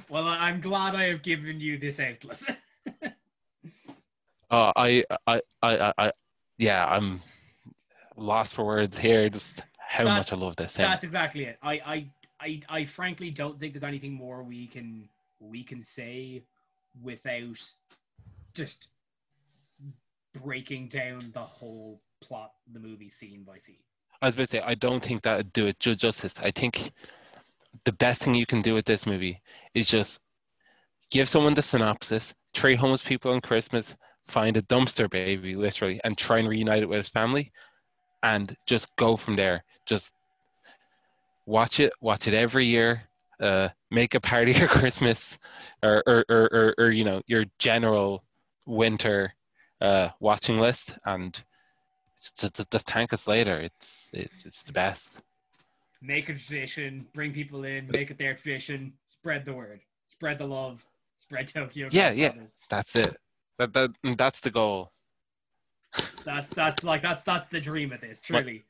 well, 0.09 0.27
I'm 0.27 0.61
glad 0.61 0.95
I 0.95 1.05
have 1.05 1.21
given 1.21 1.59
you 1.59 1.77
this 1.77 1.99
outlet. 1.99 2.57
Uh, 4.51 4.71
I, 4.75 5.03
I, 5.25 5.41
I, 5.63 5.93
I, 5.97 6.11
yeah, 6.57 6.85
I'm 6.85 7.21
lost 8.15 8.53
for 8.55 8.65
words 8.65 8.97
here. 8.97 9.29
Just 9.29 9.61
how 9.77 10.03
That- 10.05 10.17
much 10.17 10.33
I 10.33 10.35
love 10.35 10.55
this 10.55 10.73
thing. 10.73 10.85
That's 10.85 11.03
exactly 11.03 11.45
it. 11.45 11.57
I, 11.61 11.73
I, 11.85 12.07
I, 12.39 12.59
I 12.69 12.85
frankly 12.85 13.31
don't 13.31 13.59
think 13.59 13.73
there's 13.73 13.83
anything 13.83 14.13
more 14.13 14.43
we 14.43 14.67
can 14.67 15.09
we 15.39 15.63
can 15.63 15.81
say 15.81 16.43
without 17.01 17.61
just 18.53 18.89
breaking 20.33 20.87
down 20.87 21.31
the 21.33 21.39
whole 21.41 22.01
plot 22.21 22.51
the 22.71 22.79
movie 22.79 23.09
scene 23.09 23.43
by 23.43 23.57
scene. 23.57 23.77
I 24.21 24.27
was 24.27 24.35
about 24.35 24.49
to 24.49 24.57
say, 24.57 24.61
I 24.61 24.75
don't 24.75 25.03
think 25.03 25.23
that 25.23 25.37
would 25.37 25.53
do 25.53 25.67
it 25.67 25.79
justice. 25.79 26.33
I 26.41 26.51
think 26.51 26.91
the 27.83 27.91
best 27.91 28.23
thing 28.23 28.35
you 28.35 28.45
can 28.45 28.61
do 28.61 28.73
with 28.73 28.85
this 28.85 29.05
movie 29.05 29.41
is 29.73 29.87
just 29.87 30.19
give 31.11 31.27
someone 31.27 31.53
the 31.53 31.61
synopsis, 31.61 32.33
three 32.53 32.75
homeless 32.75 33.03
people 33.03 33.31
on 33.31 33.41
Christmas, 33.41 33.95
find 34.25 34.57
a 34.57 34.61
dumpster 34.63 35.09
baby, 35.09 35.55
literally, 35.55 35.99
and 36.03 36.17
try 36.17 36.39
and 36.39 36.47
reunite 36.47 36.83
it 36.83 36.89
with 36.89 36.97
his 36.97 37.09
family, 37.09 37.51
and 38.23 38.55
just 38.65 38.95
go 38.95 39.15
from 39.15 39.35
there. 39.35 39.63
Just 39.85 40.13
watch 41.45 41.79
it, 41.79 41.93
watch 42.01 42.27
it 42.27 42.33
every 42.33 42.65
year. 42.65 43.03
Uh, 43.39 43.69
make 43.91 44.15
a 44.15 44.19
party 44.19 44.53
for 44.59 44.67
Christmas, 44.67 45.37
or 45.83 46.03
or, 46.07 46.25
or, 46.29 46.49
or, 46.51 46.75
or 46.77 46.89
you 46.89 47.03
know 47.03 47.21
your 47.27 47.45
general 47.59 48.23
winter 48.65 49.33
uh, 49.81 50.09
watching 50.19 50.57
list, 50.57 50.97
and 51.05 51.43
just, 52.17 52.55
just, 52.55 52.71
just 52.71 52.87
thank 52.89 53.13
us 53.13 53.27
later. 53.27 53.57
It's 53.57 54.09
it's 54.13 54.45
it's 54.45 54.63
the 54.63 54.71
best. 54.71 55.21
Make 56.01 56.29
a 56.29 56.33
tradition, 56.35 57.07
bring 57.13 57.31
people 57.31 57.63
in, 57.63 57.87
make 57.89 58.11
it 58.11 58.17
their 58.17 58.35
tradition, 58.35 58.93
spread 59.07 59.43
the 59.43 59.53
word, 59.53 59.81
spread 60.07 60.37
the 60.37 60.45
love, 60.45 60.85
spread 61.15 61.47
Tokyo. 61.47 61.89
Yeah, 61.91 62.11
yeah. 62.11 62.31
That's 62.69 62.95
it. 62.95 63.15
That 63.57 63.73
that 63.73 63.91
that's 64.17 64.41
the 64.41 64.51
goal. 64.51 64.91
That's 66.25 66.51
that's 66.51 66.83
like 66.83 67.01
that's 67.01 67.23
that's 67.23 67.47
the 67.47 67.61
dream 67.61 67.91
of 67.93 68.01
this, 68.01 68.21
truly. 68.21 68.65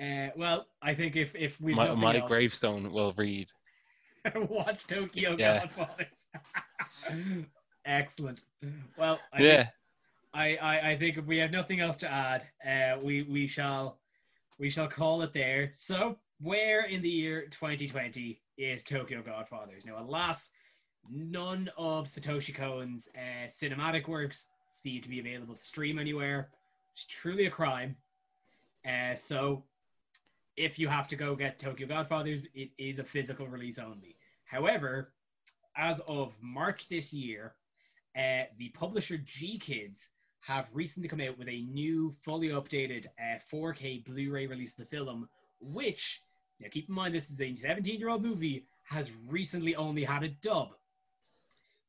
Uh, 0.00 0.28
well, 0.36 0.66
I 0.82 0.94
think 0.94 1.16
if 1.16 1.34
if 1.34 1.60
we 1.60 1.74
My 1.74 1.94
my 1.94 2.20
gravestone 2.20 2.92
will 2.92 3.12
read. 3.16 3.48
watch 4.48 4.86
Tokyo 4.86 5.36
Yeah. 5.36 5.60
Godfathers. 5.60 6.26
Excellent. 7.84 8.44
Well, 8.96 9.20
I 9.32 9.42
Yeah, 9.42 9.56
think, 9.56 9.68
I, 10.34 10.56
I 10.56 10.90
I 10.90 10.96
think 10.96 11.16
if 11.18 11.26
we 11.26 11.38
have 11.38 11.50
nothing 11.50 11.80
else 11.80 11.96
to 11.98 12.10
add, 12.10 12.48
uh, 12.66 12.98
we 13.02 13.22
we 13.22 13.46
shall 13.46 14.00
we 14.58 14.70
shall 14.70 14.88
call 14.88 15.22
it 15.22 15.32
there. 15.32 15.70
So, 15.72 16.18
where 16.40 16.84
in 16.84 17.02
the 17.02 17.08
year 17.08 17.46
2020 17.46 18.40
is 18.56 18.84
Tokyo 18.84 19.22
Godfathers? 19.22 19.86
Now, 19.86 19.98
alas, 19.98 20.50
none 21.10 21.70
of 21.76 22.06
Satoshi 22.06 22.54
Kon's 22.54 23.08
uh, 23.16 23.46
cinematic 23.46 24.08
works 24.08 24.48
seem 24.68 25.02
to 25.02 25.08
be 25.08 25.20
available 25.20 25.54
to 25.54 25.60
stream 25.60 25.98
anywhere. 25.98 26.50
It's 26.92 27.04
truly 27.04 27.46
a 27.46 27.50
crime. 27.50 27.96
Uh, 28.86 29.14
so, 29.14 29.64
if 30.56 30.78
you 30.78 30.88
have 30.88 31.06
to 31.08 31.16
go 31.16 31.36
get 31.36 31.58
Tokyo 31.58 31.86
Godfathers, 31.86 32.46
it 32.54 32.70
is 32.78 32.98
a 32.98 33.04
physical 33.04 33.46
release 33.46 33.78
only. 33.78 34.16
However, 34.44 35.12
as 35.76 36.00
of 36.08 36.34
March 36.42 36.88
this 36.88 37.12
year, 37.12 37.54
uh, 38.16 38.44
the 38.58 38.70
publisher 38.70 39.18
GKIDS 39.18 40.08
have 40.40 40.68
recently 40.74 41.08
come 41.08 41.20
out 41.20 41.38
with 41.38 41.48
a 41.48 41.62
new, 41.62 42.14
fully 42.24 42.48
updated 42.48 43.06
uh, 43.20 43.38
4K 43.52 44.04
Blu-ray 44.04 44.46
release 44.46 44.72
of 44.72 44.78
the 44.78 44.96
film, 44.96 45.28
which 45.60 46.22
now 46.60 46.68
keep 46.70 46.88
in 46.88 46.94
mind 46.94 47.14
this 47.14 47.30
is 47.30 47.40
a 47.40 47.44
17-year-old 47.44 48.22
movie 48.22 48.66
has 48.84 49.12
recently 49.30 49.76
only 49.76 50.02
had 50.02 50.22
a 50.22 50.28
dub. 50.28 50.70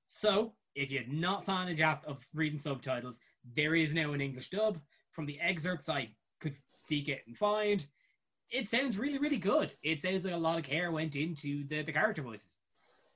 So 0.10 0.54
if 0.74 0.92
you're 0.92 1.04
not 1.08 1.46
fan 1.46 1.70
of, 1.70 1.78
Jap- 1.78 2.04
of 2.06 2.28
reading 2.34 2.58
subtitles, 2.58 3.20
there 3.56 3.76
is 3.76 3.94
now 3.94 4.12
an 4.14 4.22
English 4.22 4.50
dub. 4.50 4.80
From 5.12 5.28
the 5.28 5.40
excerpts 5.40 5.88
I 5.88 6.10
could 6.42 6.56
seek 6.78 7.10
it 7.10 7.22
and 7.28 7.38
find, 7.38 7.86
it 8.50 8.68
sounds 8.68 8.98
really, 8.98 9.20
really 9.20 9.38
good. 9.38 9.72
It 9.84 10.02
sounds 10.02 10.26
like 10.26 10.34
a 10.34 10.38
lot 10.38 10.58
of 10.58 10.66
care 10.66 10.92
went 10.92 11.16
into 11.16 11.68
the, 11.68 11.84
the 11.84 11.92
character 11.92 12.24
voices. 12.24 12.58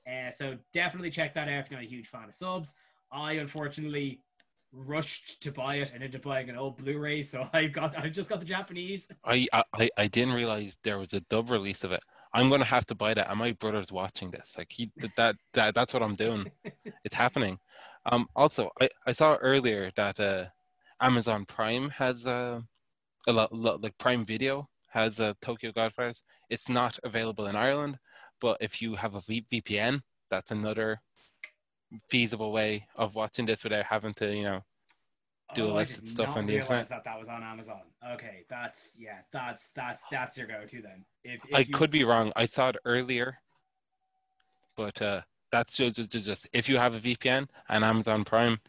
Uh, 0.08 0.30
so 0.30 0.56
definitely 0.72 1.10
check 1.10 1.34
that 1.34 1.48
out 1.48 1.62
if 1.62 1.72
you're 1.72 1.80
not 1.80 1.86
a 1.86 1.90
huge 1.90 2.08
fan 2.08 2.26
of 2.30 2.36
subs. 2.36 2.76
I 3.12 3.34
unfortunately 3.34 4.22
rushed 4.72 5.42
to 5.42 5.52
buy 5.52 5.76
it 5.78 5.94
and 5.94 6.04
ended 6.04 6.20
up 6.20 6.22
buying 6.22 6.50
an 6.50 6.58
old 6.58 6.78
Blu-ray, 6.78 7.24
so 7.24 7.50
I've 7.54 7.74
got 7.74 7.98
I've 7.98 8.12
just 8.12 8.30
got 8.30 8.40
the 8.40 8.46
Japanese. 8.46 9.12
I, 9.26 9.48
I 9.74 9.90
I 9.98 10.08
didn't 10.08 10.36
realize 10.36 10.78
there 10.84 11.00
was 11.00 11.14
a 11.14 11.22
dub 11.22 11.50
release 11.50 11.84
of 11.84 11.92
it. 11.92 12.04
I'm 12.34 12.50
gonna 12.50 12.66
have 12.66 12.86
to 12.88 12.96
buy 12.96 13.14
that, 13.14 13.30
and 13.30 13.40
my 13.40 13.52
brother's 13.54 13.92
watching 13.92 14.32
this. 14.32 14.56
Like 14.58 14.72
he 14.72 14.92
that 15.18 15.36
that 15.54 15.76
that's 15.76 15.94
what 15.94 16.04
I'm 16.04 16.16
doing. 16.16 16.52
it's 17.04 17.16
happening. 17.16 17.60
Um. 18.06 18.28
Also, 18.36 18.70
I 18.82 18.90
I 19.06 19.12
saw 19.12 19.36
earlier 19.36 19.92
that 19.96 20.20
uh, 20.20 20.46
Amazon 21.00 21.46
Prime 21.46 21.90
has 21.92 22.26
uh, 22.26 22.62
a 23.28 23.34
lot, 23.34 23.54
lot 23.54 23.82
like 23.82 23.98
Prime 23.98 24.26
Video 24.26 24.70
has 24.90 25.20
uh, 25.20 25.34
Tokyo 25.42 25.72
Godfathers. 25.72 26.22
It's 26.50 26.70
not 26.70 27.00
available 27.04 27.48
in 27.48 27.56
Ireland, 27.56 27.98
but 28.40 28.58
if 28.62 28.82
you 28.82 28.96
have 28.96 29.16
a 29.16 29.22
v- 29.22 29.46
VPN, 29.52 30.02
that's 30.30 30.52
another 30.52 31.00
feasible 32.10 32.52
way 32.52 32.88
of 32.96 33.16
watching 33.16 33.46
this 33.46 33.64
without 33.64 33.86
having 33.86 34.14
to, 34.16 34.36
you 34.36 34.44
know, 34.44 34.62
do 35.56 35.70
oh, 35.70 35.78
did 35.80 36.08
stuff 36.08 36.36
on 36.38 36.46
the 36.46 36.56
internet. 36.56 36.90
that 36.90 37.04
that 37.04 37.18
was 37.20 37.28
on 37.28 37.44
Amazon. 37.44 37.82
Okay, 38.14 38.46
that's 38.50 38.96
yeah, 39.00 39.20
that's 39.32 39.70
that's 39.70 40.06
that's 40.12 40.38
your 40.38 40.48
go-to 40.48 40.82
then. 40.82 41.06
If, 41.24 41.42
if 41.46 41.56
I 41.56 41.60
you- 41.60 41.74
could 41.74 41.92
be 41.92 42.04
wrong. 42.04 42.32
I 42.36 42.46
thought 42.46 42.76
earlier, 42.86 43.38
but 44.76 45.02
uh, 45.02 45.22
that's 45.52 45.72
just, 45.72 45.96
just, 45.96 46.26
just 46.26 46.48
if 46.54 46.68
you 46.70 46.78
have 46.78 46.96
a 46.96 47.00
VPN 47.00 47.48
and 47.70 47.84
Amazon 47.84 48.24
Prime, 48.24 48.60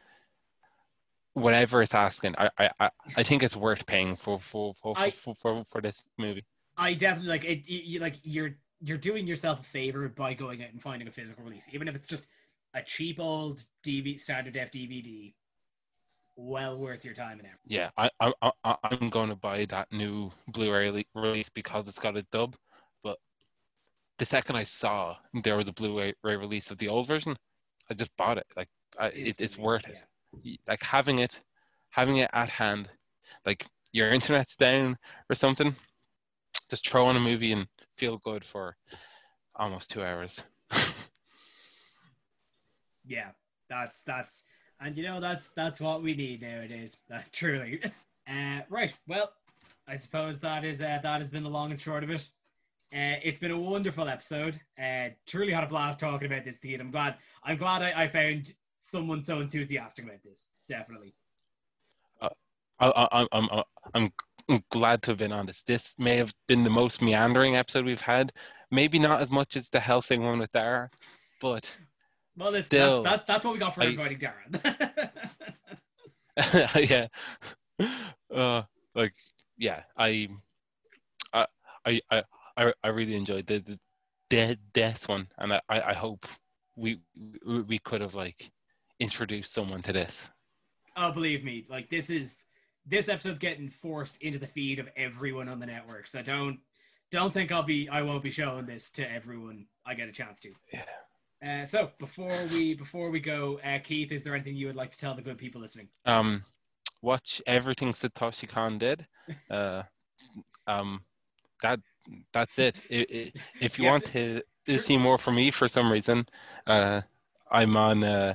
whatever 1.35 1.82
it's 1.82 1.95
asking, 1.95 2.35
I 2.39 2.51
I, 2.59 2.91
I- 3.16 3.22
think 3.22 3.43
it's 3.43 3.57
worth 3.57 3.87
paying 3.87 4.16
for 4.16 4.39
for 4.39 4.74
for, 4.74 4.95
I- 4.97 5.11
for, 5.11 5.35
for, 5.35 5.64
for 5.64 5.80
this 5.80 6.03
movie. 6.18 6.45
I 6.76 6.95
definitely 6.95 7.28
like 7.28 7.45
it. 7.45 7.68
You, 7.68 8.01
like 8.01 8.16
you're 8.22 8.57
you're 8.80 8.99
doing 8.99 9.26
yourself 9.26 9.61
a 9.61 9.64
favor 9.64 10.09
by 10.09 10.35
going 10.35 10.62
out 10.62 10.70
and 10.70 10.82
finding 10.82 11.09
a 11.09 11.11
physical 11.11 11.45
release, 11.45 11.66
even 11.72 11.89
if 11.89 11.95
it's 11.95 12.09
just 12.09 12.26
a 12.74 12.82
cheap 12.82 13.20
old 13.20 13.64
DV 13.87 14.20
standard 14.20 14.55
def 14.55 14.70
DVD. 14.70 15.32
Well 16.37 16.78
worth 16.78 17.05
your 17.05 17.14
time 17.14 17.39
and 17.39 17.47
effort. 17.47 17.61
Yeah, 17.66 17.91
I 17.97 18.11
I 18.20 18.32
I 18.64 18.76
I'm 18.82 19.09
going 19.09 19.28
to 19.28 19.37
buy 19.37 19.64
that 19.66 19.93
new 19.93 20.32
Blu-ray 20.49 21.05
release 21.14 21.49
because 21.49 21.89
it's 21.89 21.99
got 21.99 22.16
a 22.16 22.22
dub. 22.32 22.57
But 23.03 23.18
the 24.18 24.24
second 24.24 24.57
I 24.57 24.64
saw 24.64 25.16
there 25.43 25.57
was 25.57 25.68
a 25.68 25.72
Blu-ray 25.72 26.14
release 26.24 26.70
of 26.70 26.78
the 26.78 26.89
old 26.89 27.07
version, 27.07 27.37
I 27.91 27.95
just 27.95 28.16
bought 28.16 28.39
it. 28.39 28.47
Like 28.57 28.68
I, 28.99 29.09
it, 29.09 29.41
it's 29.41 29.59
worth 29.59 29.87
it. 29.89 29.97
yeah. 30.43 30.57
like 30.66 30.82
having 30.82 31.18
it 31.20 31.41
having 31.91 32.16
it 32.18 32.30
at 32.32 32.49
hand 32.51 32.89
like 33.47 33.66
your 33.93 34.11
internet's 34.11 34.57
down 34.57 34.97
or 35.30 35.35
something 35.37 35.74
just 36.68 36.89
throw 36.89 37.07
on 37.07 37.16
a 37.16 37.20
movie 37.20 37.53
and 37.53 37.68
feel 37.95 38.18
good 38.18 38.45
for 38.45 38.76
almost 39.57 39.91
two 39.91 40.03
hours 40.03 40.43
Yeah, 43.07 43.30
that's 43.68 44.03
that's 44.03 44.45
and 44.81 44.97
you 44.97 45.03
know 45.03 45.20
that's 45.20 45.49
that's 45.49 45.81
what 45.81 46.03
we 46.03 46.14
need 46.14 46.43
nowadays. 46.43 46.97
That 47.09 47.29
truly. 47.33 47.81
Uh, 48.27 48.62
right. 48.70 48.99
Well, 49.07 49.31
I 49.87 49.97
suppose 49.97 50.39
that 50.39 50.64
is 50.64 50.81
uh, 50.81 50.99
that 51.03 51.20
has 51.20 51.29
been 51.29 51.43
the 51.43 51.51
long 51.51 51.72
and 51.72 51.79
short 51.79 52.03
of 52.03 52.09
it. 52.09 52.31
Uh, 52.91 53.20
it's 53.22 53.39
been 53.39 53.51
a 53.51 53.59
wonderful 53.59 54.09
episode. 54.09 54.59
Uh, 54.83 55.11
truly 55.27 55.53
had 55.53 55.62
a 55.62 55.66
blast 55.66 56.01
talking 56.01 56.27
about 56.27 56.43
this, 56.43 56.59
Dean. 56.59 56.81
I'm 56.81 56.91
glad. 56.91 57.16
I'm 57.43 57.59
glad 57.59 57.83
I, 57.83 58.05
I 58.05 58.09
found 58.09 58.55
someone 58.79 59.22
so 59.22 59.41
enthusiastic 59.41 60.07
about 60.07 60.22
this. 60.22 60.53
Definitely. 60.70 61.12
I, 62.22 62.31
I, 62.81 63.09
I'm, 63.12 63.29
I'm, 63.33 63.62
I'm 63.93 64.12
I'm 64.49 64.62
glad 64.70 65.03
to 65.03 65.12
have 65.12 65.18
been 65.18 65.33
on 65.33 65.47
this. 65.47 65.62
This 65.62 65.95
may 65.99 66.16
have 66.16 66.35
been 66.47 66.64
the 66.64 66.70
most 66.70 67.01
meandering 67.01 67.57
episode 67.57 67.85
we've 67.85 68.01
had. 68.01 68.33
Maybe 68.70 68.99
not 68.99 69.20
as 69.20 69.31
much 69.31 69.57
as 69.57 69.68
the 69.68 69.81
Hellsing 69.81 70.22
one 70.22 70.39
with 70.39 70.53
Dara, 70.53 70.91
but 71.41 71.70
Well, 72.37 72.53
this, 72.53 72.66
Still, 72.66 73.03
that's, 73.03 73.18
that, 73.18 73.26
that's 73.26 73.45
what 73.45 73.55
we 73.55 73.61
got 73.61 73.74
for 73.74 73.82
I- 73.82 73.87
inviting 73.87 74.18
Darren. 74.18 75.11
yeah, 76.91 77.07
uh, 78.35 78.62
like 78.95 79.14
yeah, 79.57 79.82
I, 79.97 80.28
I, 81.32 81.47
I, 81.87 82.22
I, 82.57 82.72
I, 82.82 82.89
really 82.89 83.14
enjoyed 83.14 83.47
the 83.47 83.59
the 83.59 83.78
dead 84.30 84.59
death 84.72 85.09
one, 85.09 85.28
and 85.39 85.53
I, 85.53 85.61
I 85.68 85.80
I 85.80 85.93
hope 85.93 86.26
we 86.76 86.99
we 87.47 87.61
we 87.62 87.78
could 87.78 88.01
have 88.01 88.14
like 88.14 88.51
introduced 88.99 89.53
someone 89.53 89.82
to 89.82 89.93
this. 89.93 90.28
oh, 90.97 91.12
believe 91.12 91.45
me, 91.45 91.66
like 91.68 91.89
this 91.89 92.11
is 92.11 92.45
this 92.87 93.09
episode's 93.09 93.39
getting 93.39 93.68
forced 93.68 94.20
into 94.22 94.39
the 94.39 94.47
feed 94.47 94.78
of 94.78 94.89
everyone 94.97 95.49
on 95.49 95.59
the 95.59 95.66
network. 95.66 96.07
So 96.07 96.22
don't 96.22 96.59
don't 97.11 97.32
think 97.32 97.53
I'll 97.53 97.62
be 97.62 97.89
I 97.89 98.03
won't 98.03 98.22
be 98.22 98.30
showing 98.30 98.66
this 98.66 98.91
to 98.93 99.11
everyone 99.11 99.66
I 99.87 99.95
get 99.95 100.09
a 100.09 100.12
chance 100.12 100.41
to. 100.41 100.51
Yeah. 100.72 100.82
Uh, 101.45 101.64
so 101.64 101.90
before 101.99 102.32
we 102.53 102.74
before 102.74 103.11
we 103.11 103.20
go, 103.20 103.61
uh, 103.64 103.78
Keith, 103.78 104.12
is 104.12 104.22
there 104.22 104.34
anything 104.34 104.57
you 104.57 104.66
would 104.66 104.76
like 104.76 104.90
to 104.90 104.97
tell 104.97 105.14
the 105.14 105.22
good 105.22 105.36
people 105.36 105.61
listening? 105.61 105.88
Um, 106.07 106.42
watch 107.03 107.42
everything 107.47 107.92
Satoshi 107.92 108.49
Kon 108.49 108.78
did. 108.78 109.07
Uh, 109.51 109.82
um, 110.66 111.05
that 111.62 111.80
that's 112.32 112.59
it. 112.59 112.78
I- 112.90 113.07
I- 113.12 113.32
if 113.61 113.78
you 113.78 113.84
Yeah, 113.84 113.90
want 113.90 114.05
to, 114.07 114.42
to 114.66 114.78
see 114.78 114.97
more 114.97 115.18
from 115.18 115.34
me 115.34 115.51
for 115.51 115.68
some 115.68 115.92
reason, 115.92 116.24
uh, 116.66 117.03
I'm 117.51 117.76
on 117.76 118.05
uh, 118.05 118.34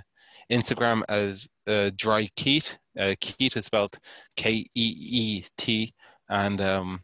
Instagram 0.52 1.02
as 1.10 1.48
uh, 1.68 1.90
Dry 1.96 2.28
Keat. 2.36 2.78
Uh, 3.00 3.16
Keat 3.20 3.58
is 3.58 3.66
spelled 3.66 3.98
K 4.36 4.52
E 4.54 4.66
E 4.76 5.46
T, 5.58 5.94
and 6.30 6.62
um, 6.62 7.02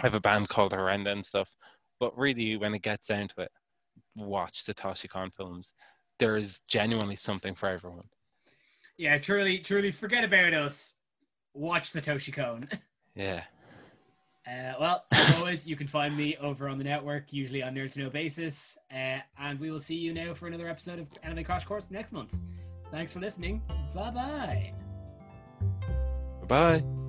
I 0.00 0.06
have 0.06 0.14
a 0.14 0.20
band 0.20 0.48
called 0.48 0.72
Horrenda 0.72 1.10
and 1.12 1.24
stuff. 1.24 1.54
But 2.00 2.16
really, 2.18 2.56
when 2.56 2.74
it 2.74 2.82
gets 2.82 3.08
down 3.08 3.28
to 3.28 3.42
it, 3.42 3.50
watch 4.18 4.64
Satoshi 4.64 5.08
Kon 5.08 5.30
films. 5.30 5.74
There 6.18 6.36
is 6.36 6.60
genuinely 6.68 7.16
something 7.16 7.54
for 7.54 7.68
everyone. 7.68 8.08
Yeah, 8.96 9.18
truly, 9.18 9.58
truly, 9.58 9.90
forget 9.92 10.24
about 10.24 10.52
us. 10.54 10.94
Watch 11.54 11.92
Satoshi 11.92 12.32
Kon. 12.32 12.68
Yeah. 13.14 13.42
Uh, 14.46 14.74
well, 14.78 15.04
as 15.10 15.34
always, 15.38 15.66
you 15.66 15.74
can 15.74 15.88
find 15.88 16.16
me 16.16 16.36
over 16.36 16.68
on 16.68 16.78
the 16.78 16.84
network, 16.84 17.32
usually 17.32 17.64
on 17.64 17.74
Nerd 17.74 17.92
to 17.94 18.00
Know 18.00 18.10
basis. 18.10 18.78
Uh, 18.92 19.18
and 19.40 19.58
we 19.58 19.72
will 19.72 19.80
see 19.80 19.96
you 19.96 20.14
now 20.14 20.34
for 20.34 20.46
another 20.46 20.68
episode 20.68 21.00
of 21.00 21.08
Anime 21.24 21.42
Crash 21.42 21.64
Course 21.64 21.90
next 21.90 22.12
month. 22.12 22.38
Thanks 22.92 23.12
for 23.12 23.18
listening. 23.18 23.60
Bye 23.92 24.10
Bye 24.10 24.72
bye. 26.48 26.80
Bye. 26.80 27.07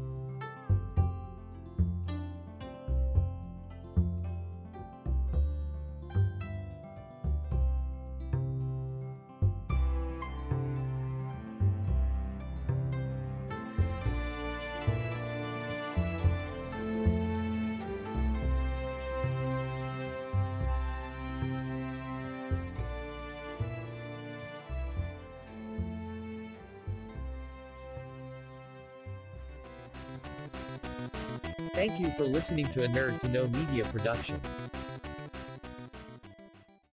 Listening 32.39 32.69
to 32.69 32.85
a 32.85 32.87
Nerd 32.87 33.19
to 33.19 33.27
Know 33.27 33.49
Media 33.49 33.83
production. 33.83 34.39